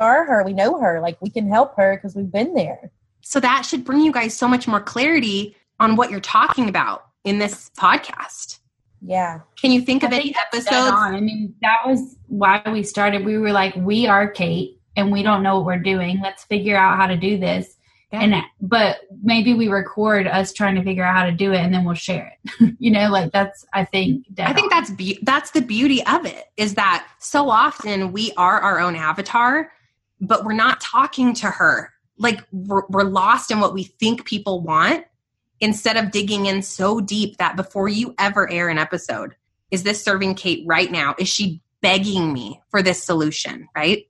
are 0.00 0.24
her. 0.24 0.42
We 0.42 0.52
know 0.52 0.80
her. 0.80 1.00
Like 1.00 1.20
we 1.20 1.30
can 1.30 1.48
help 1.48 1.76
her 1.76 1.96
because 1.96 2.16
we've 2.16 2.32
been 2.32 2.54
there. 2.54 2.90
So 3.20 3.40
that 3.40 3.62
should 3.62 3.84
bring 3.84 4.00
you 4.00 4.12
guys 4.12 4.34
so 4.34 4.48
much 4.48 4.66
more 4.66 4.80
clarity 4.80 5.54
on 5.78 5.96
what 5.96 6.10
you're 6.10 6.20
talking 6.20 6.68
about 6.68 7.06
in 7.24 7.38
this 7.38 7.70
podcast. 7.78 8.58
Yeah. 9.00 9.40
Can 9.60 9.70
you 9.70 9.82
think 9.82 10.02
of 10.02 10.12
any 10.12 10.34
episodes? 10.34 10.92
I 10.92 11.20
mean, 11.20 11.54
that 11.60 11.86
was 11.86 12.16
why 12.28 12.62
we 12.70 12.82
started. 12.82 13.24
We 13.24 13.38
were 13.38 13.52
like, 13.52 13.74
we 13.76 14.06
are 14.06 14.28
Kate 14.28 14.78
and 14.96 15.12
we 15.12 15.22
don't 15.22 15.42
know 15.42 15.56
what 15.56 15.66
we're 15.66 15.78
doing. 15.78 16.20
Let's 16.22 16.44
figure 16.44 16.76
out 16.76 16.96
how 16.96 17.06
to 17.06 17.16
do 17.16 17.38
this. 17.38 17.76
Yeah. 18.12 18.20
And 18.20 18.34
but 18.60 19.00
maybe 19.22 19.54
we 19.54 19.68
record 19.68 20.26
us 20.26 20.52
trying 20.52 20.74
to 20.74 20.82
figure 20.82 21.02
out 21.02 21.16
how 21.16 21.24
to 21.24 21.32
do 21.32 21.52
it 21.52 21.58
and 21.58 21.72
then 21.72 21.84
we'll 21.84 21.94
share 21.94 22.36
it. 22.44 22.74
you 22.78 22.90
know, 22.90 23.10
like 23.10 23.32
that's 23.32 23.64
I 23.72 23.86
think 23.86 24.26
I 24.38 24.52
think 24.52 24.70
that's 24.70 24.90
be- 24.90 25.18
that's 25.22 25.52
the 25.52 25.62
beauty 25.62 26.04
of 26.04 26.26
it 26.26 26.44
is 26.58 26.74
that 26.74 27.08
so 27.18 27.48
often 27.48 28.12
we 28.12 28.32
are 28.36 28.60
our 28.60 28.80
own 28.80 28.96
avatar, 28.96 29.72
but 30.20 30.44
we're 30.44 30.52
not 30.52 30.80
talking 30.82 31.32
to 31.34 31.46
her. 31.46 31.90
Like 32.18 32.40
we're, 32.52 32.82
we're 32.90 33.04
lost 33.04 33.50
in 33.50 33.60
what 33.60 33.72
we 33.72 33.84
think 33.84 34.26
people 34.26 34.60
want 34.60 35.06
instead 35.60 35.96
of 35.96 36.10
digging 36.10 36.46
in 36.46 36.60
so 36.60 37.00
deep 37.00 37.38
that 37.38 37.56
before 37.56 37.88
you 37.88 38.14
ever 38.18 38.50
air 38.50 38.68
an 38.68 38.76
episode, 38.76 39.34
is 39.70 39.84
this 39.84 40.04
serving 40.04 40.34
Kate 40.34 40.62
right 40.66 40.90
now? 40.92 41.14
Is 41.18 41.28
she 41.28 41.62
begging 41.80 42.32
me 42.32 42.60
for 42.70 42.82
this 42.82 43.02
solution, 43.02 43.68
right? 43.74 44.04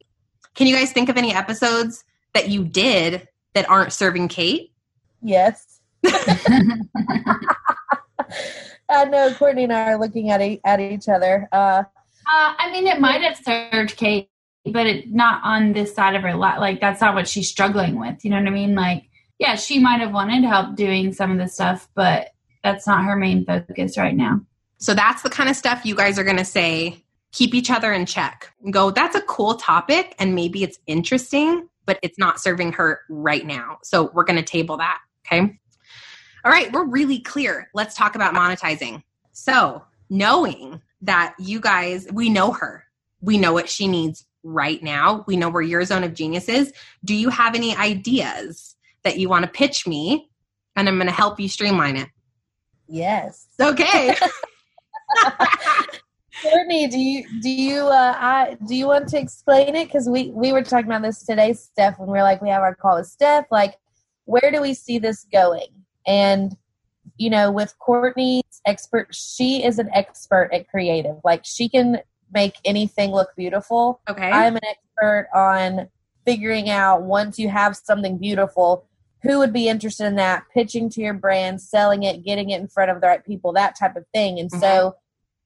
Can 0.54 0.66
you 0.66 0.76
guys 0.76 0.92
think 0.92 1.08
of 1.08 1.16
any 1.16 1.34
episodes 1.34 2.04
that 2.34 2.48
you 2.48 2.64
did 2.64 3.28
that 3.54 3.68
aren't 3.68 3.92
serving 3.92 4.28
Kate? 4.28 4.72
Yes. 5.22 5.80
I 8.88 9.04
know 9.06 9.32
Courtney 9.34 9.64
and 9.64 9.72
I 9.72 9.92
are 9.92 9.98
looking 9.98 10.30
at 10.30 10.42
e- 10.42 10.60
at 10.64 10.80
each 10.80 11.08
other. 11.08 11.48
Uh, 11.52 11.84
uh, 11.86 12.54
I 12.58 12.70
mean, 12.70 12.86
it 12.86 13.00
might 13.00 13.22
have 13.22 13.36
served 13.36 13.96
Kate, 13.96 14.28
but 14.64 14.86
it 14.86 15.10
not 15.10 15.40
on 15.44 15.72
this 15.72 15.94
side 15.94 16.14
of 16.14 16.22
her 16.22 16.34
life. 16.34 16.58
Like 16.58 16.80
that's 16.80 17.00
not 17.00 17.14
what 17.14 17.28
she's 17.28 17.48
struggling 17.48 17.98
with. 17.98 18.24
You 18.24 18.30
know 18.30 18.38
what 18.38 18.46
I 18.46 18.50
mean? 18.50 18.74
Like 18.74 19.04
yeah, 19.38 19.56
she 19.56 19.80
might 19.80 20.00
have 20.00 20.12
wanted 20.12 20.44
help 20.44 20.76
doing 20.76 21.12
some 21.12 21.32
of 21.32 21.38
the 21.38 21.48
stuff, 21.48 21.88
but 21.94 22.28
that's 22.62 22.86
not 22.86 23.04
her 23.04 23.16
main 23.16 23.44
focus 23.44 23.98
right 23.98 24.14
now. 24.14 24.40
So 24.78 24.94
that's 24.94 25.22
the 25.22 25.30
kind 25.30 25.50
of 25.50 25.56
stuff 25.56 25.84
you 25.84 25.96
guys 25.96 26.16
are 26.16 26.24
going 26.24 26.36
to 26.36 26.44
say, 26.44 27.02
keep 27.32 27.54
each 27.54 27.70
other 27.70 27.92
in 27.92 28.06
check. 28.06 28.52
Go, 28.70 28.90
that's 28.90 29.16
a 29.16 29.22
cool 29.22 29.54
topic 29.54 30.14
and 30.18 30.34
maybe 30.34 30.62
it's 30.62 30.78
interesting, 30.86 31.68
but 31.86 31.98
it's 32.02 32.18
not 32.18 32.40
serving 32.40 32.72
her 32.72 33.00
right 33.08 33.44
now. 33.44 33.78
So 33.82 34.10
we're 34.14 34.24
going 34.24 34.38
to 34.38 34.44
table 34.44 34.76
that. 34.76 35.00
Okay. 35.26 35.58
All 36.44 36.50
right, 36.50 36.72
we're 36.72 36.84
really 36.84 37.20
clear. 37.20 37.68
Let's 37.72 37.94
talk 37.94 38.16
about 38.16 38.34
monetizing. 38.34 39.02
So, 39.32 39.84
knowing 40.10 40.82
that 41.02 41.34
you 41.38 41.60
guys, 41.60 42.06
we 42.12 42.28
know 42.28 42.50
her, 42.50 42.84
we 43.20 43.38
know 43.38 43.52
what 43.52 43.68
she 43.68 43.86
needs 43.86 44.26
right 44.42 44.82
now, 44.82 45.24
we 45.28 45.36
know 45.36 45.48
where 45.48 45.62
your 45.62 45.84
zone 45.84 46.02
of 46.02 46.14
genius 46.14 46.48
is. 46.48 46.72
Do 47.04 47.14
you 47.14 47.28
have 47.28 47.54
any 47.54 47.76
ideas 47.76 48.74
that 49.04 49.18
you 49.18 49.28
want 49.28 49.44
to 49.44 49.50
pitch 49.50 49.86
me? 49.86 50.28
And 50.74 50.88
I'm 50.88 50.96
going 50.96 51.06
to 51.06 51.12
help 51.12 51.38
you 51.38 51.48
streamline 51.48 51.96
it. 51.96 52.08
Yes. 52.88 53.46
Okay. 53.60 54.16
Courtney, 56.42 56.88
do 56.88 56.98
you 56.98 57.24
do 57.40 57.50
you 57.50 57.86
uh 57.86 58.16
I 58.18 58.56
do 58.66 58.74
you 58.74 58.88
want 58.88 59.08
to 59.08 59.18
explain 59.18 59.76
it? 59.76 59.86
Because 59.86 60.08
we 60.08 60.30
we 60.30 60.52
were 60.52 60.62
talking 60.62 60.86
about 60.86 61.02
this 61.02 61.24
today, 61.24 61.52
Steph, 61.52 61.98
when 61.98 62.10
we 62.10 62.18
are 62.18 62.24
like 62.24 62.42
we 62.42 62.48
have 62.48 62.62
our 62.62 62.74
call 62.74 62.96
with 62.96 63.06
Steph. 63.06 63.46
Like, 63.50 63.76
where 64.24 64.50
do 64.50 64.60
we 64.60 64.74
see 64.74 64.98
this 64.98 65.24
going? 65.32 65.68
And 66.06 66.56
you 67.16 67.30
know, 67.30 67.50
with 67.52 67.78
Courtney's 67.78 68.60
expert, 68.66 69.14
she 69.14 69.64
is 69.64 69.78
an 69.78 69.90
expert 69.94 70.50
at 70.52 70.68
creative. 70.68 71.16
Like, 71.24 71.42
she 71.44 71.68
can 71.68 72.00
make 72.32 72.56
anything 72.64 73.12
look 73.12 73.28
beautiful. 73.36 74.00
Okay. 74.08 74.30
I'm 74.30 74.56
an 74.56 74.64
expert 74.64 75.28
on 75.34 75.88
figuring 76.24 76.70
out 76.70 77.02
once 77.02 77.38
you 77.38 77.48
have 77.48 77.76
something 77.76 78.18
beautiful, 78.18 78.86
who 79.22 79.38
would 79.38 79.52
be 79.52 79.68
interested 79.68 80.06
in 80.06 80.16
that, 80.16 80.44
pitching 80.54 80.88
to 80.90 81.00
your 81.00 81.14
brand, 81.14 81.60
selling 81.60 82.02
it, 82.02 82.24
getting 82.24 82.50
it 82.50 82.60
in 82.60 82.68
front 82.68 82.90
of 82.90 83.00
the 83.00 83.06
right 83.06 83.24
people, 83.24 83.52
that 83.52 83.78
type 83.78 83.96
of 83.96 84.04
thing. 84.14 84.38
And 84.38 84.50
mm-hmm. 84.50 84.60
so 84.60 84.96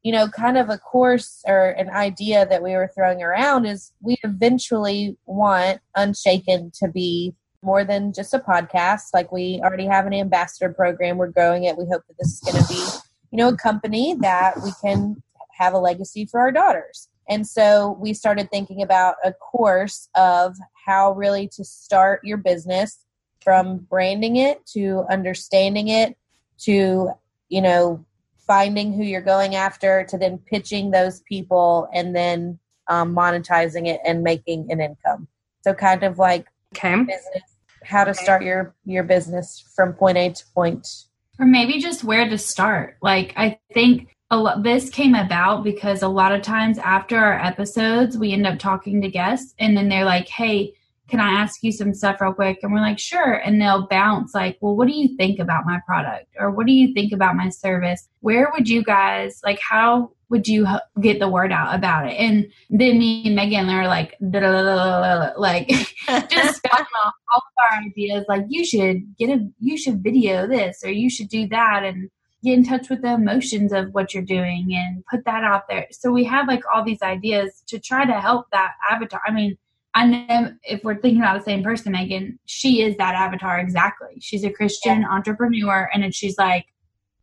you 0.07 0.13
know, 0.13 0.29
kind 0.29 0.57
of 0.57 0.71
a 0.71 0.79
course 0.79 1.43
or 1.49 1.71
an 1.71 1.91
idea 1.91 2.47
that 2.47 2.63
we 2.63 2.75
were 2.75 2.89
throwing 2.95 3.25
around 3.25 3.67
is 3.67 3.93
we 4.01 4.17
eventually 4.23 5.17
want 5.27 5.81
Unshaken 5.97 6.71
to 6.79 6.87
be 6.87 7.35
more 7.61 7.83
than 7.83 8.13
just 8.13 8.33
a 8.33 8.39
podcast. 8.39 9.07
Like 9.13 9.33
we 9.33 9.61
already 9.65 9.87
have 9.87 10.07
an 10.07 10.15
ambassador 10.15 10.73
program, 10.73 11.17
we're 11.17 11.33
growing 11.33 11.65
it. 11.65 11.77
We 11.77 11.87
hope 11.91 12.03
that 12.07 12.15
this 12.21 12.35
is 12.35 12.39
going 12.39 12.63
to 12.63 12.69
be, 12.69 12.81
you 13.33 13.39
know, 13.39 13.49
a 13.49 13.57
company 13.57 14.15
that 14.21 14.63
we 14.63 14.71
can 14.81 15.21
have 15.59 15.75
a 15.75 15.79
legacy 15.79 16.25
for 16.25 16.39
our 16.39 16.53
daughters. 16.53 17.09
And 17.29 17.45
so 17.45 17.99
we 18.01 18.15
started 18.15 18.49
thinking 18.49 18.83
about 18.83 19.17
a 19.25 19.33
course 19.33 20.09
of 20.15 20.55
how 20.87 21.15
really 21.15 21.49
to 21.57 21.65
start 21.65 22.21
your 22.23 22.39
business 22.39 23.05
from 23.43 23.79
branding 23.79 24.37
it 24.37 24.65
to 24.67 25.05
understanding 25.11 25.89
it 25.89 26.17
to, 26.61 27.11
you 27.49 27.61
know, 27.61 28.06
finding 28.47 28.93
who 28.93 29.03
you're 29.03 29.21
going 29.21 29.55
after 29.55 30.05
to 30.09 30.19
then 30.19 30.39
pitching 30.39 30.91
those 30.91 31.21
people 31.21 31.89
and 31.93 32.15
then 32.15 32.59
um, 32.89 33.15
monetizing 33.15 33.87
it 33.87 34.01
and 34.07 34.23
making 34.23 34.71
an 34.71 34.81
income. 34.81 35.27
So 35.63 35.75
kind 35.75 36.03
of 36.03 36.19
like 36.19 36.47
okay. 36.77 36.97
business, 36.97 37.43
how 37.85 38.05
to 38.05 38.11
okay. 38.11 38.23
start 38.23 38.43
your 38.43 38.75
your 38.85 39.03
business 39.03 39.65
from 39.75 39.93
point 39.95 40.19
A 40.19 40.31
to 40.31 40.45
point. 40.55 40.87
Or 41.39 41.47
maybe 41.47 41.81
just 41.81 42.05
where 42.05 42.29
to 42.29 42.39
start. 42.39 42.97
Like 43.03 43.33
I 43.37 43.59
think 43.75 44.09
a 44.31 44.37
lot 44.37 44.63
this 44.63 44.91
came 44.91 45.15
about 45.15 45.65
because 45.65 46.03
a 46.03 46.09
lot 46.09 46.33
of 46.33 46.43
times 46.43 46.79
after 46.79 47.17
our 47.17 47.39
episodes 47.41 48.17
we 48.17 48.33
end 48.33 48.47
up 48.47 48.59
talking 48.59 49.01
to 49.03 49.09
guests 49.09 49.55
and 49.59 49.77
then 49.77 49.89
they're 49.89 50.05
like, 50.05 50.29
"Hey, 50.29 50.75
can 51.09 51.21
I 51.21 51.31
ask 51.41 51.63
you 51.63 51.71
some 51.71 51.95
stuff 51.95 52.21
real 52.21 52.33
quick? 52.33 52.59
And 52.63 52.73
we're 52.73 52.81
like, 52.81 52.99
sure. 52.99 53.35
And 53.35 53.61
they'll 53.61 53.87
bounce 53.87 54.35
like, 54.35 54.59
well, 54.61 54.75
what 54.75 54.89
do 54.89 54.95
you 54.95 55.17
think 55.17 55.39
about 55.39 55.65
my 55.65 55.81
product? 55.87 56.27
Or 56.39 56.51
what 56.51 56.67
do 56.67 56.73
you 56.73 56.93
think 56.95 57.13
about 57.13 57.37
my 57.37 57.49
service? 57.49 58.09
Where 58.21 58.51
would 58.53 58.69
you 58.69 58.83
guys, 58.83 59.41
like, 59.45 59.61
how 59.61 60.11
would 60.29 60.49
you 60.49 60.67
get 61.01 61.21
the 61.21 61.29
word 61.29 61.53
out 61.53 61.75
about 61.75 62.09
it? 62.09 62.15
And 62.15 62.47
then 62.71 62.99
me 62.99 63.23
and 63.27 63.37
Megan 63.37 63.71
are 63.71 63.87
like, 63.87 64.17
like 64.21 65.69
just 66.29 66.57
spouting 66.57 66.87
off 67.05 67.15
all 67.33 67.39
of 67.39 67.73
our 67.73 67.81
ideas. 67.85 68.25
Like, 68.29 68.45
you 68.49 68.65
should 68.65 69.17
get 69.17 69.31
a, 69.31 69.49
you 69.61 69.79
should 69.79 70.03
video 70.03 70.49
this 70.49 70.83
or 70.85 70.91
you 70.91 71.09
should 71.09 71.29
do 71.29 71.47
that. 71.49 71.85
And 71.85 72.11
get 72.45 72.55
in 72.55 72.65
touch 72.65 72.91
with 72.91 73.03
the 73.03 73.13
emotions 73.13 73.73
of 73.73 73.93
what 73.93 74.15
you're 74.15 74.23
doing 74.23 74.69
and 74.73 75.05
put 75.11 75.25
that 75.25 75.43
out 75.43 75.63
there. 75.69 75.87
So 75.91 76.13
we 76.13 76.23
have 76.25 76.47
like 76.47 76.63
all 76.73 76.85
these 76.85 77.03
ideas 77.03 77.63
to 77.69 77.79
try 77.79 78.05
to 78.05 78.21
help 78.21 78.47
that 78.53 78.73
avatar. 78.91 79.21
I 79.27 79.33
mean, 79.33 79.57
I 79.97 80.05
know 80.05 80.53
if 80.63 80.85
we're 80.85 81.01
thinking 81.01 81.23
about 81.23 81.39
the 81.39 81.45
same 81.45 81.63
person, 81.63 81.93
Megan, 81.93 82.39
she 82.45 82.83
is 82.83 82.99
that 82.99 83.15
avatar 83.15 83.59
exactly. 83.59 84.19
She's 84.21 84.45
a 84.45 84.51
Christian 84.51 85.01
yeah. 85.01 85.09
entrepreneur, 85.09 85.89
and 85.93 86.03
then 86.03 86.13
she's 86.13 86.37
like, 86.37 86.67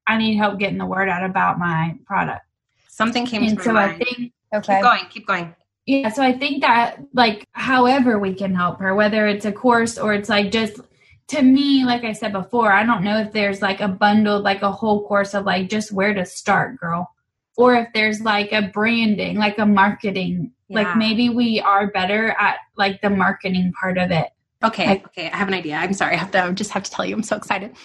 I 0.08 0.18
need 0.18 0.38
help 0.38 0.58
getting 0.58 0.80
the 0.80 0.86
word 0.88 1.08
out 1.08 1.24
about 1.24 1.60
my 1.60 1.96
product. 2.08 2.42
Something 2.90 3.28
came 3.28 3.44
and 3.44 3.60
to 3.60 3.64
so 3.64 3.74
mind. 3.74 3.92
I 3.92 4.04
think 4.04 4.34
okay, 4.56 4.76
keep 4.76 4.84
going, 4.84 5.06
keep 5.12 5.28
going. 5.28 5.56
Yeah, 5.86 6.10
so 6.10 6.24
I 6.24 6.34
think 6.34 6.64
that 6.64 7.00
like 7.14 7.48
however 7.52 8.18
we 8.18 8.34
can 8.34 8.56
help 8.56 8.80
her, 8.80 8.96
whether 8.96 9.28
it's 9.28 9.46
a 9.46 9.52
course 9.52 10.00
or 10.00 10.16
it's 10.16 10.30
like 10.30 10.52
just 10.52 10.80
to 11.28 11.44
me, 11.44 11.86
like 11.86 12.04
I 12.04 12.14
said 12.14 12.34
before, 12.34 12.72
I 12.72 12.84
don't 12.84 13.04
know 13.04 13.20
if 13.20 13.34
there's 13.34 13.62
like 13.62 13.82
a 13.82 13.88
bundled 13.88 14.44
like 14.44 14.64
a 14.64 14.72
whole 14.72 15.08
course 15.08 15.36
of 15.36 15.46
like 15.46 15.70
just 15.70 15.92
where 15.92 16.16
to 16.16 16.26
start, 16.26 16.80
girl. 16.80 17.08
Or 17.56 17.76
if 17.76 17.90
there's 17.94 18.22
like 18.22 18.52
a 18.52 18.64
branding, 18.74 19.38
like 19.38 19.60
a 19.60 19.66
marketing 19.68 20.54
like 20.74 20.98
maybe 20.98 21.30
we 21.30 21.60
are 21.60 21.88
better 21.88 22.36
at 22.40 22.58
like 22.78 23.02
the 23.02 23.10
marketing 23.10 23.74
part 23.80 23.98
of 23.98 24.12
it. 24.12 24.30
Okay, 24.64 24.88
like, 24.88 25.06
okay, 25.08 25.30
I 25.30 25.36
have 25.36 25.48
an 25.48 25.54
idea. 25.54 25.76
I'm 25.76 25.94
sorry, 25.94 26.16
I 26.16 26.18
have 26.18 26.32
to 26.32 26.44
I 26.44 26.52
just 26.52 26.72
have 26.72 26.84
to 26.84 26.92
tell 26.92 27.06
you 27.06 27.16
I'm 27.16 27.24
so 27.24 27.36
excited. 27.36 27.76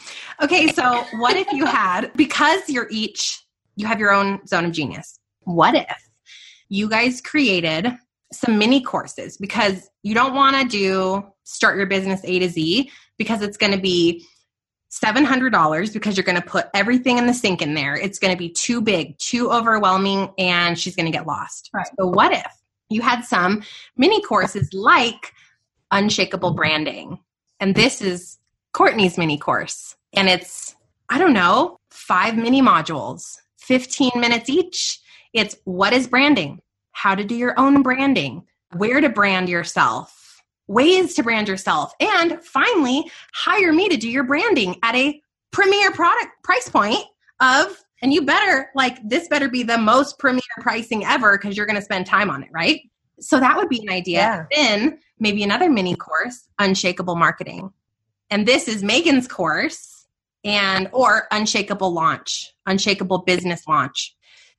Okay, 0.43 0.69
so 0.73 1.05
what 1.15 1.37
if 1.37 1.51
you 1.53 1.67
had 1.67 2.13
because 2.17 2.69
you're 2.69 2.89
each 2.91 3.43
you 3.77 3.87
have 3.87 4.01
your 4.01 4.13
own 4.13 4.45
zone 4.47 4.65
of 4.65 4.73
genius. 4.73 5.19
What 5.43 5.75
if 5.75 6.09
you 6.69 6.89
guys 6.89 7.21
created 7.21 7.97
some 8.33 8.59
mini 8.59 8.83
courses 8.83 9.39
because 9.39 9.89
you 10.03 10.15
don't 10.15 10.35
want 10.35 10.57
to 10.57 10.69
do 10.69 11.25
start 11.45 11.77
your 11.77 11.87
business 11.87 12.21
A 12.25 12.39
to 12.41 12.49
Z 12.49 12.91
because 13.17 13.41
it's 13.41 13.57
going 13.57 13.73
to 13.73 13.81
be 13.81 14.25
$700 14.91 15.93
because 15.93 16.17
you're 16.17 16.25
going 16.25 16.41
to 16.41 16.47
put 16.47 16.67
everything 16.75 17.19
in 17.19 17.27
the 17.27 17.35
sink 17.35 17.63
in 17.63 17.75
there. 17.75 17.95
It's 17.95 18.19
going 18.19 18.33
to 18.33 18.39
be 18.39 18.51
too 18.51 18.81
big, 18.81 19.19
too 19.19 19.51
overwhelming, 19.51 20.33
and 20.39 20.79
she's 20.79 20.97
going 20.97 21.07
to 21.07 21.13
get 21.13 21.27
lost. 21.27 21.71
Right. 21.75 21.87
So, 21.99 22.07
what 22.07 22.33
if 22.33 22.47
you 22.91 23.03
had 23.03 23.23
some 23.23 23.63
mini 23.97 24.21
courses 24.23 24.73
like 24.73 25.33
unshakable 25.91 26.53
branding. 26.53 27.19
And 27.61 27.75
this 27.75 28.01
is 28.01 28.39
Courtney's 28.73 29.19
mini 29.19 29.39
course. 29.39 29.97
And 30.15 30.29
it's, 30.29 30.75
I 31.09 31.19
don't 31.19 31.33
know, 31.33 31.79
five 31.91 32.37
mini 32.37 32.63
modules, 32.63 33.37
15 33.59 34.13
minutes 34.17 34.49
each. 34.49 35.01
It's 35.33 35.57
what 35.65 35.93
is 35.93 36.07
branding, 36.07 36.61
how 36.93 37.15
to 37.15 37.25
do 37.25 37.35
your 37.35 37.59
own 37.59 37.83
branding, 37.83 38.45
where 38.77 39.01
to 39.01 39.09
brand 39.09 39.49
yourself, 39.49 40.43
ways 40.67 41.15
to 41.15 41.23
brand 41.23 41.49
yourself, 41.49 41.93
and 42.01 42.43
finally, 42.43 43.11
hire 43.35 43.73
me 43.73 43.89
to 43.89 43.97
do 43.97 44.09
your 44.09 44.25
branding 44.25 44.77
at 44.83 44.95
a 44.95 45.21
premier 45.51 45.91
product 45.93 46.31
price 46.43 46.69
point 46.69 47.05
of 47.41 47.83
and 48.03 48.13
you 48.13 48.23
better, 48.23 48.71
like, 48.75 48.99
this 49.07 49.29
better 49.29 49.49
be 49.49 49.63
the 49.63 49.79
most 49.79 50.19
premier 50.19 50.41
pricing 50.61 51.05
ever 51.05 51.37
because 51.37 51.57
you're 51.57 51.67
going 51.67 51.77
to 51.77 51.83
spend 51.83 52.07
time 52.07 52.31
on 52.31 52.43
it, 52.43 52.49
right? 52.53 52.81
So 53.21 53.41
that 53.41 53.57
would 53.57 53.69
be 53.69 53.81
an 53.83 53.93
idea. 53.93 54.19
Yeah. 54.19 54.45
Then 54.55 54.99
maybe 55.19 55.43
another 55.43 55.69
mini 55.69 55.97
course, 55.97 56.47
Unshakable 56.59 57.17
Marketing. 57.17 57.73
And 58.31 58.47
this 58.47 58.69
is 58.69 58.83
Megan's 58.83 59.27
course 59.27 60.07
and 60.45 60.89
or 60.93 61.27
Unshakable 61.33 61.93
Launch, 61.93 62.53
Unshakable 62.67 63.19
Business 63.19 63.67
Launch. 63.67 64.15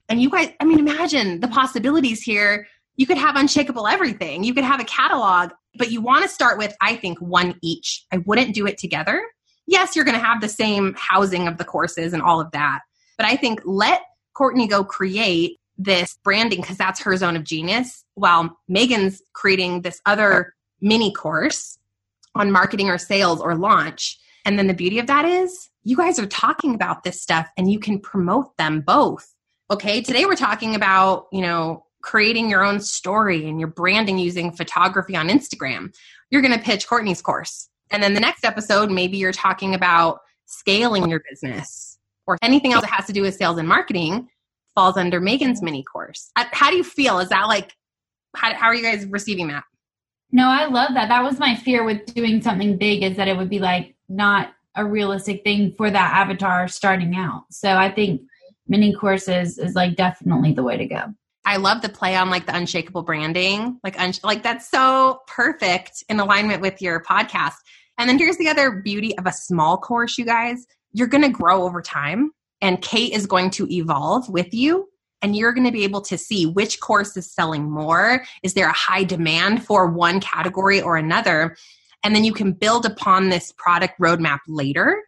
And 0.09 0.21
you 0.21 0.29
guys, 0.29 0.51
I 0.59 0.65
mean, 0.65 0.79
imagine 0.79 1.39
the 1.39 1.47
possibilities 1.47 2.21
here. 2.21 2.67
You 2.97 3.05
could 3.05 3.17
have 3.17 3.35
unshakable 3.35 3.87
everything. 3.87 4.43
You 4.43 4.53
could 4.53 4.63
have 4.65 4.81
a 4.81 4.85
catalog, 4.85 5.51
but 5.77 5.91
you 5.91 6.01
want 6.01 6.23
to 6.23 6.29
start 6.29 6.57
with, 6.57 6.75
I 6.81 6.95
think, 6.95 7.19
one 7.19 7.55
each. 7.61 8.03
I 8.11 8.17
wouldn't 8.17 8.53
do 8.55 8.65
it 8.65 8.77
together. 8.77 9.23
Yes, 9.67 9.95
you're 9.95 10.03
going 10.03 10.19
to 10.19 10.25
have 10.25 10.41
the 10.41 10.49
same 10.49 10.95
housing 10.97 11.47
of 11.47 11.57
the 11.57 11.63
courses 11.63 12.11
and 12.11 12.21
all 12.21 12.41
of 12.41 12.51
that. 12.51 12.79
But 13.19 13.27
I 13.27 13.35
think 13.35 13.59
let 13.65 14.01
Courtney 14.33 14.65
go 14.65 14.85
create 14.85 15.59
this 15.77 16.17
branding 16.23 16.61
because 16.61 16.77
that's 16.77 17.01
her 17.01 17.15
zone 17.17 17.35
of 17.35 17.43
genius, 17.43 18.05
while 18.15 18.57
Megan's 18.69 19.21
creating 19.33 19.81
this 19.81 19.99
other 20.05 20.53
mini 20.79 21.11
course 21.11 21.77
on 22.33 22.49
marketing 22.49 22.89
or 22.89 22.97
sales 22.97 23.41
or 23.41 23.55
launch. 23.55 24.17
And 24.45 24.57
then 24.57 24.67
the 24.67 24.73
beauty 24.73 24.99
of 24.99 25.07
that 25.07 25.25
is 25.25 25.69
you 25.83 25.97
guys 25.97 26.17
are 26.17 26.27
talking 26.27 26.73
about 26.73 27.03
this 27.03 27.21
stuff 27.21 27.49
and 27.57 27.69
you 27.69 27.77
can 27.77 27.99
promote 27.99 28.55
them 28.55 28.79
both. 28.79 29.35
Okay, 29.69 30.01
today 30.01 30.25
we're 30.25 30.35
talking 30.35 30.73
about, 30.73 31.27
you 31.33 31.41
know, 31.41 31.85
creating 32.01 32.49
your 32.49 32.63
own 32.63 32.79
story 32.79 33.49
and 33.49 33.59
your 33.59 33.67
branding 33.67 34.17
using 34.17 34.53
photography 34.53 35.17
on 35.17 35.27
Instagram. 35.27 35.93
You're 36.31 36.41
going 36.41 36.57
to 36.57 36.63
pitch 36.63 36.87
Courtney's 36.87 37.21
course. 37.21 37.67
And 37.91 38.01
then 38.01 38.13
the 38.13 38.21
next 38.21 38.45
episode, 38.45 38.89
maybe 38.89 39.17
you're 39.17 39.33
talking 39.33 39.75
about 39.75 40.19
scaling 40.45 41.09
your 41.09 41.21
business 41.29 41.88
or 42.29 42.37
anything 42.43 42.73
else 42.73 42.83
that 42.83 42.91
has 42.91 43.07
to 43.07 43.13
do 43.13 43.23
with 43.23 43.35
sales 43.35 43.57
and 43.57 43.67
marketing 43.67 44.29
falls 44.75 44.97
under 44.97 45.19
Megan's 45.19 45.63
mini 45.63 45.83
course. 45.83 46.31
Uh, 46.35 46.45
how 46.51 46.69
do 46.69 46.77
you 46.77 46.83
feel? 46.83 47.17
Is 47.17 47.29
that 47.29 47.47
like, 47.47 47.73
how, 48.35 48.53
how 48.53 48.67
are 48.67 48.75
you 48.75 48.83
guys 48.83 49.07
receiving 49.07 49.47
that? 49.47 49.63
No, 50.31 50.47
I 50.47 50.65
love 50.65 50.91
that. 50.93 51.09
That 51.09 51.23
was 51.23 51.39
my 51.39 51.55
fear 51.55 51.83
with 51.83 52.05
doing 52.13 52.39
something 52.39 52.77
big 52.77 53.01
is 53.01 53.17
that 53.17 53.27
it 53.27 53.35
would 53.35 53.49
be 53.49 53.57
like 53.57 53.95
not 54.07 54.53
a 54.75 54.85
realistic 54.85 55.43
thing 55.43 55.73
for 55.75 55.89
that 55.89 56.13
avatar 56.13 56.67
starting 56.67 57.15
out. 57.15 57.45
So 57.49 57.71
I 57.71 57.91
think 57.91 58.21
mini 58.67 58.93
courses 58.93 59.57
is 59.57 59.73
like 59.73 59.95
definitely 59.95 60.53
the 60.53 60.61
way 60.61 60.77
to 60.77 60.85
go. 60.85 61.05
I 61.45 61.57
love 61.57 61.81
the 61.81 61.89
play 61.89 62.15
on 62.15 62.29
like 62.29 62.45
the 62.45 62.55
unshakable 62.55 63.01
branding, 63.01 63.79
like 63.83 63.99
un- 63.99 64.13
like 64.23 64.43
that's 64.43 64.69
so 64.69 65.21
perfect 65.25 66.03
in 66.09 66.19
alignment 66.19 66.61
with 66.61 66.79
your 66.79 67.01
podcast. 67.01 67.55
And 67.97 68.07
then 68.07 68.19
here's 68.19 68.37
the 68.37 68.49
other 68.49 68.69
beauty 68.69 69.17
of 69.17 69.25
a 69.25 69.33
small 69.33 69.77
course, 69.77 70.19
you 70.19 70.25
guys 70.25 70.67
you're 70.91 71.07
going 71.07 71.23
to 71.23 71.29
grow 71.29 71.63
over 71.63 71.81
time 71.81 72.31
and 72.61 72.81
Kate 72.81 73.13
is 73.13 73.25
going 73.25 73.49
to 73.51 73.71
evolve 73.71 74.29
with 74.29 74.53
you 74.53 74.87
and 75.21 75.35
you're 75.35 75.53
going 75.53 75.65
to 75.65 75.71
be 75.71 75.83
able 75.83 76.01
to 76.01 76.17
see 76.17 76.45
which 76.45 76.79
course 76.79 77.15
is 77.17 77.31
selling 77.31 77.69
more. 77.69 78.23
Is 78.43 78.53
there 78.53 78.69
a 78.69 78.73
high 78.73 79.03
demand 79.03 79.65
for 79.65 79.87
one 79.87 80.19
category 80.19 80.81
or 80.81 80.97
another? 80.97 81.55
And 82.03 82.15
then 82.15 82.23
you 82.23 82.33
can 82.33 82.53
build 82.53 82.85
upon 82.85 83.29
this 83.29 83.51
product 83.57 83.99
roadmap 83.99 84.39
later 84.47 85.03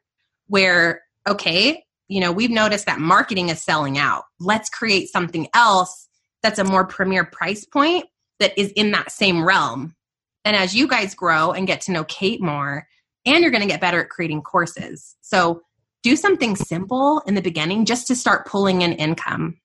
where, 0.48 1.02
okay, 1.28 1.84
you 2.10 2.20
know, 2.20 2.32
we've 2.32 2.52
noticed 2.52 2.86
that 2.88 3.00
marketing 3.00 3.50
is 3.50 3.62
selling 3.62 3.98
out. 3.98 4.24
Let's 4.39 4.70
create 4.70 5.08
something 5.10 5.48
else 5.54 6.10
that's 6.44 6.60
a 6.60 6.63
more 6.63 6.86
premier 6.86 7.24
price 7.24 7.65
point 7.65 8.06
that 8.39 8.58
is 8.58 8.72
in 8.72 8.91
that 8.91 9.12
same 9.12 9.46
realm. 9.46 9.96
And 10.44 10.56
as 10.56 10.76
you 10.76 10.88
guys 10.88 11.15
grow 11.15 11.52
and 11.52 11.67
get 11.67 11.82
to 11.82 11.91
know 11.91 12.04
Kate 12.06 12.41
more, 12.41 12.88
and 13.26 13.41
you're 13.41 13.52
going 13.52 13.62
to 13.62 13.67
get 13.67 13.80
better 13.80 14.02
at 14.02 14.10
creating 14.10 14.41
courses. 14.41 15.15
So 15.22 15.62
do 16.04 16.16
something 16.16 16.56
simple 16.56 17.22
in 17.26 17.36
the 17.36 17.42
beginning 17.42 17.86
just 17.86 18.08
to 18.08 18.16
start 18.16 18.48
pulling 18.48 18.82
in 18.82 18.94
income. 18.94 19.58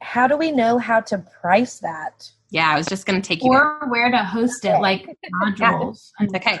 How 0.00 0.26
do 0.26 0.36
we 0.36 0.52
know 0.52 0.78
how 0.78 1.00
to 1.00 1.18
price 1.18 1.78
that? 1.80 2.30
Yeah, 2.50 2.70
I 2.70 2.76
was 2.76 2.86
just 2.86 3.04
going 3.06 3.20
to 3.20 3.26
take 3.26 3.42
you 3.42 3.50
or 3.52 3.78
there. 3.80 3.90
where 3.90 4.10
to 4.10 4.18
host 4.18 4.64
it, 4.64 4.78
like 4.80 5.06
modules. 5.42 6.10
okay. 6.34 6.60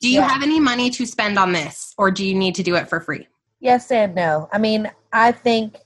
Do 0.00 0.08
you 0.08 0.20
yeah. 0.20 0.28
have 0.28 0.42
any 0.42 0.60
money 0.60 0.88
to 0.90 1.04
spend 1.04 1.38
on 1.38 1.52
this, 1.52 1.94
or 1.98 2.10
do 2.10 2.24
you 2.24 2.34
need 2.34 2.54
to 2.54 2.62
do 2.62 2.74
it 2.76 2.88
for 2.88 3.00
free? 3.00 3.26
Yes 3.60 3.90
and 3.90 4.14
no. 4.14 4.48
I 4.52 4.58
mean, 4.58 4.90
I 5.12 5.32
think 5.32 5.76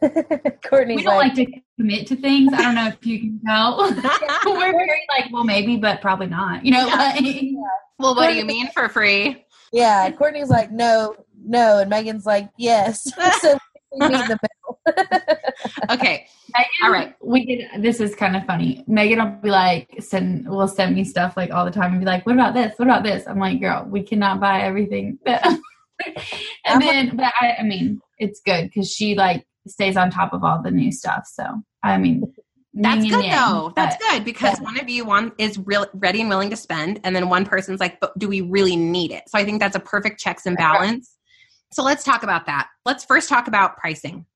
Courtney's 0.64 0.98
we 0.98 1.02
don't 1.02 1.16
like, 1.16 1.36
like, 1.36 1.46
to 1.46 1.60
commit 1.76 2.06
to 2.08 2.16
things. 2.16 2.52
I 2.52 2.62
don't 2.62 2.74
know 2.76 2.88
if 2.88 3.04
you 3.04 3.18
can 3.18 3.40
tell. 3.44 3.78
We're 4.46 4.72
very 4.72 5.02
like, 5.18 5.32
well, 5.32 5.44
maybe, 5.44 5.76
but 5.76 6.00
probably 6.00 6.28
not. 6.28 6.64
You 6.64 6.72
know, 6.72 6.86
yeah. 6.86 6.94
like, 6.94 7.20
yeah. 7.20 7.52
well, 7.98 8.14
what 8.14 8.28
do 8.28 8.36
you 8.36 8.44
mean 8.44 8.70
for 8.70 8.88
free? 8.88 9.44
Yeah, 9.72 10.10
Courtney's 10.12 10.48
like, 10.50 10.70
no, 10.70 11.16
no, 11.48 11.78
and 11.78 11.90
Megan's 11.90 12.26
like, 12.26 12.50
yes. 12.56 13.10
so 13.40 13.58
we 13.92 14.08
meet 14.08 14.20
in 14.20 14.28
the 14.28 14.38
middle. 14.42 14.80
okay. 15.90 16.26
Megan, 16.54 16.70
all 16.82 16.90
right. 16.90 17.14
We 17.22 17.46
can. 17.46 17.82
This 17.82 18.00
is 18.00 18.14
kind 18.14 18.36
of 18.36 18.44
funny. 18.44 18.84
Megan 18.86 19.18
will 19.18 19.40
be 19.42 19.50
like, 19.50 19.88
send 20.00 20.48
will 20.48 20.68
send 20.68 20.94
me 20.94 21.04
stuff 21.04 21.36
like 21.36 21.50
all 21.50 21.64
the 21.64 21.70
time 21.70 21.92
and 21.92 22.00
be 22.00 22.06
like, 22.06 22.26
what 22.26 22.34
about 22.34 22.54
this? 22.54 22.78
What 22.78 22.88
about 22.88 23.02
this? 23.02 23.26
I'm 23.26 23.38
like, 23.38 23.60
girl, 23.60 23.86
we 23.88 24.02
cannot 24.02 24.40
buy 24.40 24.62
everything. 24.62 25.18
and 25.26 26.80
then, 26.80 27.16
but 27.16 27.32
I, 27.40 27.56
I 27.60 27.62
mean, 27.64 28.00
it's 28.18 28.40
good 28.40 28.64
because 28.64 28.90
she 28.90 29.14
like 29.14 29.46
stays 29.66 29.96
on 29.96 30.10
top 30.10 30.32
of 30.32 30.44
all 30.44 30.62
the 30.62 30.70
new 30.70 30.92
stuff. 30.92 31.26
So 31.26 31.44
I 31.82 31.98
mean, 31.98 32.22
that's 32.74 33.04
good 33.04 33.24
though. 33.24 33.72
That's 33.74 33.96
good 33.96 34.24
because 34.24 34.58
one 34.60 34.78
of 34.78 34.88
you 34.88 35.04
one 35.04 35.32
is 35.38 35.58
real 35.58 35.86
ready 35.94 36.20
and 36.20 36.28
willing 36.28 36.50
to 36.50 36.56
spend, 36.56 37.00
and 37.04 37.14
then 37.14 37.28
one 37.28 37.44
person's 37.44 37.80
like, 37.80 38.00
"But 38.00 38.18
do 38.18 38.28
we 38.28 38.40
really 38.40 38.76
need 38.76 39.10
it?" 39.10 39.24
So 39.28 39.38
I 39.38 39.44
think 39.44 39.60
that's 39.60 39.76
a 39.76 39.80
perfect 39.80 40.20
checks 40.20 40.46
and 40.46 40.56
balance. 40.56 41.17
So 41.72 41.82
let's 41.82 42.04
talk 42.04 42.22
about 42.22 42.46
that. 42.46 42.68
Let's 42.84 43.04
first 43.04 43.28
talk 43.28 43.48
about 43.48 43.76
pricing. 43.76 44.26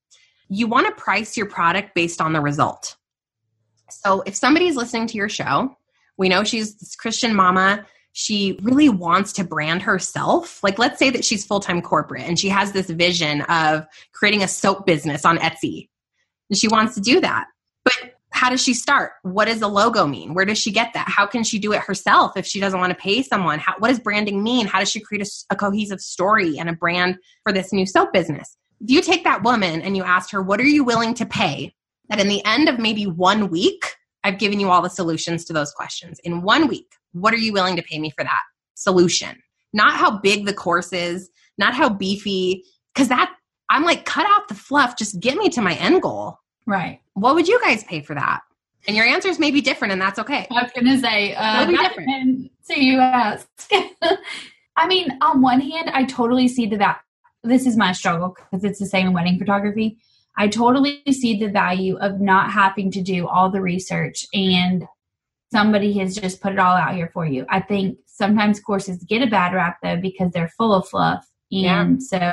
You 0.49 0.66
want 0.66 0.87
to 0.87 0.92
price 1.03 1.37
your 1.37 1.47
product 1.47 1.95
based 1.95 2.21
on 2.21 2.33
the 2.33 2.40
result. 2.40 2.97
So 3.88 4.23
if 4.23 4.37
somebody's 4.37 4.77
listening 4.77 5.07
to 5.09 5.16
your 5.16 5.29
show, 5.29 5.77
we 6.18 6.29
know 6.29 6.45
she's 6.45 6.77
this 6.77 6.95
Christian 6.95 7.35
mama 7.35 7.87
she 8.12 8.59
really 8.62 8.88
wants 8.88 9.33
to 9.35 9.45
brand 9.45 9.83
herself. 9.83 10.62
Like, 10.62 10.79
let's 10.79 10.99
say 10.99 11.11
that 11.11 11.25
she's 11.25 11.45
full 11.45 11.61
time 11.61 11.81
corporate 11.81 12.23
and 12.23 12.38
she 12.38 12.51
has 12.51 12.73
this 12.73 12.88
vision 12.88 13.42
of 13.42 13.87
creating 14.12 14.42
a 14.42 14.49
soap 14.49 14.87
business 14.87 15.25
on 15.25 15.38
Etsy. 15.38 15.88
And 16.51 16.59
she 16.59 16.68
wants 16.68 16.95
to 16.95 17.01
do 17.01 17.21
that. 17.21 17.47
But 17.85 18.12
how 18.33 18.51
does 18.51 18.62
she 18.62 18.75
start? 18.75 19.12
What 19.23 19.47
does 19.47 19.61
the 19.61 19.68
logo 19.68 20.07
mean? 20.07 20.35
Where 20.35 20.45
does 20.45 20.59
she 20.59 20.73
get 20.73 20.92
that? 20.95 21.09
How 21.09 21.27
can 21.27 21.45
she 21.45 21.59
do 21.59 21.73
it 21.73 21.81
herself 21.81 22.37
if 22.37 22.47
she 22.47 22.61
doesn't 22.61 22.79
want 22.79 22.90
to 22.90 22.99
pay 22.99 23.23
someone? 23.23 23.59
How, 23.59 23.75
what 23.79 23.88
does 23.88 24.01
branding 24.01 24.42
mean? 24.42 24.66
How 24.66 24.79
does 24.79 24.90
she 24.90 25.01
create 25.01 25.27
a, 25.27 25.31
a 25.51 25.57
cohesive 25.57 26.01
story 26.01 26.59
and 26.59 26.68
a 26.68 26.73
brand 26.73 27.18
for 27.42 27.53
this 27.53 27.73
new 27.73 27.87
soap 27.87 28.12
business? 28.12 28.57
If 28.81 28.90
you 28.90 29.03
take 29.03 29.25
that 29.25 29.42
woman 29.42 29.83
and 29.83 29.97
you 29.97 30.03
ask 30.03 30.31
her, 30.31 30.42
what 30.42 30.61
are 30.61 30.66
you 30.66 30.83
willing 30.83 31.14
to 31.14 31.27
pay? 31.27 31.75
That 32.09 32.21
in 32.21 32.29
the 32.29 32.45
end 32.45 32.68
of 32.68 32.79
maybe 32.79 33.07
one 33.07 33.49
week, 33.49 33.95
I've 34.25 34.38
given 34.38 34.61
you 34.61 34.71
all 34.71 34.83
the 34.83 34.90
solutions 34.90 35.45
to 35.47 35.53
those 35.53 35.73
questions. 35.73 36.18
In 36.25 36.42
one 36.42 36.68
week, 36.68 36.92
what 37.12 37.35
are 37.35 37.38
you 37.38 37.53
willing 37.53 37.77
to 37.77 37.83
pay 37.83 37.99
me 37.99 38.11
for 38.11 38.25
that 38.25 38.42
solution? 38.75 39.40
Not 39.73 39.95
how 39.95 40.18
big 40.18 40.47
the 40.47 40.53
course 40.53 40.92
is, 40.92 41.31
not 41.59 41.75
how 41.75 41.88
beefy, 41.88 42.64
because 42.95 43.09
that 43.09 43.35
I'm 43.71 43.85
like, 43.85 44.05
cut 44.05 44.27
out 44.29 44.49
the 44.49 44.55
fluff, 44.55 44.97
just 44.97 45.21
get 45.21 45.37
me 45.37 45.49
to 45.51 45.62
my 45.62 45.75
end 45.75 46.03
goal. 46.03 46.38
Right. 46.66 47.01
What 47.14 47.35
would 47.35 47.48
you 47.48 47.61
guys 47.61 47.85
pay 47.85 48.01
for 48.01 48.14
that? 48.14 48.40
And 48.87 48.96
your 48.96 49.07
answers 49.07 49.38
may 49.38 49.51
be 49.51 49.61
different, 49.61 49.92
and 49.92 50.01
that's 50.01 50.18
okay. 50.18 50.46
I 50.51 50.62
was 50.62 50.72
gonna 50.75 50.98
say, 50.98 51.35
uh, 51.35 51.66
be 51.66 51.77
different. 51.77 52.51
So 52.62 52.75
you 52.75 52.98
ask. 52.98 53.48
I 54.77 54.87
mean, 54.87 55.18
on 55.20 55.42
one 55.42 55.61
hand, 55.61 55.90
I 55.90 56.05
totally 56.05 56.48
see 56.48 56.66
that. 56.66 56.79
that 56.79 57.01
this 57.44 57.66
is 57.66 57.77
my 57.77 57.92
struggle 57.92 58.35
because 58.37 58.64
it's 58.64 58.79
the 58.79 58.87
same 58.87 59.09
in 59.09 59.12
wedding 59.12 59.38
photography. 59.38 59.98
I 60.37 60.48
totally 60.48 61.03
see 61.11 61.38
the 61.38 61.48
value 61.48 61.96
of 61.98 62.20
not 62.20 62.51
having 62.51 62.90
to 62.92 63.03
do 63.03 63.27
all 63.27 63.51
the 63.51 63.61
research 63.61 64.27
and 64.33 64.87
somebody 65.53 65.92
has 65.98 66.14
just 66.14 66.40
put 66.40 66.53
it 66.53 66.59
all 66.59 66.75
out 66.75 66.94
here 66.94 67.11
for 67.12 67.27
you. 67.27 67.44
I 67.51 67.61
think 67.61 67.98
sometimes 68.07 68.61
courses 68.61 69.05
get 69.05 69.22
a 69.22 69.31
bad 69.31 69.53
rap 69.55 69.79
though 69.83 69.98
because 69.98 70.33
they're 70.33 70.53
full 70.57 70.75
of 70.75 70.88
fluff. 70.88 71.27
And 71.51 72.01
yeah. 72.01 72.33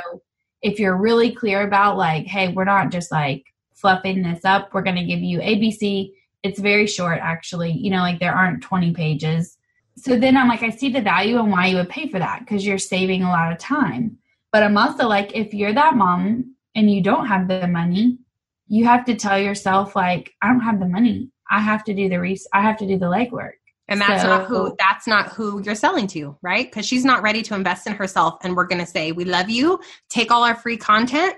if 0.62 0.78
you're 0.78 0.96
really 0.96 1.30
clear 1.30 1.62
about 1.62 1.98
like, 1.98 2.26
hey, 2.26 2.52
we're 2.52 2.64
not 2.64 2.90
just 2.90 3.12
like 3.12 3.44
fluffing 3.80 4.22
this 4.22 4.44
up, 4.44 4.72
we're 4.72 4.82
going 4.82 4.96
to 4.96 5.04
give 5.04 5.20
you 5.20 5.38
ABC. 5.40 6.12
It's 6.42 6.60
very 6.60 6.86
short 6.86 7.18
actually. 7.20 7.72
You 7.72 7.90
know, 7.90 8.00
like 8.00 8.20
there 8.20 8.34
aren't 8.34 8.62
20 8.62 8.92
pages. 8.92 9.56
So 9.96 10.18
then 10.18 10.36
I'm 10.36 10.48
like, 10.48 10.62
I 10.62 10.70
see 10.70 10.90
the 10.90 11.02
value 11.02 11.38
and 11.38 11.50
why 11.50 11.66
you 11.66 11.76
would 11.76 11.88
pay 11.88 12.08
for 12.08 12.18
that 12.18 12.40
because 12.40 12.64
you're 12.64 12.78
saving 12.78 13.22
a 13.22 13.28
lot 13.28 13.52
of 13.52 13.58
time. 13.58 14.18
But 14.52 14.62
I'm 14.62 14.78
also 14.78 15.06
like, 15.06 15.34
if 15.34 15.52
you're 15.52 15.74
that 15.74 15.94
mom 15.94 16.54
and 16.74 16.90
you 16.90 17.02
don't 17.02 17.26
have 17.26 17.48
the 17.48 17.66
money, 17.66 18.18
you 18.66 18.84
have 18.84 19.04
to 19.06 19.14
tell 19.14 19.38
yourself 19.38 19.94
like, 19.94 20.32
I 20.42 20.48
don't 20.48 20.60
have 20.60 20.80
the 20.80 20.88
money. 20.88 21.30
I 21.50 21.60
have 21.60 21.84
to 21.84 21.94
do 21.94 22.08
the 22.08 22.20
res- 22.20 22.46
I 22.52 22.62
have 22.62 22.78
to 22.78 22.86
do 22.86 22.98
the 22.98 23.06
legwork. 23.06 23.54
And 23.88 24.00
that's 24.00 24.22
so, 24.22 24.28
not 24.28 24.46
who 24.46 24.76
that's 24.78 25.08
not 25.08 25.32
who 25.32 25.60
you're 25.64 25.74
selling 25.74 26.06
to, 26.08 26.36
right? 26.42 26.64
Because 26.64 26.86
she's 26.86 27.04
not 27.04 27.22
ready 27.22 27.42
to 27.42 27.56
invest 27.56 27.88
in 27.88 27.92
herself. 27.92 28.38
And 28.42 28.56
we're 28.56 28.68
gonna 28.68 28.86
say, 28.86 29.10
We 29.10 29.24
love 29.24 29.50
you, 29.50 29.80
take 30.08 30.30
all 30.30 30.44
our 30.44 30.54
free 30.54 30.76
content. 30.76 31.34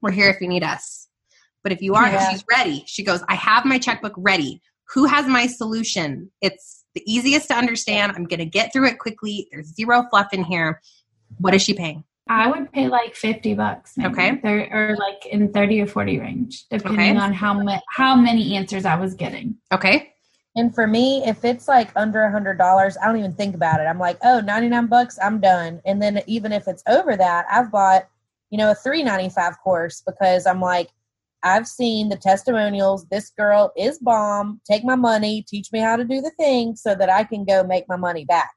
We're 0.00 0.10
here 0.10 0.30
if 0.30 0.40
you 0.40 0.48
need 0.48 0.64
us. 0.64 1.03
But 1.64 1.72
if 1.72 1.82
you 1.82 1.94
are, 1.94 2.06
yeah. 2.06 2.30
she's 2.30 2.44
ready. 2.48 2.84
She 2.86 3.02
goes, 3.02 3.24
I 3.28 3.34
have 3.34 3.64
my 3.64 3.78
checkbook 3.78 4.12
ready. 4.16 4.60
Who 4.90 5.06
has 5.06 5.26
my 5.26 5.46
solution? 5.46 6.30
It's 6.40 6.84
the 6.94 7.02
easiest 7.10 7.48
to 7.48 7.54
understand. 7.54 8.12
I'm 8.14 8.26
gonna 8.26 8.44
get 8.44 8.72
through 8.72 8.88
it 8.88 9.00
quickly. 9.00 9.48
There's 9.50 9.74
zero 9.74 10.04
fluff 10.10 10.32
in 10.32 10.44
here. 10.44 10.80
What 11.38 11.54
is 11.54 11.62
she 11.62 11.74
paying? 11.74 12.04
I 12.28 12.48
would 12.48 12.70
pay 12.72 12.88
like 12.88 13.14
fifty 13.14 13.54
bucks, 13.54 13.94
maybe. 13.96 14.12
okay, 14.12 14.68
or 14.70 14.96
like 14.98 15.26
in 15.26 15.52
thirty 15.52 15.80
or 15.80 15.86
forty 15.86 16.18
range, 16.18 16.64
depending 16.70 17.16
okay. 17.16 17.16
on 17.16 17.32
how 17.32 17.54
ma- 17.54 17.80
how 17.90 18.14
many 18.14 18.56
answers 18.56 18.84
I 18.84 18.96
was 18.96 19.14
getting. 19.14 19.56
Okay. 19.72 20.14
And 20.56 20.74
for 20.74 20.86
me, 20.86 21.24
if 21.26 21.44
it's 21.44 21.66
like 21.66 21.90
under 21.96 22.22
a 22.22 22.30
hundred 22.30 22.58
dollars, 22.58 22.96
I 23.02 23.06
don't 23.06 23.18
even 23.18 23.32
think 23.32 23.56
about 23.56 23.80
it. 23.80 23.84
I'm 23.84 23.98
like, 23.98 24.18
oh, 24.22 24.38
99 24.38 24.86
bucks, 24.86 25.18
I'm 25.20 25.40
done. 25.40 25.82
And 25.84 26.00
then 26.00 26.22
even 26.28 26.52
if 26.52 26.68
it's 26.68 26.84
over 26.86 27.16
that, 27.16 27.44
I've 27.50 27.72
bought, 27.72 28.08
you 28.50 28.58
know, 28.58 28.70
a 28.70 28.74
three 28.74 29.02
ninety 29.02 29.28
five 29.28 29.58
course 29.58 30.00
because 30.06 30.46
I'm 30.46 30.60
like, 30.60 30.90
I've 31.44 31.68
seen 31.68 32.08
the 32.08 32.16
testimonials. 32.16 33.06
This 33.06 33.30
girl 33.30 33.72
is 33.76 33.98
bomb. 33.98 34.60
Take 34.68 34.84
my 34.84 34.96
money, 34.96 35.44
teach 35.46 35.70
me 35.72 35.78
how 35.80 35.96
to 35.96 36.04
do 36.04 36.20
the 36.20 36.32
thing 36.38 36.74
so 36.74 36.94
that 36.94 37.10
I 37.10 37.24
can 37.24 37.44
go 37.44 37.62
make 37.62 37.88
my 37.88 37.96
money 37.96 38.24
back. 38.24 38.50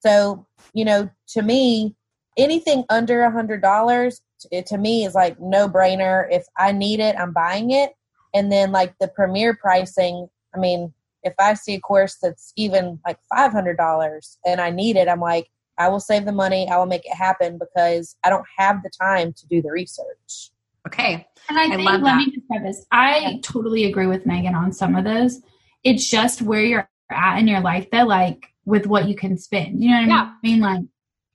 So, 0.00 0.46
you 0.74 0.84
know, 0.84 1.08
to 1.28 1.42
me, 1.42 1.96
anything 2.36 2.84
under 2.90 3.22
a 3.22 3.30
hundred 3.30 3.62
dollars 3.62 4.20
to 4.66 4.78
me 4.78 5.04
is 5.04 5.14
like 5.14 5.40
no 5.40 5.68
brainer 5.68 6.26
if 6.30 6.44
i 6.58 6.72
need 6.72 7.00
it 7.00 7.16
i'm 7.18 7.32
buying 7.32 7.70
it 7.70 7.92
and 8.34 8.50
then 8.50 8.72
like 8.72 8.94
the 9.00 9.08
premier 9.08 9.54
pricing 9.54 10.28
i 10.54 10.58
mean 10.58 10.92
if 11.22 11.34
i 11.38 11.54
see 11.54 11.74
a 11.74 11.80
course 11.80 12.16
that's 12.20 12.52
even 12.56 12.98
like 13.06 13.18
five 13.34 13.52
hundred 13.52 13.76
dollars 13.76 14.38
and 14.44 14.60
i 14.60 14.70
need 14.70 14.96
it 14.96 15.08
i'm 15.08 15.20
like 15.20 15.48
i 15.78 15.88
will 15.88 16.00
save 16.00 16.24
the 16.24 16.32
money 16.32 16.68
i 16.68 16.76
will 16.76 16.86
make 16.86 17.06
it 17.06 17.14
happen 17.14 17.58
because 17.58 18.16
i 18.24 18.30
don't 18.30 18.46
have 18.56 18.82
the 18.82 18.90
time 19.00 19.32
to 19.32 19.46
do 19.46 19.62
the 19.62 19.70
research 19.70 20.50
okay 20.86 21.26
and 21.48 21.58
i, 21.58 21.64
I 21.64 21.76
think 21.76 21.88
let 21.88 22.02
that. 22.02 22.16
me 22.16 22.30
just 22.30 22.46
preface 22.48 22.86
i 22.90 23.18
yeah. 23.18 23.32
totally 23.42 23.84
agree 23.84 24.06
with 24.06 24.26
megan 24.26 24.54
on 24.54 24.72
some 24.72 24.96
of 24.96 25.04
those 25.04 25.40
it's 25.82 26.08
just 26.08 26.42
where 26.42 26.62
you're 26.62 26.88
at 27.10 27.38
in 27.38 27.48
your 27.48 27.60
life 27.60 27.88
though 27.90 28.04
like 28.04 28.46
with 28.64 28.86
what 28.86 29.08
you 29.08 29.14
can 29.14 29.36
spend 29.36 29.82
you 29.82 29.90
know 29.90 30.00
what 30.00 30.08
yeah. 30.08 30.32
i 30.32 30.46
mean 30.46 30.60
like 30.60 30.80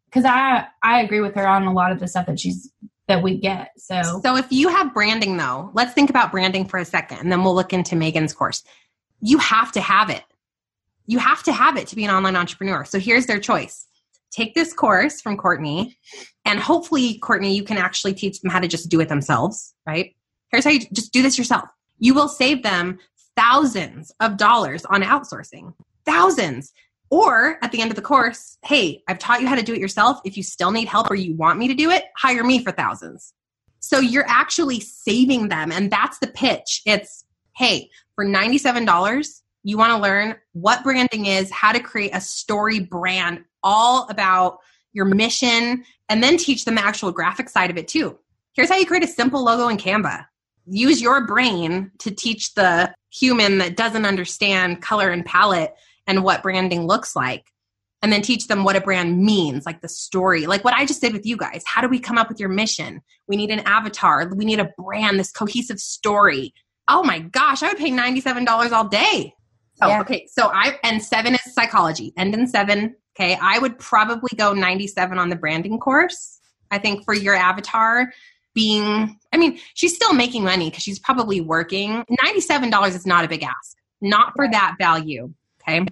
because 0.09 0.25
I 0.25 0.65
I 0.81 1.01
agree 1.01 1.21
with 1.21 1.35
her 1.35 1.47
on 1.47 1.63
a 1.63 1.73
lot 1.73 1.91
of 1.91 1.99
the 1.99 2.07
stuff 2.07 2.25
that 2.25 2.39
she's 2.39 2.71
that 3.07 3.23
we 3.23 3.37
get. 3.37 3.71
So 3.77 4.19
So 4.23 4.35
if 4.35 4.51
you 4.51 4.69
have 4.69 4.93
branding 4.93 5.37
though, 5.37 5.71
let's 5.73 5.93
think 5.93 6.09
about 6.09 6.31
branding 6.31 6.65
for 6.65 6.77
a 6.77 6.85
second 6.85 7.19
and 7.19 7.31
then 7.31 7.43
we'll 7.43 7.55
look 7.55 7.73
into 7.73 7.95
Megan's 7.95 8.33
course. 8.33 8.63
You 9.21 9.37
have 9.39 9.71
to 9.73 9.81
have 9.81 10.09
it. 10.09 10.23
You 11.05 11.17
have 11.19 11.43
to 11.43 11.51
have 11.51 11.75
it 11.77 11.87
to 11.87 11.95
be 11.95 12.05
an 12.05 12.11
online 12.11 12.35
entrepreneur. 12.35 12.85
So 12.85 12.99
here's 12.99 13.25
their 13.25 13.39
choice. 13.39 13.87
Take 14.31 14.53
this 14.53 14.73
course 14.73 15.21
from 15.21 15.37
Courtney 15.37 15.97
and 16.45 16.59
hopefully 16.59 17.17
Courtney 17.19 17.55
you 17.55 17.63
can 17.63 17.77
actually 17.77 18.13
teach 18.13 18.41
them 18.41 18.51
how 18.51 18.59
to 18.59 18.67
just 18.67 18.89
do 18.89 18.99
it 18.99 19.09
themselves, 19.09 19.73
right? 19.85 20.15
Here's 20.51 20.63
how 20.63 20.71
you 20.71 20.81
just 20.93 21.11
do 21.13 21.21
this 21.21 21.37
yourself. 21.37 21.69
You 21.97 22.13
will 22.13 22.29
save 22.29 22.63
them 22.63 22.99
thousands 23.35 24.11
of 24.19 24.37
dollars 24.37 24.85
on 24.85 25.01
outsourcing. 25.01 25.73
Thousands 26.05 26.71
Or 27.09 27.57
at 27.63 27.71
the 27.71 27.81
end 27.81 27.91
of 27.91 27.95
the 27.95 28.01
course, 28.01 28.57
hey, 28.63 29.01
I've 29.07 29.19
taught 29.19 29.41
you 29.41 29.47
how 29.47 29.55
to 29.55 29.63
do 29.63 29.73
it 29.73 29.79
yourself. 29.79 30.19
If 30.25 30.37
you 30.37 30.43
still 30.43 30.71
need 30.71 30.87
help 30.87 31.09
or 31.09 31.15
you 31.15 31.35
want 31.35 31.57
me 31.57 31.67
to 31.67 31.73
do 31.73 31.89
it, 31.89 32.03
hire 32.15 32.43
me 32.43 32.63
for 32.63 32.71
thousands. 32.71 33.33
So 33.79 33.99
you're 33.99 34.27
actually 34.27 34.79
saving 34.79 35.47
them. 35.47 35.71
And 35.71 35.89
that's 35.89 36.19
the 36.19 36.27
pitch. 36.27 36.81
It's, 36.85 37.25
hey, 37.55 37.89
for 38.15 38.25
$97, 38.25 39.41
you 39.63 39.77
want 39.77 39.91
to 39.91 39.97
learn 39.97 40.35
what 40.53 40.83
branding 40.83 41.25
is, 41.25 41.49
how 41.51 41.71
to 41.71 41.79
create 41.79 42.11
a 42.13 42.21
story 42.21 42.79
brand, 42.79 43.43
all 43.63 44.07
about 44.09 44.59
your 44.93 45.05
mission, 45.05 45.83
and 46.09 46.23
then 46.23 46.37
teach 46.37 46.65
them 46.65 46.75
the 46.75 46.83
actual 46.83 47.11
graphic 47.11 47.49
side 47.49 47.69
of 47.69 47.77
it 47.77 47.87
too. 47.87 48.17
Here's 48.53 48.69
how 48.69 48.77
you 48.77 48.85
create 48.85 49.03
a 49.03 49.07
simple 49.07 49.43
logo 49.43 49.67
in 49.67 49.77
Canva. 49.77 50.25
Use 50.65 51.01
your 51.01 51.25
brain 51.25 51.91
to 51.99 52.11
teach 52.11 52.53
the 52.55 52.93
human 53.11 53.59
that 53.59 53.75
doesn't 53.75 54.05
understand 54.05 54.81
color 54.81 55.09
and 55.09 55.25
palette 55.25 55.73
and 56.07 56.23
what 56.23 56.43
branding 56.43 56.85
looks 56.87 57.15
like 57.15 57.45
and 58.01 58.13
then 58.13 58.21
teach 58.21 58.47
them 58.47 58.63
what 58.63 58.75
a 58.75 58.81
brand 58.81 59.19
means, 59.19 59.65
like 59.65 59.81
the 59.81 59.89
story, 59.89 60.45
like 60.45 60.63
what 60.63 60.73
I 60.73 60.85
just 60.85 61.01
did 61.01 61.13
with 61.13 61.25
you 61.25 61.35
guys. 61.35 61.63
How 61.65 61.81
do 61.81 61.87
we 61.87 61.99
come 61.99 62.17
up 62.17 62.29
with 62.29 62.39
your 62.39 62.49
mission? 62.49 63.01
We 63.27 63.35
need 63.35 63.51
an 63.51 63.59
avatar, 63.61 64.31
we 64.33 64.45
need 64.45 64.59
a 64.59 64.71
brand, 64.77 65.19
this 65.19 65.31
cohesive 65.31 65.79
story. 65.79 66.53
Oh 66.87 67.03
my 67.03 67.19
gosh, 67.19 67.61
I 67.61 67.67
would 67.67 67.77
pay 67.77 67.91
$97 67.91 68.71
all 68.71 68.87
day. 68.87 69.33
Oh, 69.81 69.87
yeah. 69.87 70.01
okay. 70.01 70.27
So 70.31 70.49
I, 70.53 70.77
and 70.83 71.01
seven 71.01 71.35
is 71.35 71.53
psychology, 71.53 72.13
end 72.17 72.33
in 72.33 72.47
seven. 72.47 72.95
Okay. 73.17 73.37
I 73.41 73.59
would 73.59 73.77
probably 73.79 74.31
go 74.37 74.53
97 74.53 75.17
on 75.17 75.29
the 75.29 75.35
branding 75.35 75.79
course. 75.79 76.39
I 76.71 76.77
think 76.77 77.03
for 77.03 77.13
your 77.13 77.35
avatar 77.35 78.11
being, 78.53 79.19
I 79.33 79.37
mean, 79.37 79.59
she's 79.73 79.95
still 79.95 80.13
making 80.13 80.43
money 80.43 80.69
because 80.69 80.83
she's 80.83 80.99
probably 80.99 81.41
working. 81.41 82.03
$97 82.23 82.87
is 82.89 83.05
not 83.05 83.25
a 83.25 83.27
big 83.27 83.43
ask, 83.43 83.77
not 84.01 84.33
for 84.35 84.49
that 84.49 84.75
value. 84.79 85.33
Okay. 85.61 85.85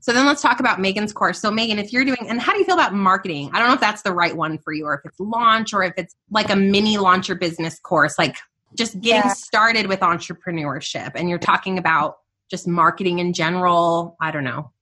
So 0.00 0.12
then 0.12 0.26
let's 0.26 0.40
talk 0.40 0.60
about 0.60 0.80
Megan's 0.80 1.12
course. 1.12 1.40
So 1.40 1.50
Megan, 1.50 1.78
if 1.78 1.92
you're 1.92 2.04
doing, 2.04 2.26
and 2.28 2.40
how 2.40 2.52
do 2.52 2.58
you 2.58 2.64
feel 2.64 2.74
about 2.74 2.94
marketing? 2.94 3.50
I 3.52 3.58
don't 3.58 3.68
know 3.68 3.74
if 3.74 3.80
that's 3.80 4.02
the 4.02 4.12
right 4.12 4.36
one 4.36 4.58
for 4.58 4.72
you 4.72 4.86
or 4.86 4.94
if 4.94 5.00
it's 5.04 5.18
launch 5.18 5.74
or 5.74 5.82
if 5.82 5.94
it's 5.96 6.14
like 6.30 6.50
a 6.50 6.56
mini 6.56 6.98
launcher 6.98 7.34
business 7.34 7.78
course, 7.80 8.18
like 8.18 8.36
just 8.76 9.00
getting 9.00 9.28
yeah. 9.28 9.34
started 9.34 9.86
with 9.86 10.00
entrepreneurship 10.00 11.12
and 11.14 11.28
you're 11.28 11.38
talking 11.38 11.78
about 11.78 12.18
just 12.50 12.66
marketing 12.66 13.18
in 13.18 13.32
general. 13.32 14.16
I 14.20 14.30
don't 14.30 14.44
know. 14.44 14.72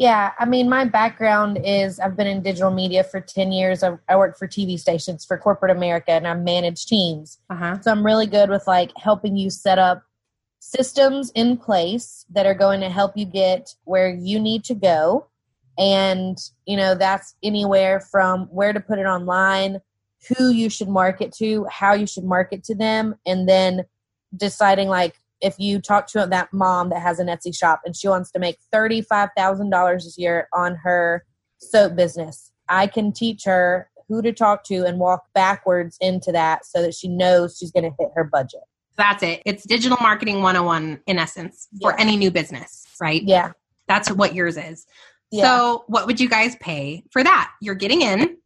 Yeah, 0.00 0.32
I 0.38 0.46
mean, 0.46 0.70
my 0.70 0.86
background 0.86 1.60
is 1.62 2.00
I've 2.00 2.16
been 2.16 2.26
in 2.26 2.42
digital 2.42 2.70
media 2.70 3.04
for 3.04 3.20
10 3.20 3.52
years. 3.52 3.82
I, 3.82 3.98
I 4.08 4.16
work 4.16 4.38
for 4.38 4.48
TV 4.48 4.78
stations 4.78 5.26
for 5.26 5.36
corporate 5.36 5.76
America 5.76 6.12
and 6.12 6.26
I 6.26 6.32
manage 6.32 6.86
teams. 6.86 7.38
Uh-huh. 7.50 7.78
So 7.82 7.90
I'm 7.90 8.04
really 8.04 8.26
good 8.26 8.48
with 8.48 8.66
like 8.66 8.92
helping 8.96 9.36
you 9.36 9.50
set 9.50 9.78
up 9.78 10.02
systems 10.58 11.30
in 11.34 11.58
place 11.58 12.24
that 12.30 12.46
are 12.46 12.54
going 12.54 12.80
to 12.80 12.88
help 12.88 13.12
you 13.14 13.26
get 13.26 13.74
where 13.84 14.08
you 14.08 14.40
need 14.40 14.64
to 14.64 14.74
go. 14.74 15.26
And, 15.78 16.38
you 16.64 16.78
know, 16.78 16.94
that's 16.94 17.34
anywhere 17.42 18.00
from 18.00 18.46
where 18.46 18.72
to 18.72 18.80
put 18.80 18.98
it 18.98 19.04
online, 19.04 19.82
who 20.28 20.48
you 20.48 20.70
should 20.70 20.88
market 20.88 21.30
to, 21.34 21.66
how 21.70 21.92
you 21.92 22.06
should 22.06 22.24
market 22.24 22.64
to 22.64 22.74
them, 22.74 23.16
and 23.26 23.46
then 23.46 23.84
deciding 24.34 24.88
like 24.88 25.19
if 25.40 25.54
you 25.58 25.80
talk 25.80 26.06
to 26.08 26.26
that 26.26 26.52
mom 26.52 26.90
that 26.90 27.02
has 27.02 27.18
an 27.18 27.28
Etsy 27.28 27.56
shop 27.56 27.80
and 27.84 27.96
she 27.96 28.08
wants 28.08 28.30
to 28.32 28.38
make 28.38 28.58
$35,000 28.74 29.94
this 29.94 30.18
year 30.18 30.48
on 30.52 30.76
her 30.76 31.24
soap 31.58 31.96
business, 31.96 32.52
I 32.68 32.86
can 32.86 33.12
teach 33.12 33.44
her 33.44 33.90
who 34.08 34.20
to 34.22 34.32
talk 34.32 34.64
to 34.64 34.84
and 34.84 34.98
walk 34.98 35.24
backwards 35.34 35.96
into 36.00 36.32
that 36.32 36.66
so 36.66 36.82
that 36.82 36.94
she 36.94 37.08
knows 37.08 37.56
she's 37.58 37.70
going 37.70 37.84
to 37.84 37.96
hit 37.98 38.10
her 38.14 38.24
budget. 38.24 38.60
That's 38.96 39.22
it. 39.22 39.40
It's 39.46 39.64
digital 39.64 39.96
marketing 40.00 40.42
101 40.42 41.00
in 41.06 41.18
essence 41.18 41.68
for 41.80 41.92
yeah. 41.92 41.96
any 41.98 42.16
new 42.16 42.30
business, 42.30 42.86
right? 43.00 43.22
Yeah. 43.22 43.52
That's 43.88 44.10
what 44.10 44.34
yours 44.34 44.56
is. 44.56 44.84
Yeah. 45.30 45.44
So, 45.44 45.84
what 45.86 46.06
would 46.06 46.20
you 46.20 46.28
guys 46.28 46.56
pay 46.56 47.04
for 47.12 47.22
that? 47.22 47.52
You're 47.60 47.76
getting 47.76 48.02
in 48.02 48.36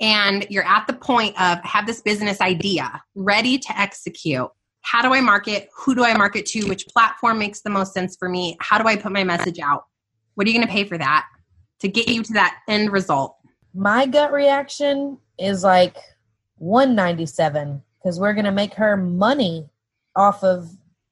and 0.00 0.46
you're 0.48 0.66
at 0.66 0.86
the 0.86 0.94
point 0.94 1.40
of 1.40 1.58
have 1.64 1.86
this 1.86 2.00
business 2.00 2.40
idea 2.40 3.02
ready 3.14 3.58
to 3.58 3.78
execute. 3.78 4.48
How 4.82 5.02
do 5.02 5.12
I 5.12 5.20
market? 5.20 5.68
Who 5.76 5.94
do 5.94 6.04
I 6.04 6.16
market 6.16 6.46
to? 6.46 6.66
Which 6.66 6.86
platform 6.88 7.38
makes 7.38 7.60
the 7.60 7.70
most 7.70 7.92
sense 7.92 8.16
for 8.16 8.28
me? 8.28 8.56
How 8.60 8.78
do 8.78 8.88
I 8.88 8.96
put 8.96 9.12
my 9.12 9.24
message 9.24 9.58
out? 9.58 9.84
What 10.34 10.46
are 10.46 10.50
you 10.50 10.56
going 10.56 10.66
to 10.66 10.72
pay 10.72 10.84
for 10.84 10.98
that 10.98 11.26
to 11.80 11.88
get 11.88 12.08
you 12.08 12.22
to 12.22 12.32
that 12.34 12.60
end 12.68 12.92
result? 12.92 13.36
My 13.74 14.06
gut 14.06 14.32
reaction 14.32 15.18
is 15.38 15.62
like 15.62 15.96
197 16.56 17.82
because 17.98 18.18
we're 18.18 18.32
going 18.32 18.44
to 18.44 18.52
make 18.52 18.74
her 18.74 18.96
money 18.96 19.68
off 20.16 20.42
of 20.42 20.70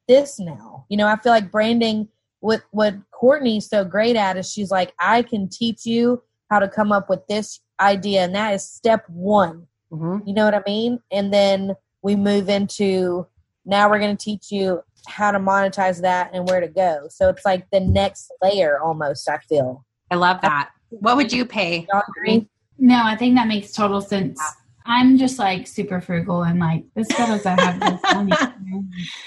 this 0.09 0.39
now. 0.39 0.87
You 0.89 0.97
know, 0.97 1.07
I 1.07 1.17
feel 1.17 1.33
like 1.33 1.51
branding 1.51 2.09
what 2.41 2.63
what 2.71 2.95
Courtney's 3.11 3.69
so 3.69 3.85
great 3.85 4.17
at 4.17 4.37
is 4.37 4.51
she's 4.51 4.71
like, 4.71 4.95
I 4.99 5.23
can 5.23 5.49
teach 5.49 5.85
you 5.85 6.23
how 6.51 6.59
to 6.59 6.69
come 6.69 6.93
up 6.93 7.11
with 7.11 7.27
this 7.27 7.61
idea, 7.81 8.23
and 8.23 8.35
that 8.35 8.55
is 8.55 8.69
step 8.69 9.05
one. 9.09 9.67
Mm-hmm. 9.93 10.27
You 10.27 10.35
know 10.35 10.45
what 10.45 10.55
I 10.55 10.63
mean? 10.67 11.01
And 11.11 11.33
then 11.33 11.75
we 12.03 12.17
move 12.17 12.49
into 12.49 13.27
now 13.69 13.89
we're 13.89 13.99
going 14.01 14.17
to 14.17 14.25
teach 14.25 14.51
you 14.51 14.83
how 15.07 15.31
to 15.31 15.39
monetize 15.39 16.01
that 16.01 16.31
and 16.33 16.49
where 16.49 16.61
to 16.61 16.69
go. 16.69 17.07
So 17.11 17.29
it's 17.29 17.45
like 17.45 17.69
the 17.71 17.81
next 17.81 18.33
layer 18.43 18.81
almost, 18.81 19.29
I 19.29 19.39
feel. 19.39 19.85
I 20.11 20.17
love 20.17 20.41
that. 20.41 20.71
What 20.89 21.17
would 21.17 21.33
you 21.33 21.45
pay? 21.45 21.87
No, 22.79 23.03
I 23.05 23.15
think 23.15 23.37
that 23.37 23.47
makes 23.47 23.73
total 23.73 24.01
sense. 24.01 24.41
I'm 24.87 25.19
just 25.19 25.39
like 25.39 25.67
super 25.67 26.01
frugal 26.01 26.45
and 26.45 26.59
like 26.59 26.85
this 26.95 27.09
does 27.09 27.45
I 27.45 27.61
have 27.61 27.79
this 27.79 28.01
money 28.15 28.33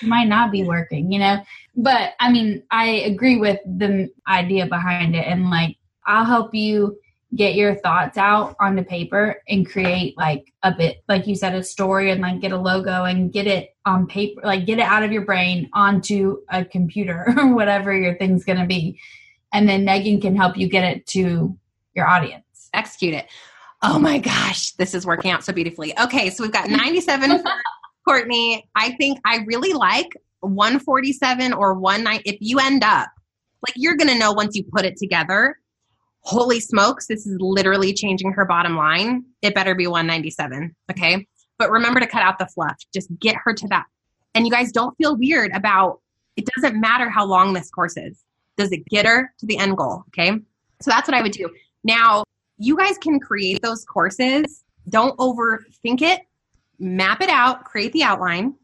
might 0.02 0.28
not 0.28 0.52
be 0.52 0.64
working, 0.64 1.12
you 1.12 1.20
know. 1.20 1.38
But 1.76 2.14
I 2.20 2.32
mean, 2.32 2.64
I 2.72 2.86
agree 2.86 3.38
with 3.38 3.60
the 3.66 4.10
idea 4.28 4.66
behind 4.66 5.16
it, 5.16 5.28
and 5.28 5.52
like 5.52 5.78
I'll 6.08 6.26
help 6.26 6.56
you 6.56 6.98
get 7.36 7.56
your 7.56 7.76
thoughts 7.76 8.18
out 8.18 8.56
onto 8.60 8.84
paper 8.84 9.42
and 9.48 9.70
create 9.70 10.18
like 10.18 10.54
a 10.64 10.74
bit, 10.74 11.04
like 11.08 11.28
you 11.28 11.36
said, 11.36 11.56
a 11.56 11.64
story 11.64 12.12
and 12.12 12.22
like 12.22 12.42
get 12.42 12.52
a 12.52 12.58
logo 12.58 13.06
and 13.06 13.32
get 13.32 13.48
it 13.48 13.76
on 13.86 14.06
paper, 14.06 14.42
like 14.44 14.66
get 14.66 14.80
it 14.80 14.84
out 14.84 15.04
of 15.04 15.12
your 15.12 15.26
brain 15.26 15.70
onto 15.74 16.38
a 16.50 16.66
computer 16.66 17.34
or 17.38 17.54
whatever 17.56 17.96
your 17.96 18.16
thing's 18.18 18.44
gonna 18.44 18.68
be, 18.68 19.00
and 19.54 19.68
then 19.68 19.86
Megan 19.86 20.20
can 20.20 20.36
help 20.36 20.58
you 20.58 20.68
get 20.68 20.84
it 20.84 21.06
to 21.08 21.58
your 21.94 22.08
audience. 22.08 22.70
Execute 22.74 23.14
it 23.14 23.28
oh 23.84 24.00
my 24.00 24.20
gosh, 24.20 24.72
this 24.74 24.94
is 24.94 25.06
working 25.06 25.32
out 25.32 25.44
so 25.44 25.54
beautifully. 25.54 25.98
Okay, 26.00 26.30
so 26.30 26.44
we've 26.44 26.52
got 26.52 26.70
97 26.70 27.44
Courtney. 28.08 28.68
I 28.76 28.92
think 28.94 29.20
I 29.26 29.40
really 29.46 29.74
like 29.74 30.10
147 30.42 31.54
or 31.54 31.80
19. 31.80 32.22
If 32.26 32.38
you 32.40 32.60
end 32.60 32.84
up, 32.84 33.10
like, 33.68 33.76
you're 33.76 33.96
going 33.96 34.10
to 34.10 34.18
know 34.18 34.34
once 34.34 34.56
you 34.56 34.64
put 34.64 34.86
it 34.86 34.98
together. 34.98 35.58
Holy 36.24 36.60
smokes, 36.60 37.08
this 37.08 37.26
is 37.26 37.38
literally 37.40 37.94
changing 37.94 38.32
her 38.34 38.46
bottom 38.46 38.76
line. 38.76 39.24
It 39.42 39.56
better 39.56 39.74
be 39.74 39.88
197. 39.88 40.76
Okay. 40.92 41.28
But 41.58 41.72
remember 41.72 42.00
to 42.00 42.08
cut 42.08 42.22
out 42.22 42.40
the 42.40 42.46
fluff. 42.46 42.78
Just 42.94 43.10
get 43.20 43.36
her 43.44 43.54
to 43.54 43.68
that. 43.70 43.86
And 44.36 44.46
you 44.46 44.52
guys 44.52 44.72
don't 44.72 44.96
feel 44.98 45.16
weird 45.16 45.52
about 45.54 46.00
it 46.38 46.48
doesn't 46.56 46.80
matter 46.80 47.10
how 47.10 47.26
long 47.26 47.54
this 47.54 47.70
course 47.70 47.98
is. 47.98 48.24
Does 48.58 48.72
it 48.72 48.86
get 48.86 49.06
her 49.06 49.34
to 49.40 49.46
the 49.46 49.58
end 49.58 49.78
goal? 49.78 50.04
Okay. 50.10 50.32
So 50.82 50.92
that's 50.92 51.08
what 51.08 51.16
I 51.16 51.22
would 51.22 51.32
do. 51.32 51.50
Now, 51.84 52.24
you 52.58 52.78
guys 52.78 52.98
can 52.98 53.20
create 53.20 53.62
those 53.62 53.84
courses. 53.86 54.64
Don't 54.90 55.18
overthink 55.18 56.02
it. 56.02 56.22
Map 56.80 57.22
it 57.22 57.30
out, 57.30 57.66
create 57.66 57.94
the 57.94 58.02
outline, 58.02 58.56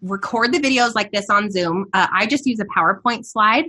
record 0.00 0.52
the 0.52 0.58
videos 0.58 0.94
like 0.94 1.12
this 1.12 1.28
on 1.28 1.50
Zoom. 1.50 1.86
Uh, 1.92 2.06
I 2.10 2.26
just 2.26 2.46
use 2.46 2.58
a 2.58 2.64
PowerPoint 2.64 3.26
slide 3.26 3.66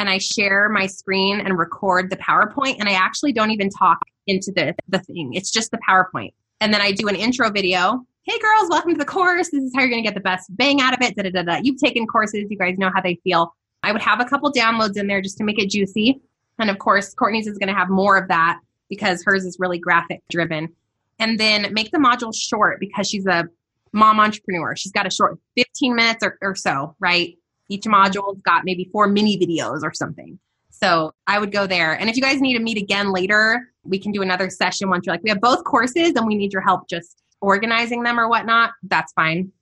and 0.00 0.08
I 0.08 0.16
share 0.16 0.70
my 0.70 0.86
screen 0.86 1.40
and 1.40 1.58
record 1.58 2.08
the 2.08 2.16
PowerPoint. 2.16 2.76
And 2.80 2.88
I 2.88 2.92
actually 2.92 3.34
don't 3.34 3.50
even 3.50 3.68
talk 3.68 3.98
into 4.26 4.50
the, 4.50 4.74
the 4.88 4.98
thing, 5.00 5.34
it's 5.34 5.50
just 5.50 5.70
the 5.72 5.78
PowerPoint. 5.86 6.32
And 6.62 6.72
then 6.72 6.80
I 6.80 6.92
do 6.92 7.06
an 7.08 7.16
intro 7.16 7.50
video. 7.50 8.06
Hey 8.22 8.38
girls, 8.38 8.70
welcome 8.70 8.92
to 8.92 8.98
the 8.98 9.04
course. 9.04 9.50
This 9.50 9.62
is 9.62 9.72
how 9.74 9.82
you're 9.82 9.90
going 9.90 10.02
to 10.02 10.06
get 10.06 10.14
the 10.14 10.22
best 10.22 10.56
bang 10.56 10.80
out 10.80 10.94
of 10.94 11.02
it. 11.02 11.16
Da, 11.16 11.24
da, 11.24 11.30
da, 11.30 11.42
da. 11.42 11.60
You've 11.62 11.76
taken 11.76 12.06
courses, 12.06 12.46
you 12.48 12.56
guys 12.56 12.78
know 12.78 12.90
how 12.94 13.02
they 13.02 13.16
feel. 13.22 13.54
I 13.82 13.92
would 13.92 14.00
have 14.00 14.20
a 14.20 14.24
couple 14.24 14.50
downloads 14.50 14.96
in 14.96 15.06
there 15.06 15.20
just 15.20 15.36
to 15.36 15.44
make 15.44 15.58
it 15.58 15.68
juicy. 15.68 16.18
And 16.58 16.70
of 16.70 16.78
course, 16.78 17.12
Courtney's 17.12 17.46
is 17.46 17.58
going 17.58 17.68
to 17.68 17.74
have 17.74 17.90
more 17.90 18.16
of 18.16 18.28
that 18.28 18.58
because 18.88 19.22
hers 19.22 19.44
is 19.44 19.58
really 19.60 19.78
graphic 19.78 20.22
driven. 20.30 20.74
And 21.18 21.38
then 21.38 21.74
make 21.74 21.90
the 21.90 21.98
module 21.98 22.34
short 22.34 22.80
because 22.80 23.06
she's 23.06 23.26
a 23.26 23.44
mom 23.92 24.18
entrepreneur. 24.18 24.74
She's 24.76 24.92
got 24.92 25.06
a 25.06 25.10
short 25.10 25.38
15 25.58 25.94
minutes 25.94 26.24
or, 26.24 26.38
or 26.40 26.54
so, 26.54 26.96
right? 27.00 27.36
Each 27.70 27.84
module's 27.84 28.40
got 28.42 28.64
maybe 28.64 28.90
four 28.92 29.06
mini 29.06 29.38
videos 29.38 29.82
or 29.82 29.94
something. 29.94 30.38
So 30.70 31.12
I 31.26 31.38
would 31.38 31.52
go 31.52 31.66
there. 31.66 31.92
And 31.92 32.10
if 32.10 32.16
you 32.16 32.22
guys 32.22 32.40
need 32.40 32.56
to 32.58 32.62
meet 32.62 32.76
again 32.76 33.12
later, 33.12 33.60
we 33.84 33.98
can 33.98 34.12
do 34.12 34.22
another 34.22 34.50
session 34.50 34.90
once 34.90 35.06
you're 35.06 35.14
like, 35.14 35.22
we 35.22 35.30
have 35.30 35.40
both 35.40 35.64
courses 35.64 36.12
and 36.16 36.26
we 36.26 36.34
need 36.34 36.52
your 36.52 36.62
help 36.62 36.88
just 36.88 37.22
organizing 37.40 38.02
them 38.02 38.18
or 38.18 38.28
whatnot. 38.28 38.72
That's 38.82 39.12
fine. 39.12 39.52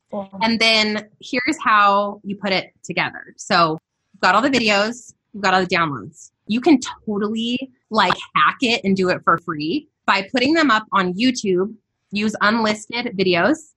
And 0.41 0.59
then 0.59 1.09
here's 1.21 1.59
how 1.63 2.21
you 2.25 2.37
put 2.37 2.53
it 2.53 2.73
together. 2.83 3.35
So 3.37 3.79
you've 4.15 4.21
got 4.21 4.35
all 4.35 4.43
the 4.43 4.51
videos, 4.51 5.13
you've 5.35 5.43
got 5.43 5.55
all 5.55 5.61
the 5.61 5.67
downloads. 5.67 6.31
You 6.47 6.61
can 6.61 6.79
totally 7.07 7.71
like 7.91 8.15
hack 8.35 8.57
it 8.63 8.81
and 8.85 8.97
do 8.97 9.11
it 9.11 9.21
for 9.23 9.39
free 9.39 9.89
by 10.07 10.27
putting 10.33 10.55
them 10.55 10.71
up 10.71 10.85
on 10.93 11.13
YouTube, 11.13 11.75
use 12.11 12.35
unlisted 12.41 13.15
videos, 13.19 13.75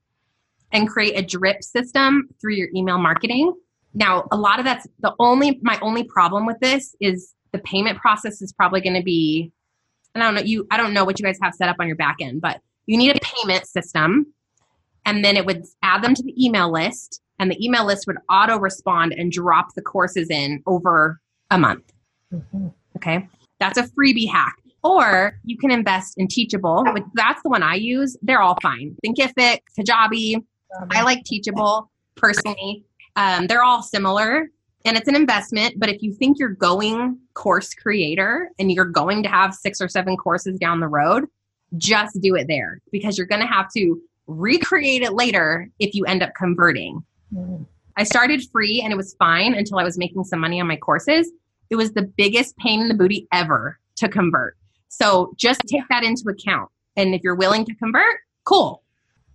and 0.72 0.88
create 0.88 1.20
a 1.20 1.22
drip 1.22 1.62
system 1.64 2.30
through 2.40 2.54
your 2.54 2.70
email 2.74 2.98
marketing. 2.98 3.54
Now, 3.94 4.28
a 4.32 4.38
lot 4.38 4.60
of 4.60 4.66
that's 4.66 4.88
the 5.00 5.14
only, 5.20 5.60
my 5.62 5.78
only 5.82 6.04
problem 6.04 6.46
with 6.46 6.60
this 6.60 6.96
is 7.00 7.34
The 7.52 7.60
payment 7.60 8.00
process 8.00 8.42
is 8.42 8.54
probably 8.54 8.82
going 8.82 8.96
to 8.96 9.04
be, 9.04 9.52
and 10.16 10.24
I 10.24 10.28
don't 10.28 10.36
know 10.36 10.42
you. 10.42 10.68
I 10.72 10.78
don't 10.78 10.94
know 10.94 11.04
what 11.04 11.20
you 11.20 11.26
guys 11.26 11.38
have 11.42 11.54
set 11.54 11.70
up 11.70 11.76
on 11.80 11.88
your 11.88 11.98
back 11.98 12.18
end, 12.22 12.42
but 12.42 12.62
you 12.86 12.98
need 12.98 13.16
a 13.16 13.20
payment 13.20 13.68
system, 13.68 14.28
and 15.06 15.24
then 15.24 15.36
it 15.36 15.46
would 15.46 15.66
add 15.84 16.04
them 16.04 16.16
to 16.16 16.24
the 16.24 16.34
email 16.44 16.72
list, 16.72 17.22
and 17.40 17.52
the 17.52 17.64
email 17.64 17.86
list 17.86 18.08
would 18.08 18.18
auto 18.30 18.58
respond 18.58 19.14
and 19.14 19.32
drop 19.32 19.74
the 19.76 19.82
courses 19.82 20.30
in 20.30 20.64
over 20.66 21.20
a 21.50 21.58
month. 21.58 21.92
Mm-hmm. 22.34 22.68
Okay, 22.96 23.28
that's 23.60 23.78
a 23.78 23.84
freebie 23.84 24.30
hack. 24.30 24.56
Or 24.84 25.38
you 25.44 25.58
can 25.58 25.70
invest 25.70 26.16
in 26.18 26.28
Teachable. 26.28 26.84
Which, 26.92 27.04
that's 27.14 27.44
the 27.44 27.50
one 27.50 27.62
I 27.62 27.76
use. 27.76 28.18
They're 28.24 28.42
all 28.42 28.58
fine. 28.62 28.96
Thinkific, 29.06 29.60
Kajabi. 29.78 30.44
I 30.90 31.04
like 31.04 31.24
Teachable 31.26 31.92
personally. 32.16 32.84
Um, 33.16 33.48
they're 33.48 33.64
all 33.64 33.84
similar 33.84 34.50
and 34.86 34.98
it's 34.98 35.08
an 35.08 35.16
investment. 35.16 35.76
But 35.78 35.90
if 35.90 36.02
you 36.02 36.14
think 36.14 36.40
you're 36.40 36.50
going 36.50 37.20
course 37.34 37.74
creator 37.74 38.50
and 38.60 38.72
you're 38.72 38.86
going 38.86 39.24
to 39.24 39.30
have 39.30 39.54
six 39.54 39.82
or 39.82 39.88
seven 39.88 40.18
courses 40.18 40.58
down 40.60 40.80
the 40.80 40.88
road, 40.88 41.26
just 41.78 42.20
do 42.22 42.36
it 42.36 42.48
there 42.48 42.82
because 42.92 43.18
you're 43.18 43.28
going 43.28 43.42
to 43.42 43.48
have 43.48 43.70
to 43.76 44.02
recreate 44.28 45.02
it 45.02 45.14
later 45.14 45.70
if 45.80 45.94
you 45.94 46.06
end 46.06 46.24
up 46.24 46.34
converting. 46.36 47.04
Mm-hmm. 47.34 47.64
I 47.98 48.04
started 48.04 48.42
free 48.52 48.82
and 48.82 48.92
it 48.92 48.96
was 48.96 49.16
fine 49.20 49.54
until 49.54 49.78
I 49.78 49.84
was 49.84 49.98
making 49.98 50.24
some 50.24 50.40
money 50.40 50.60
on 50.60 50.68
my 50.68 50.78
courses. 50.78 51.32
It 51.70 51.76
was 51.76 51.94
the 51.94 52.04
biggest 52.04 52.58
pain 52.58 52.82
in 52.82 52.88
the 52.88 52.94
booty 52.94 53.28
ever 53.32 53.80
to 53.98 54.10
convert. 54.10 54.58
So 54.90 55.34
just 55.38 55.62
take 55.68 55.84
that 55.90 56.04
into 56.04 56.24
account. 56.30 56.70
And 56.96 57.14
if 57.16 57.22
you're 57.24 57.36
willing 57.36 57.66
to 57.66 57.76
convert, 57.76 58.20
cool. 58.44 58.84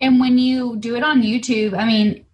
And 0.00 0.20
when 0.20 0.38
you 0.38 0.76
do 0.76 0.96
it 0.96 1.02
on 1.02 1.22
YouTube, 1.22 1.76
I 1.76 1.86
mean, 1.86 2.25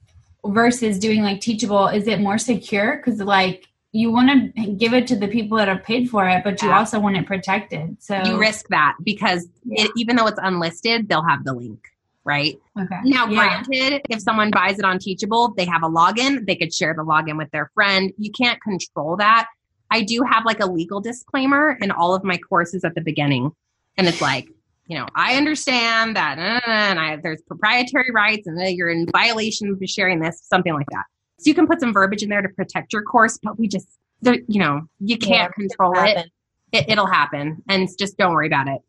versus 0.44 0.98
doing 0.98 1.22
like 1.22 1.40
teachable, 1.40 1.88
is 1.88 2.06
it 2.06 2.20
more 2.20 2.38
secure? 2.38 2.96
Because 2.96 3.20
like 3.20 3.68
you 3.92 4.10
want 4.10 4.54
to 4.56 4.72
give 4.72 4.94
it 4.94 5.06
to 5.08 5.16
the 5.16 5.28
people 5.28 5.58
that 5.58 5.68
have 5.68 5.82
paid 5.82 6.08
for 6.08 6.26
it, 6.28 6.42
but 6.42 6.62
you 6.62 6.68
yeah. 6.68 6.78
also 6.78 6.98
want 6.98 7.16
it 7.16 7.26
protected. 7.26 7.96
So 8.00 8.22
you 8.24 8.38
risk 8.38 8.68
that 8.68 8.96
because 9.02 9.46
yeah. 9.64 9.84
it, 9.84 9.90
even 9.96 10.16
though 10.16 10.26
it's 10.26 10.40
unlisted, 10.42 11.08
they'll 11.08 11.22
have 11.22 11.44
the 11.44 11.52
link, 11.52 11.86
right? 12.24 12.58
Okay. 12.80 13.00
Now, 13.04 13.26
yeah. 13.26 13.62
granted, 13.62 14.02
if 14.08 14.20
someone 14.20 14.50
buys 14.50 14.78
it 14.78 14.86
on 14.86 14.98
Teachable, 14.98 15.52
they 15.54 15.66
have 15.66 15.82
a 15.82 15.88
login. 15.88 16.46
They 16.46 16.56
could 16.56 16.72
share 16.72 16.94
the 16.94 17.04
login 17.04 17.36
with 17.36 17.50
their 17.50 17.70
friend. 17.74 18.12
You 18.16 18.32
can't 18.32 18.60
control 18.62 19.16
that. 19.16 19.48
I 19.90 20.02
do 20.02 20.22
have 20.22 20.46
like 20.46 20.60
a 20.60 20.66
legal 20.66 21.02
disclaimer 21.02 21.76
in 21.82 21.90
all 21.90 22.14
of 22.14 22.24
my 22.24 22.38
courses 22.38 22.84
at 22.84 22.94
the 22.94 23.02
beginning. 23.02 23.52
And 23.98 24.08
it's 24.08 24.22
like, 24.22 24.48
you 24.92 24.98
know, 24.98 25.06
I 25.14 25.36
understand 25.36 26.16
that 26.16 26.38
uh, 26.38 26.70
and 26.70 27.00
I, 27.00 27.16
there's 27.16 27.40
proprietary 27.40 28.10
rights 28.12 28.46
and 28.46 28.60
you're 28.76 28.90
in 28.90 29.06
violation 29.10 29.70
of 29.70 29.88
sharing 29.88 30.20
this, 30.20 30.42
something 30.42 30.74
like 30.74 30.86
that. 30.90 31.04
So 31.38 31.48
you 31.48 31.54
can 31.54 31.66
put 31.66 31.80
some 31.80 31.94
verbiage 31.94 32.22
in 32.22 32.28
there 32.28 32.42
to 32.42 32.48
protect 32.50 32.92
your 32.92 33.00
course, 33.00 33.38
but 33.42 33.58
we 33.58 33.68
just, 33.68 33.88
you 34.20 34.60
know, 34.60 34.82
you 35.00 35.16
can't 35.16 35.50
yeah, 35.56 35.66
control 35.66 35.94
it. 35.96 36.30
it. 36.72 36.90
It'll 36.90 37.06
happen 37.06 37.62
and 37.70 37.88
just 37.98 38.18
don't 38.18 38.34
worry 38.34 38.48
about 38.48 38.68
it. 38.68 38.82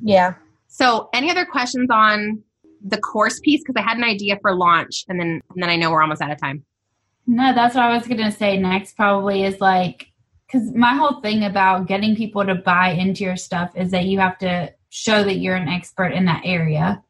Yeah. 0.00 0.36
So 0.68 1.10
any 1.12 1.30
other 1.30 1.44
questions 1.44 1.90
on 1.92 2.42
the 2.82 2.96
course 2.96 3.38
piece? 3.40 3.62
Cause 3.62 3.74
I 3.76 3.82
had 3.82 3.98
an 3.98 4.04
idea 4.04 4.38
for 4.40 4.54
launch 4.54 5.04
and 5.06 5.20
then, 5.20 5.42
and 5.50 5.62
then 5.62 5.68
I 5.68 5.76
know 5.76 5.90
we're 5.90 6.00
almost 6.00 6.22
out 6.22 6.30
of 6.30 6.40
time. 6.40 6.64
No, 7.26 7.52
that's 7.54 7.74
what 7.74 7.84
I 7.84 7.94
was 7.94 8.06
going 8.06 8.24
to 8.24 8.32
say 8.32 8.56
next 8.56 8.96
probably 8.96 9.44
is 9.44 9.60
like, 9.60 10.06
because 10.46 10.72
my 10.72 10.94
whole 10.94 11.20
thing 11.20 11.44
about 11.44 11.88
getting 11.88 12.16
people 12.16 12.42
to 12.46 12.54
buy 12.54 12.92
into 12.92 13.22
your 13.22 13.36
stuff 13.36 13.72
is 13.76 13.90
that 13.90 14.06
you 14.06 14.18
have 14.18 14.38
to 14.38 14.72
show 14.92 15.24
that 15.24 15.38
you're 15.38 15.56
an 15.56 15.68
expert 15.68 16.08
in 16.08 16.26
that 16.26 16.42
area. 16.44 17.02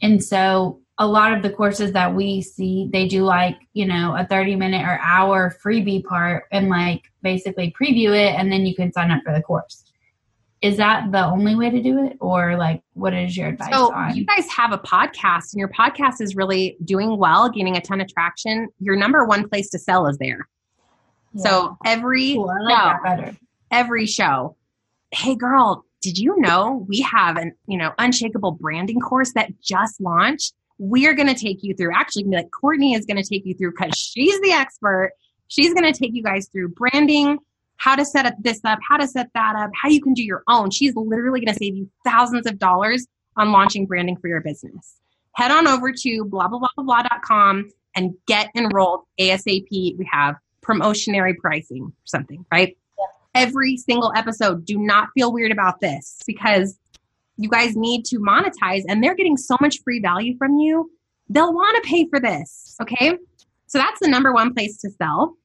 And 0.00 0.22
so 0.22 0.80
a 0.96 1.06
lot 1.06 1.32
of 1.32 1.42
the 1.42 1.50
courses 1.50 1.92
that 1.92 2.14
we 2.14 2.40
see, 2.40 2.88
they 2.92 3.08
do 3.08 3.24
like, 3.24 3.58
you 3.72 3.84
know, 3.84 4.14
a 4.16 4.24
30 4.24 4.54
minute 4.54 4.82
or 4.86 5.00
hour 5.02 5.52
freebie 5.62 6.04
part 6.04 6.44
and 6.52 6.68
like 6.68 7.02
basically 7.20 7.74
preview 7.78 8.10
it 8.10 8.38
and 8.38 8.52
then 8.52 8.64
you 8.64 8.76
can 8.76 8.92
sign 8.92 9.10
up 9.10 9.22
for 9.24 9.34
the 9.34 9.42
course. 9.42 9.84
Is 10.62 10.76
that 10.76 11.10
the 11.10 11.24
only 11.24 11.56
way 11.56 11.70
to 11.70 11.82
do 11.82 12.04
it? 12.04 12.16
Or 12.20 12.56
like 12.56 12.80
what 12.92 13.12
is 13.12 13.36
your 13.36 13.48
advice 13.48 13.74
so 13.74 13.92
on? 13.92 14.14
You 14.14 14.24
guys 14.24 14.48
have 14.48 14.72
a 14.72 14.78
podcast 14.78 15.52
and 15.52 15.58
your 15.58 15.70
podcast 15.70 16.20
is 16.20 16.36
really 16.36 16.76
doing 16.84 17.18
well, 17.18 17.50
gaining 17.50 17.76
a 17.76 17.80
ton 17.80 18.00
of 18.00 18.06
traction. 18.06 18.68
Your 18.78 18.94
number 18.94 19.24
one 19.24 19.48
place 19.48 19.68
to 19.70 19.80
sell 19.80 20.06
is 20.06 20.16
there. 20.18 20.48
So 21.36 21.76
every 21.84 22.34
cool. 22.34 22.54
like 22.68 23.18
show, 23.18 23.32
every 23.72 24.06
show, 24.06 24.56
hey 25.10 25.34
girl, 25.34 25.84
did 26.00 26.18
you 26.18 26.34
know 26.38 26.86
we 26.88 27.00
have 27.00 27.36
an 27.36 27.52
you 27.66 27.76
know 27.78 27.92
unshakable 27.98 28.52
branding 28.52 29.00
course 29.00 29.32
that 29.34 29.52
just 29.60 30.00
launched? 30.00 30.54
We 30.78 31.06
are 31.06 31.14
going 31.14 31.28
to 31.28 31.34
take 31.34 31.62
you 31.62 31.74
through. 31.74 31.94
Actually, 31.94 32.24
like 32.24 32.50
Courtney 32.50 32.94
is 32.94 33.04
going 33.04 33.22
to 33.22 33.28
take 33.28 33.44
you 33.44 33.54
through 33.54 33.72
because 33.72 33.92
she's 33.98 34.40
the 34.40 34.52
expert. 34.52 35.12
She's 35.48 35.74
going 35.74 35.92
to 35.92 35.98
take 35.98 36.14
you 36.14 36.22
guys 36.22 36.48
through 36.48 36.68
branding, 36.70 37.38
how 37.76 37.96
to 37.96 38.04
set 38.04 38.24
up 38.24 38.34
this 38.40 38.60
up, 38.64 38.78
how 38.88 38.96
to 38.96 39.06
set 39.06 39.28
that 39.34 39.56
up, 39.56 39.70
how 39.74 39.88
you 39.88 40.00
can 40.00 40.14
do 40.14 40.22
your 40.22 40.42
own. 40.48 40.70
She's 40.70 40.94
literally 40.94 41.40
going 41.40 41.52
to 41.52 41.58
save 41.58 41.76
you 41.76 41.90
thousands 42.04 42.46
of 42.46 42.58
dollars 42.58 43.06
on 43.36 43.52
launching 43.52 43.86
branding 43.86 44.16
for 44.16 44.28
your 44.28 44.40
business. 44.40 44.96
Head 45.32 45.50
on 45.50 45.66
over 45.66 45.92
to 45.92 46.24
blah 46.24 46.48
blah 46.48 46.58
blah 46.58 46.68
blah 46.76 46.84
blah.com 46.84 47.68
and 47.94 48.14
get 48.26 48.50
enrolled 48.54 49.02
ASAP. 49.18 49.68
We 49.70 50.08
have 50.10 50.36
promotionary 50.62 51.36
pricing 51.36 51.84
or 51.84 51.92
something, 52.04 52.44
right? 52.52 52.76
Every 53.34 53.76
single 53.76 54.12
episode, 54.16 54.64
do 54.64 54.78
not 54.78 55.08
feel 55.14 55.32
weird 55.32 55.52
about 55.52 55.80
this 55.80 56.18
because 56.26 56.78
you 57.36 57.48
guys 57.48 57.76
need 57.76 58.04
to 58.06 58.18
monetize 58.18 58.82
and 58.88 59.02
they're 59.02 59.14
getting 59.14 59.36
so 59.36 59.56
much 59.60 59.78
free 59.82 60.00
value 60.00 60.36
from 60.36 60.58
you. 60.58 60.90
They'll 61.28 61.54
want 61.54 61.82
to 61.82 61.88
pay 61.88 62.06
for 62.08 62.20
this. 62.20 62.76
Okay. 62.82 63.16
So 63.66 63.78
that's 63.78 64.00
the 64.00 64.08
number 64.08 64.32
one 64.32 64.52
place 64.52 64.78
to 64.78 64.90
sell. 64.90 65.36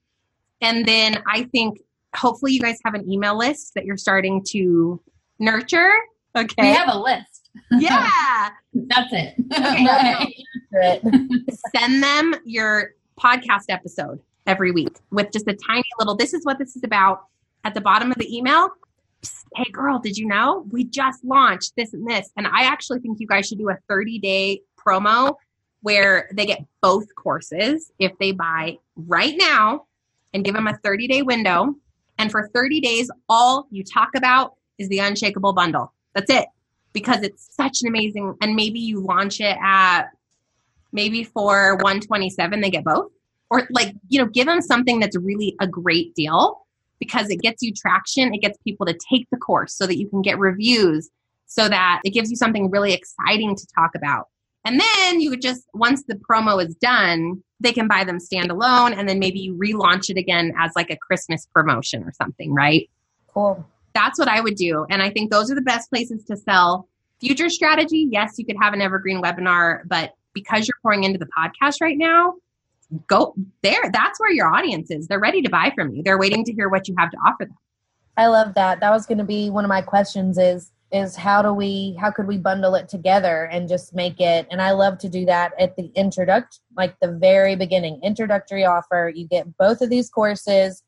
And 0.62 0.86
then 0.86 1.22
I 1.28 1.44
think 1.44 1.80
hopefully 2.16 2.54
you 2.54 2.60
guys 2.60 2.80
have 2.84 2.96
an 2.96 3.10
email 3.10 3.38
list 3.38 3.74
that 3.76 3.86
you're 3.86 3.98
starting 3.98 4.44
to 4.50 5.00
nurture. 5.40 5.92
Okay. 6.36 6.70
We 6.70 6.74
have 6.74 6.90
a 6.94 7.00
list. 7.00 7.42
Yeah. 7.72 8.50
that's 8.74 9.14
it. 9.14 9.36
Okay. 9.54 10.44
Send 11.78 12.04
them 12.04 12.36
your 12.44 12.92
podcast 13.18 13.66
episode 13.70 14.20
every 14.46 14.72
week 14.72 14.98
with 15.12 15.32
just 15.32 15.48
a 15.48 15.54
tiny 15.54 15.86
little, 15.98 16.16
this 16.16 16.34
is 16.34 16.44
what 16.44 16.60
this 16.60 16.76
is 16.76 16.84
about 16.84 17.28
at 17.66 17.74
the 17.74 17.82
bottom 17.82 18.12
of 18.12 18.18
the 18.18 18.34
email. 18.34 18.70
Hey 19.56 19.70
girl, 19.72 20.00
did 20.00 20.18
you 20.18 20.28
know 20.28 20.66
we 20.72 20.84
just 20.86 21.26
launched 21.26 21.74
this 21.76 21.94
and 21.94 22.08
this? 22.08 22.30
And 22.38 22.46
I 22.46 22.66
actually 22.66 23.00
think 23.00 23.20
you 23.20 23.28
guys 23.28 23.48
should 23.48 23.58
do 23.58 23.70
a 23.70 23.78
30 23.90 24.20
day 24.20 24.62
promo 24.78 25.36
where 25.82 26.30
they 26.34 26.46
get 26.46 26.64
both 26.82 27.14
courses 27.16 27.92
if 28.00 28.12
they 28.20 28.32
buy 28.32 28.78
right 28.96 29.36
now 29.36 29.86
and 30.34 30.46
give 30.46 30.54
them 30.54 30.68
a 30.68 30.78
30 30.84 31.08
day 31.08 31.22
window. 31.24 31.74
And 32.20 32.32
for 32.32 32.50
30 32.54 32.80
days, 32.80 33.10
all 33.28 33.68
you 33.72 33.84
talk 33.84 34.10
about 34.16 34.54
is 34.78 34.88
the 34.88 35.00
unshakable 35.00 35.54
bundle. 35.54 35.92
That's 36.14 36.32
it. 36.32 36.46
Because 36.94 37.24
it's 37.24 37.54
such 37.54 37.80
an 37.82 37.90
amazing, 37.90 38.36
and 38.42 38.56
maybe 38.56 38.80
you 38.80 39.02
launch 39.02 39.42
it 39.42 39.58
at 39.62 40.04
maybe 40.94 41.26
for 41.26 41.76
127, 41.78 42.62
they 42.62 42.70
get 42.70 42.86
both 42.86 43.12
or 43.50 43.68
like 43.70 43.94
you 44.08 44.20
know 44.20 44.28
give 44.28 44.46
them 44.46 44.62
something 44.62 45.00
that's 45.00 45.18
really 45.18 45.56
a 45.60 45.68
great 45.68 46.16
deal 46.16 46.65
because 47.00 47.30
it 47.30 47.42
gets 47.42 47.62
you 47.62 47.74
traction. 47.74 48.34
It 48.34 48.42
gets 48.42 48.58
people 48.64 48.86
to 48.86 48.98
take 49.10 49.28
the 49.32 49.38
course 49.38 49.76
so 49.76 49.86
that 49.88 49.98
you 49.98 50.08
can 50.08 50.22
get 50.22 50.40
reviews 50.40 51.10
so 51.48 51.70
that 51.70 52.02
it 52.04 52.12
gives 52.12 52.30
you 52.30 52.36
something 52.36 52.70
really 52.70 52.94
exciting 52.94 53.56
to 53.56 53.68
talk 53.76 53.92
about. 53.96 54.28
And 54.66 54.80
then 54.80 55.22
you 55.22 55.30
would 55.30 55.42
just 55.42 55.64
once 55.74 56.04
the 56.08 56.16
promo 56.16 56.64
is 56.64 56.76
done 56.76 57.42
they 57.62 57.72
can 57.72 57.88
buy 57.88 58.04
them 58.04 58.18
standalone 58.18 58.94
and 58.98 59.08
then 59.08 59.18
maybe 59.18 59.40
you 59.40 59.56
relaunch 59.56 60.10
it 60.10 60.18
again 60.18 60.54
as 60.60 60.72
like 60.76 60.90
a 60.90 60.98
christmas 60.98 61.48
promotion 61.54 62.04
or 62.04 62.12
something 62.12 62.54
right? 62.54 62.90
Cool. 63.28 63.66
That's 63.94 64.20
what 64.20 64.28
i 64.28 64.42
would 64.42 64.56
do. 64.56 64.86
And 64.90 65.02
i 65.02 65.10
think 65.10 65.32
those 65.32 65.52
are 65.52 65.56
the 65.56 65.62
best 65.62 65.90
places 65.90 66.24
to 66.26 66.36
sell. 66.36 66.88
Future 67.22 67.50
strategy 67.50 68.08
yes 68.12 68.34
you 68.38 68.46
could 68.46 68.58
have 68.60 68.74
an 68.74 68.82
evergreen 68.82 69.22
webinar 69.22 69.82
but 69.86 70.14
because 70.34 70.68
you're 70.68 70.78
pouring 70.82 71.04
into 71.06 71.18
the 71.18 71.28
podcast 71.28 71.80
right 71.80 71.98
now 71.98 72.34
go 73.08 73.36
there. 73.64 73.90
That's 73.92 74.20
where 74.20 74.32
your 74.32 74.48
audience 74.48 74.92
is. 74.92 75.08
They're 75.08 75.20
ready 75.20 75.42
to 75.42 75.50
buy 75.50 75.72
from 75.76 75.94
you. 75.94 76.04
They're 76.04 76.18
waiting 76.18 76.44
to 76.46 76.54
hear 76.54 76.70
what 76.70 76.88
you 76.88 76.96
have 76.98 77.12
to 77.12 77.18
offer 77.26 77.46
them. 77.46 77.58
I 78.18 78.28
love 78.28 78.54
that. 78.56 78.80
That 78.80 78.92
was 78.92 79.06
going 79.06 79.18
to 79.18 79.24
be 79.26 79.50
one 79.50 79.66
of 79.66 79.70
my 79.70 79.82
questions 79.82 80.38
is 80.38 80.72
is 80.92 81.16
how 81.16 81.42
do 81.42 81.52
we 81.52 81.98
how 82.00 82.12
could 82.12 82.28
we 82.28 82.38
bundle 82.38 82.76
it 82.76 82.88
together 82.88 83.50
and 83.52 83.68
just 83.68 83.96
make 83.96 84.22
it 84.22 84.48
and 84.52 84.62
I 84.62 84.72
love 84.72 84.98
to 85.00 85.10
do 85.10 85.26
that 85.26 85.52
at 85.60 85.76
the 85.76 85.92
introduct 85.96 86.60
like 86.78 86.96
the 87.02 87.12
very 87.12 87.56
beginning 87.56 88.00
introductory 88.04 88.66
offer. 88.66 89.12
You 89.14 89.28
get 89.28 89.58
both 89.58 89.82
of 89.82 89.90
these 89.90 90.10
courses, 90.10 90.84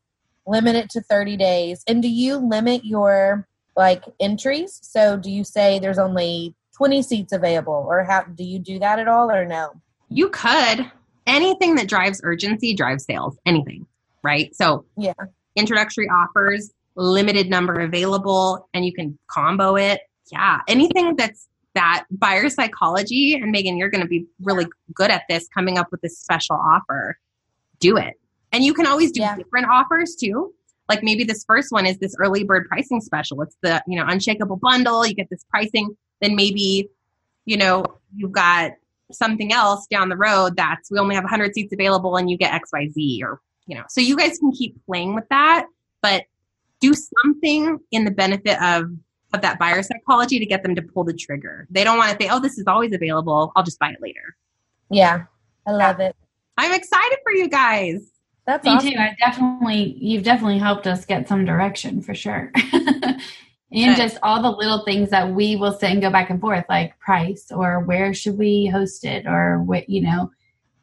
limit 0.46 0.76
it 0.76 0.88
to 0.90 1.02
30 1.02 1.36
days. 1.36 1.82
And 1.88 2.00
do 2.00 2.08
you 2.08 2.36
limit 2.36 2.84
your 2.84 3.46
like 3.76 4.04
entries? 4.20 4.78
So 4.82 5.16
do 5.16 5.30
you 5.30 5.44
say 5.44 5.78
there's 5.78 5.98
only 5.98 6.54
20 6.76 7.02
seats 7.02 7.32
available 7.32 7.84
or 7.88 8.04
how 8.04 8.22
do 8.22 8.44
you 8.44 8.60
do 8.60 8.78
that 8.78 8.98
at 8.98 9.08
all 9.08 9.30
or 9.30 9.44
no? 9.44 9.72
You 10.08 10.30
could 10.30 10.90
anything 11.28 11.76
that 11.76 11.88
drives 11.88 12.20
urgency 12.24 12.74
drives 12.74 13.04
sales, 13.04 13.36
anything, 13.46 13.86
right? 14.24 14.54
So, 14.56 14.84
yeah, 14.96 15.12
introductory 15.54 16.08
offers, 16.08 16.72
limited 16.96 17.48
number 17.48 17.80
available, 17.80 18.68
and 18.74 18.84
you 18.84 18.92
can 18.92 19.18
combo 19.30 19.76
it. 19.76 20.00
Yeah, 20.32 20.60
anything 20.66 21.14
that's 21.16 21.46
that 21.74 22.06
buyer 22.10 22.48
psychology, 22.48 23.34
and 23.34 23.52
Megan, 23.52 23.76
you're 23.76 23.90
going 23.90 24.02
to 24.02 24.08
be 24.08 24.26
really 24.42 24.66
good 24.94 25.10
at 25.10 25.22
this 25.28 25.46
coming 25.54 25.78
up 25.78 25.86
with 25.92 26.00
this 26.00 26.18
special 26.18 26.56
offer. 26.56 27.16
Do 27.78 27.96
it. 27.96 28.14
And 28.50 28.64
you 28.64 28.74
can 28.74 28.86
always 28.86 29.12
do 29.12 29.20
yeah. 29.20 29.36
different 29.36 29.68
offers 29.70 30.16
too. 30.16 30.52
Like 30.88 31.02
maybe 31.02 31.22
this 31.22 31.44
first 31.46 31.70
one 31.70 31.86
is 31.86 31.98
this 31.98 32.14
early 32.18 32.44
bird 32.44 32.66
pricing 32.68 33.00
special. 33.00 33.42
It's 33.42 33.56
the, 33.62 33.82
you 33.86 33.98
know, 33.98 34.06
unshakable 34.08 34.56
bundle. 34.56 35.06
You 35.06 35.14
get 35.14 35.28
this 35.30 35.44
pricing. 35.50 35.96
Then 36.20 36.34
maybe, 36.34 36.88
you 37.44 37.56
know, 37.56 37.84
you've 38.16 38.32
got 38.32 38.72
something 39.12 39.52
else 39.52 39.86
down 39.86 40.08
the 40.08 40.16
road 40.16 40.56
that's 40.56 40.90
we 40.90 40.98
only 40.98 41.14
have 41.14 41.24
100 41.24 41.54
seats 41.54 41.72
available 41.72 42.16
and 42.16 42.30
you 42.30 42.36
get 42.36 42.60
XYZ 42.60 43.22
or, 43.22 43.40
you 43.66 43.74
know, 43.74 43.84
so 43.88 44.00
you 44.00 44.16
guys 44.16 44.38
can 44.38 44.52
keep 44.52 44.76
playing 44.86 45.14
with 45.14 45.24
that, 45.30 45.66
but 46.02 46.24
do 46.80 46.94
something 46.94 47.78
in 47.90 48.04
the 48.04 48.10
benefit 48.10 48.60
of 48.62 48.90
of 49.34 49.42
that 49.42 49.58
buyer 49.58 49.82
psychology 49.82 50.38
to 50.38 50.46
get 50.46 50.62
them 50.62 50.74
to 50.74 50.80
pull 50.80 51.04
the 51.04 51.12
trigger. 51.12 51.66
They 51.70 51.84
don't 51.84 51.98
want 51.98 52.10
to 52.18 52.24
say, 52.24 52.30
"Oh, 52.30 52.40
this 52.40 52.58
is 52.58 52.66
always 52.66 52.94
available. 52.94 53.52
I'll 53.56 53.62
just 53.62 53.78
buy 53.78 53.90
it 53.90 54.00
later." 54.00 54.36
Yeah, 54.90 55.24
I 55.66 55.72
love 55.72 55.98
yeah. 55.98 56.08
it. 56.08 56.16
I'm 56.56 56.72
excited 56.72 57.18
for 57.22 57.32
you 57.32 57.48
guys. 57.48 58.10
That's 58.46 58.64
me 58.64 58.70
awesome. 58.72 58.90
too. 58.92 58.98
I 58.98 59.14
definitely, 59.20 59.96
you've 60.00 60.22
definitely 60.22 60.58
helped 60.58 60.86
us 60.86 61.04
get 61.04 61.28
some 61.28 61.44
direction 61.44 62.00
for 62.00 62.14
sure. 62.14 62.50
and 63.70 63.92
okay. 63.92 64.02
just 64.02 64.18
all 64.22 64.42
the 64.42 64.50
little 64.50 64.84
things 64.84 65.10
that 65.10 65.30
we 65.30 65.56
will 65.56 65.72
sit 65.72 65.90
and 65.90 66.00
go 66.00 66.10
back 66.10 66.30
and 66.30 66.40
forth, 66.40 66.64
like 66.68 66.98
price 66.98 67.50
or 67.50 67.80
where 67.80 68.14
should 68.14 68.38
we 68.38 68.66
host 68.66 69.04
it 69.04 69.26
or 69.26 69.62
what 69.62 69.88
you 69.88 70.02
know, 70.02 70.30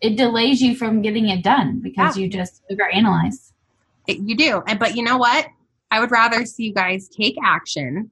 it 0.01 0.17
delays 0.17 0.61
you 0.61 0.75
from 0.75 1.01
getting 1.01 1.29
it 1.29 1.43
done 1.43 1.79
because 1.79 2.15
yeah. 2.15 2.23
you 2.23 2.29
just 2.29 2.61
overanalyze. 2.71 3.51
It, 4.07 4.19
you 4.19 4.35
do, 4.37 4.61
but 4.77 4.95
you 4.95 5.03
know 5.03 5.17
what? 5.17 5.47
I 5.89 5.99
would 5.99 6.11
rather 6.11 6.45
see 6.45 6.65
you 6.65 6.73
guys 6.73 7.07
take 7.07 7.35
action 7.43 8.11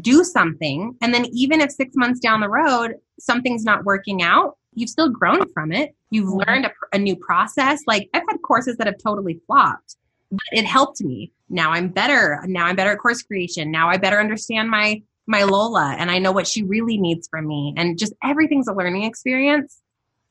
do 0.00 0.24
something. 0.24 0.96
And 1.00 1.14
then 1.14 1.26
even 1.32 1.60
if 1.60 1.70
six 1.70 1.94
months 1.96 2.20
down 2.20 2.40
the 2.40 2.48
road, 2.48 2.94
something's 3.18 3.64
not 3.64 3.84
working 3.84 4.22
out, 4.22 4.56
you've 4.74 4.90
still 4.90 5.08
grown 5.08 5.50
from 5.52 5.72
it. 5.72 5.94
You've 6.10 6.28
mm-hmm. 6.28 6.50
learned 6.50 6.66
a, 6.66 6.72
a, 6.92 6.98
new 6.98 7.16
process. 7.16 7.80
Like 7.86 8.08
I've 8.14 8.22
had 8.28 8.42
courses 8.42 8.76
that 8.76 8.86
have 8.86 8.98
totally 9.02 9.40
flopped, 9.46 9.96
but 10.30 10.46
it 10.52 10.64
helped 10.64 11.00
me. 11.02 11.32
Now 11.48 11.70
I'm 11.72 11.88
better. 11.88 12.40
Now 12.46 12.66
I'm 12.66 12.76
better 12.76 12.92
at 12.92 12.98
course 12.98 13.22
creation. 13.22 13.70
Now 13.70 13.88
I 13.88 13.96
better 13.96 14.18
understand 14.18 14.70
my, 14.70 15.02
my 15.26 15.44
Lola 15.44 15.94
and 15.98 16.10
I 16.10 16.18
know 16.18 16.32
what 16.32 16.46
she 16.46 16.62
really 16.62 16.98
needs 16.98 17.28
from 17.28 17.46
me. 17.46 17.74
And 17.76 17.98
just 17.98 18.12
everything's 18.22 18.68
a 18.68 18.72
learning 18.72 19.04
experience 19.04 19.80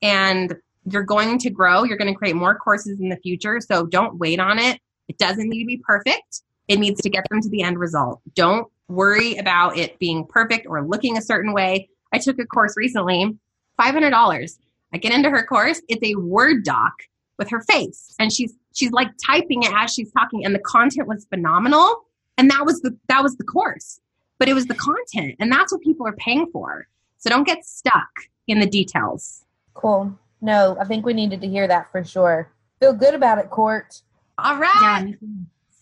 and 0.01 0.55
you're 0.89 1.03
going 1.03 1.39
to 1.39 1.49
grow. 1.49 1.83
You're 1.83 1.97
going 1.97 2.13
to 2.13 2.17
create 2.17 2.35
more 2.35 2.55
courses 2.55 2.99
in 2.99 3.09
the 3.09 3.17
future. 3.17 3.59
So 3.59 3.85
don't 3.85 4.17
wait 4.17 4.39
on 4.39 4.59
it. 4.59 4.79
It 5.07 5.17
doesn't 5.17 5.49
need 5.49 5.61
to 5.61 5.67
be 5.67 5.77
perfect. 5.77 6.41
It 6.67 6.79
needs 6.79 7.01
to 7.01 7.09
get 7.09 7.27
them 7.29 7.41
to 7.41 7.49
the 7.49 7.61
end 7.61 7.79
result. 7.79 8.21
Don't 8.33 8.67
worry 8.87 9.35
about 9.37 9.77
it 9.77 9.97
being 9.99 10.25
perfect 10.25 10.67
or 10.67 10.85
looking 10.85 11.17
a 11.17 11.21
certain 11.21 11.53
way. 11.53 11.89
I 12.11 12.17
took 12.17 12.39
a 12.39 12.45
course 12.45 12.75
recently, 12.77 13.35
$500. 13.79 14.57
I 14.93 14.97
get 14.97 15.11
into 15.11 15.29
her 15.29 15.43
course, 15.43 15.81
it's 15.87 16.03
a 16.03 16.15
Word 16.15 16.63
doc 16.63 16.93
with 17.37 17.49
her 17.49 17.61
face 17.61 18.15
and 18.17 18.31
she's 18.31 18.53
she's 18.75 18.91
like 18.91 19.09
typing 19.25 19.63
it 19.63 19.71
as 19.73 19.91
she's 19.91 20.11
talking 20.11 20.45
and 20.45 20.53
the 20.53 20.59
content 20.59 21.07
was 21.07 21.25
phenomenal 21.25 22.05
and 22.37 22.49
that 22.51 22.65
was 22.65 22.81
the 22.81 22.95
that 23.07 23.23
was 23.23 23.35
the 23.37 23.43
course. 23.43 23.99
But 24.37 24.49
it 24.49 24.53
was 24.53 24.67
the 24.67 24.75
content 24.75 25.35
and 25.39 25.51
that's 25.51 25.71
what 25.73 25.81
people 25.81 26.05
are 26.07 26.15
paying 26.15 26.47
for. 26.51 26.87
So 27.17 27.29
don't 27.29 27.47
get 27.47 27.65
stuck 27.65 28.09
in 28.47 28.59
the 28.59 28.67
details. 28.67 29.45
Cool. 29.73 30.13
No, 30.41 30.77
I 30.79 30.85
think 30.85 31.05
we 31.05 31.13
needed 31.13 31.41
to 31.41 31.47
hear 31.47 31.67
that 31.67 31.91
for 31.91 32.03
sure. 32.03 32.51
Feel 32.79 32.93
good 32.93 33.15
about 33.15 33.39
it, 33.39 33.49
Court. 33.49 34.01
All 34.37 34.57
right. 34.57 35.15
Yeah. 35.19 35.27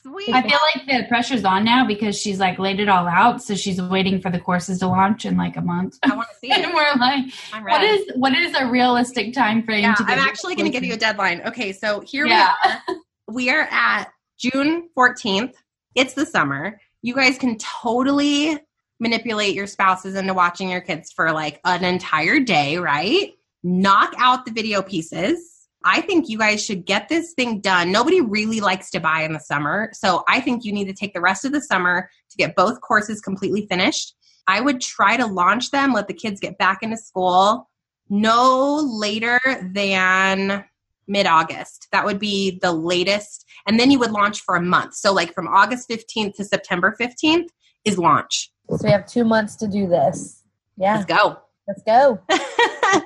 Sweet. 0.05 0.33
I 0.33 0.41
feel 0.41 0.59
like 0.75 0.85
the 0.85 1.07
pressure's 1.07 1.45
on 1.45 1.63
now 1.63 1.87
because 1.87 2.19
she's 2.19 2.37
like 2.37 2.59
laid 2.59 2.81
it 2.81 2.89
all 2.89 3.07
out, 3.07 3.41
so 3.41 3.55
she's 3.55 3.81
waiting 3.81 4.19
for 4.19 4.29
the 4.29 4.39
courses 4.39 4.79
to 4.79 4.87
launch 4.87 5.23
in 5.23 5.37
like 5.37 5.55
a 5.55 5.61
month. 5.61 5.97
I 6.03 6.13
want 6.13 6.27
to 6.29 6.35
see 6.39 6.47
it. 6.51 6.59
and 6.59 6.73
we're 6.73 6.93
like, 6.95 7.25
what 7.63 7.81
is 7.83 8.11
what 8.15 8.33
is 8.33 8.53
a 8.53 8.67
realistic 8.69 9.33
time 9.33 9.63
frame? 9.63 9.83
Yeah, 9.83 9.95
I'm 9.99 10.19
actually 10.19 10.55
going 10.55 10.65
to 10.65 10.71
give 10.71 10.83
you 10.83 10.93
a 10.93 10.97
deadline. 10.97 11.41
Okay, 11.45 11.71
so 11.71 12.01
here 12.01 12.25
yeah. 12.25 12.53
we 12.63 12.69
are. 12.69 12.97
We 13.29 13.49
are 13.49 13.67
at 13.71 14.11
June 14.37 14.89
14th. 14.97 15.53
It's 15.95 16.13
the 16.13 16.25
summer. 16.25 16.81
You 17.01 17.15
guys 17.15 17.37
can 17.37 17.57
totally 17.57 18.59
manipulate 18.99 19.55
your 19.55 19.67
spouses 19.67 20.15
into 20.15 20.33
watching 20.33 20.69
your 20.69 20.81
kids 20.81 21.13
for 21.13 21.31
like 21.31 21.61
an 21.63 21.85
entire 21.85 22.41
day, 22.41 22.77
right? 22.77 23.33
Knock 23.63 24.13
out 24.17 24.45
the 24.45 24.51
video 24.51 24.81
pieces 24.81 25.52
I 25.85 26.01
think 26.01 26.29
you 26.29 26.37
guys 26.37 26.63
should 26.63 26.85
get 26.85 27.09
this 27.09 27.33
thing 27.33 27.59
done. 27.59 27.91
Nobody 27.91 28.21
really 28.21 28.61
likes 28.61 28.89
to 28.91 28.99
buy 28.99 29.21
in 29.21 29.33
the 29.33 29.39
summer. 29.39 29.89
So 29.93 30.23
I 30.27 30.39
think 30.39 30.63
you 30.63 30.71
need 30.71 30.85
to 30.85 30.93
take 30.93 31.13
the 31.13 31.21
rest 31.21 31.45
of 31.45 31.51
the 31.51 31.61
summer 31.61 32.09
to 32.29 32.37
get 32.37 32.55
both 32.55 32.81
courses 32.81 33.19
completely 33.19 33.67
finished. 33.67 34.15
I 34.47 34.61
would 34.61 34.81
try 34.81 35.17
to 35.17 35.25
launch 35.25 35.71
them, 35.71 35.93
let 35.93 36.07
the 36.07 36.13
kids 36.13 36.39
get 36.39 36.57
back 36.57 36.79
into 36.81 36.97
school 36.97 37.69
no 38.09 38.75
later 38.83 39.39
than 39.73 40.63
mid 41.07 41.25
August. 41.25 41.87
That 41.91 42.05
would 42.05 42.19
be 42.19 42.59
the 42.61 42.71
latest. 42.71 43.45
And 43.67 43.79
then 43.79 43.91
you 43.91 43.99
would 43.99 44.11
launch 44.11 44.41
for 44.41 44.55
a 44.55 44.61
month. 44.61 44.95
So, 44.95 45.13
like 45.13 45.33
from 45.33 45.47
August 45.47 45.89
15th 45.89 46.35
to 46.35 46.45
September 46.45 46.95
15th 46.99 47.47
is 47.85 47.97
launch. 47.97 48.51
So, 48.69 48.77
we 48.83 48.91
have 48.91 49.07
two 49.07 49.23
months 49.23 49.55
to 49.57 49.67
do 49.67 49.87
this. 49.87 50.43
Yeah. 50.77 50.97
Let's 50.97 51.05
go. 51.05 51.37
Let's 51.67 51.83
go. 51.83 52.19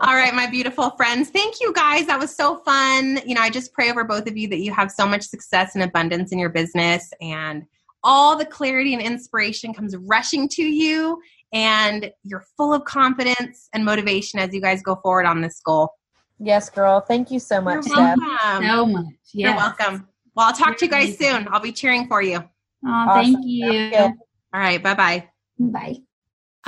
All 0.00 0.14
right, 0.14 0.34
my 0.34 0.46
beautiful 0.46 0.90
friends. 0.90 1.30
Thank 1.30 1.60
you 1.60 1.72
guys. 1.72 2.06
That 2.06 2.18
was 2.18 2.34
so 2.34 2.58
fun. 2.64 3.20
You 3.26 3.34
know, 3.34 3.40
I 3.40 3.50
just 3.50 3.72
pray 3.72 3.90
over 3.90 4.04
both 4.04 4.28
of 4.28 4.36
you 4.36 4.48
that 4.48 4.58
you 4.58 4.72
have 4.72 4.90
so 4.90 5.06
much 5.06 5.22
success 5.22 5.74
and 5.74 5.84
abundance 5.84 6.32
in 6.32 6.38
your 6.38 6.50
business 6.50 7.10
and 7.20 7.64
all 8.04 8.36
the 8.36 8.46
clarity 8.46 8.94
and 8.94 9.02
inspiration 9.02 9.74
comes 9.74 9.96
rushing 9.96 10.48
to 10.48 10.62
you 10.62 11.20
and 11.52 12.10
you're 12.22 12.44
full 12.56 12.72
of 12.72 12.84
confidence 12.84 13.68
and 13.72 13.84
motivation 13.84 14.38
as 14.38 14.52
you 14.54 14.60
guys 14.60 14.82
go 14.82 14.96
forward 14.96 15.26
on 15.26 15.40
this 15.40 15.60
goal. 15.60 15.90
Yes, 16.38 16.70
girl. 16.70 17.00
Thank 17.00 17.30
you 17.30 17.40
so 17.40 17.60
much, 17.60 17.86
You're 17.86 17.96
welcome. 17.96 18.66
So 18.66 18.86
much. 18.86 19.04
Yes. 19.32 19.48
You're 19.48 19.56
welcome. 19.56 20.08
Well, 20.34 20.46
I'll 20.46 20.52
talk 20.54 20.76
to 20.78 20.84
you 20.84 20.90
guys 20.90 21.18
soon. 21.18 21.48
I'll 21.50 21.60
be 21.60 21.72
cheering 21.72 22.06
for 22.06 22.22
you. 22.22 22.36
Oh, 22.36 22.88
awesome. 22.88 23.34
thank 23.34 23.38
you. 23.44 23.98
All 23.98 24.60
right. 24.60 24.80
Bye-bye. 24.80 25.28
Bye. 25.58 25.96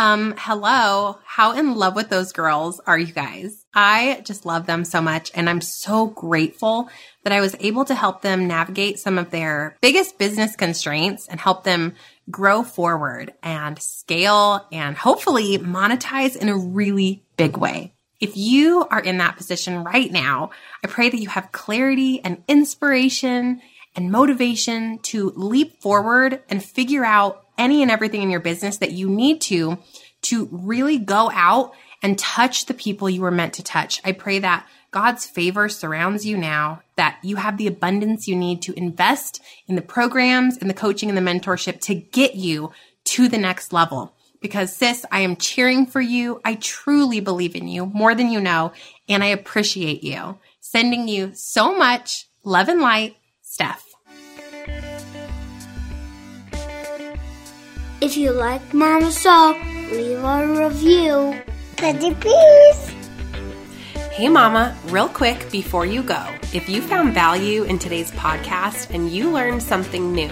Um, 0.00 0.32
hello. 0.38 1.18
How 1.26 1.52
in 1.52 1.74
love 1.74 1.94
with 1.94 2.08
those 2.08 2.32
girls 2.32 2.80
are 2.86 2.98
you 2.98 3.12
guys? 3.12 3.66
I 3.74 4.22
just 4.24 4.46
love 4.46 4.64
them 4.64 4.86
so 4.86 5.02
much. 5.02 5.30
And 5.34 5.46
I'm 5.46 5.60
so 5.60 6.06
grateful 6.06 6.88
that 7.22 7.34
I 7.34 7.42
was 7.42 7.54
able 7.60 7.84
to 7.84 7.94
help 7.94 8.22
them 8.22 8.48
navigate 8.48 8.98
some 8.98 9.18
of 9.18 9.30
their 9.30 9.76
biggest 9.82 10.16
business 10.16 10.56
constraints 10.56 11.28
and 11.28 11.38
help 11.38 11.64
them 11.64 11.96
grow 12.30 12.62
forward 12.62 13.34
and 13.42 13.78
scale 13.78 14.66
and 14.72 14.96
hopefully 14.96 15.58
monetize 15.58 16.34
in 16.34 16.48
a 16.48 16.56
really 16.56 17.22
big 17.36 17.58
way. 17.58 17.92
If 18.20 18.38
you 18.38 18.86
are 18.90 19.00
in 19.00 19.18
that 19.18 19.36
position 19.36 19.84
right 19.84 20.10
now, 20.10 20.48
I 20.82 20.88
pray 20.88 21.10
that 21.10 21.20
you 21.20 21.28
have 21.28 21.52
clarity 21.52 22.24
and 22.24 22.42
inspiration 22.48 23.60
and 23.94 24.10
motivation 24.10 24.98
to 25.00 25.34
leap 25.36 25.82
forward 25.82 26.42
and 26.48 26.64
figure 26.64 27.04
out 27.04 27.44
any 27.60 27.82
and 27.82 27.90
everything 27.90 28.22
in 28.22 28.30
your 28.30 28.40
business 28.40 28.78
that 28.78 28.92
you 28.92 29.08
need 29.08 29.40
to, 29.42 29.78
to 30.22 30.48
really 30.50 30.98
go 30.98 31.30
out 31.32 31.72
and 32.02 32.18
touch 32.18 32.64
the 32.66 32.74
people 32.74 33.10
you 33.10 33.20
were 33.20 33.30
meant 33.30 33.52
to 33.54 33.62
touch. 33.62 34.00
I 34.04 34.12
pray 34.12 34.38
that 34.38 34.66
God's 34.90 35.26
favor 35.26 35.68
surrounds 35.68 36.26
you 36.26 36.36
now, 36.36 36.82
that 36.96 37.18
you 37.22 37.36
have 37.36 37.58
the 37.58 37.66
abundance 37.66 38.26
you 38.26 38.34
need 38.34 38.62
to 38.62 38.76
invest 38.76 39.40
in 39.68 39.76
the 39.76 39.82
programs 39.82 40.56
and 40.56 40.68
the 40.68 40.74
coaching 40.74 41.08
and 41.08 41.16
the 41.16 41.22
mentorship 41.22 41.80
to 41.82 41.94
get 41.94 42.34
you 42.34 42.72
to 43.04 43.28
the 43.28 43.38
next 43.38 43.72
level. 43.72 44.14
Because 44.40 44.74
sis, 44.74 45.04
I 45.12 45.20
am 45.20 45.36
cheering 45.36 45.84
for 45.84 46.00
you. 46.00 46.40
I 46.44 46.54
truly 46.54 47.20
believe 47.20 47.54
in 47.54 47.68
you 47.68 47.86
more 47.86 48.14
than 48.14 48.30
you 48.30 48.40
know, 48.40 48.72
and 49.06 49.22
I 49.22 49.28
appreciate 49.28 50.02
you. 50.02 50.38
Sending 50.60 51.08
you 51.08 51.32
so 51.34 51.76
much 51.76 52.26
love 52.42 52.68
and 52.68 52.80
light, 52.80 53.16
Stef. 53.44 53.89
If 58.02 58.16
you 58.16 58.30
like 58.30 58.72
Mama 58.72 59.12
Soul, 59.12 59.54
leave 59.92 60.24
a 60.24 60.68
review. 60.68 61.38
Pretty 61.76 62.14
please. 62.14 62.94
Hey, 64.10 64.26
Mama, 64.28 64.74
real 64.86 65.06
quick 65.06 65.50
before 65.50 65.84
you 65.84 66.02
go, 66.02 66.24
if 66.54 66.66
you 66.66 66.80
found 66.80 67.12
value 67.12 67.64
in 67.64 67.78
today's 67.78 68.10
podcast 68.12 68.88
and 68.94 69.10
you 69.10 69.30
learned 69.30 69.62
something 69.62 70.14
new, 70.14 70.30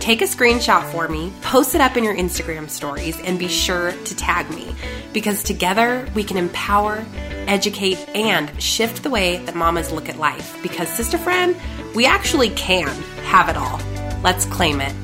take 0.00 0.22
a 0.22 0.24
screenshot 0.24 0.90
for 0.90 1.06
me, 1.06 1.30
post 1.42 1.74
it 1.74 1.82
up 1.82 1.98
in 1.98 2.04
your 2.04 2.16
Instagram 2.16 2.70
stories, 2.70 3.20
and 3.20 3.38
be 3.38 3.48
sure 3.48 3.92
to 3.92 4.16
tag 4.16 4.48
me 4.48 4.74
because 5.12 5.42
together 5.42 6.08
we 6.14 6.24
can 6.24 6.38
empower, 6.38 7.04
educate, 7.46 7.98
and 8.14 8.50
shift 8.60 9.02
the 9.02 9.10
way 9.10 9.36
that 9.44 9.54
mamas 9.54 9.92
look 9.92 10.08
at 10.08 10.18
life. 10.18 10.58
Because, 10.62 10.88
sister 10.88 11.18
friend, 11.18 11.54
we 11.94 12.06
actually 12.06 12.48
can 12.48 12.88
have 13.24 13.50
it 13.50 13.56
all. 13.58 13.78
Let's 14.22 14.46
claim 14.46 14.80
it. 14.80 14.94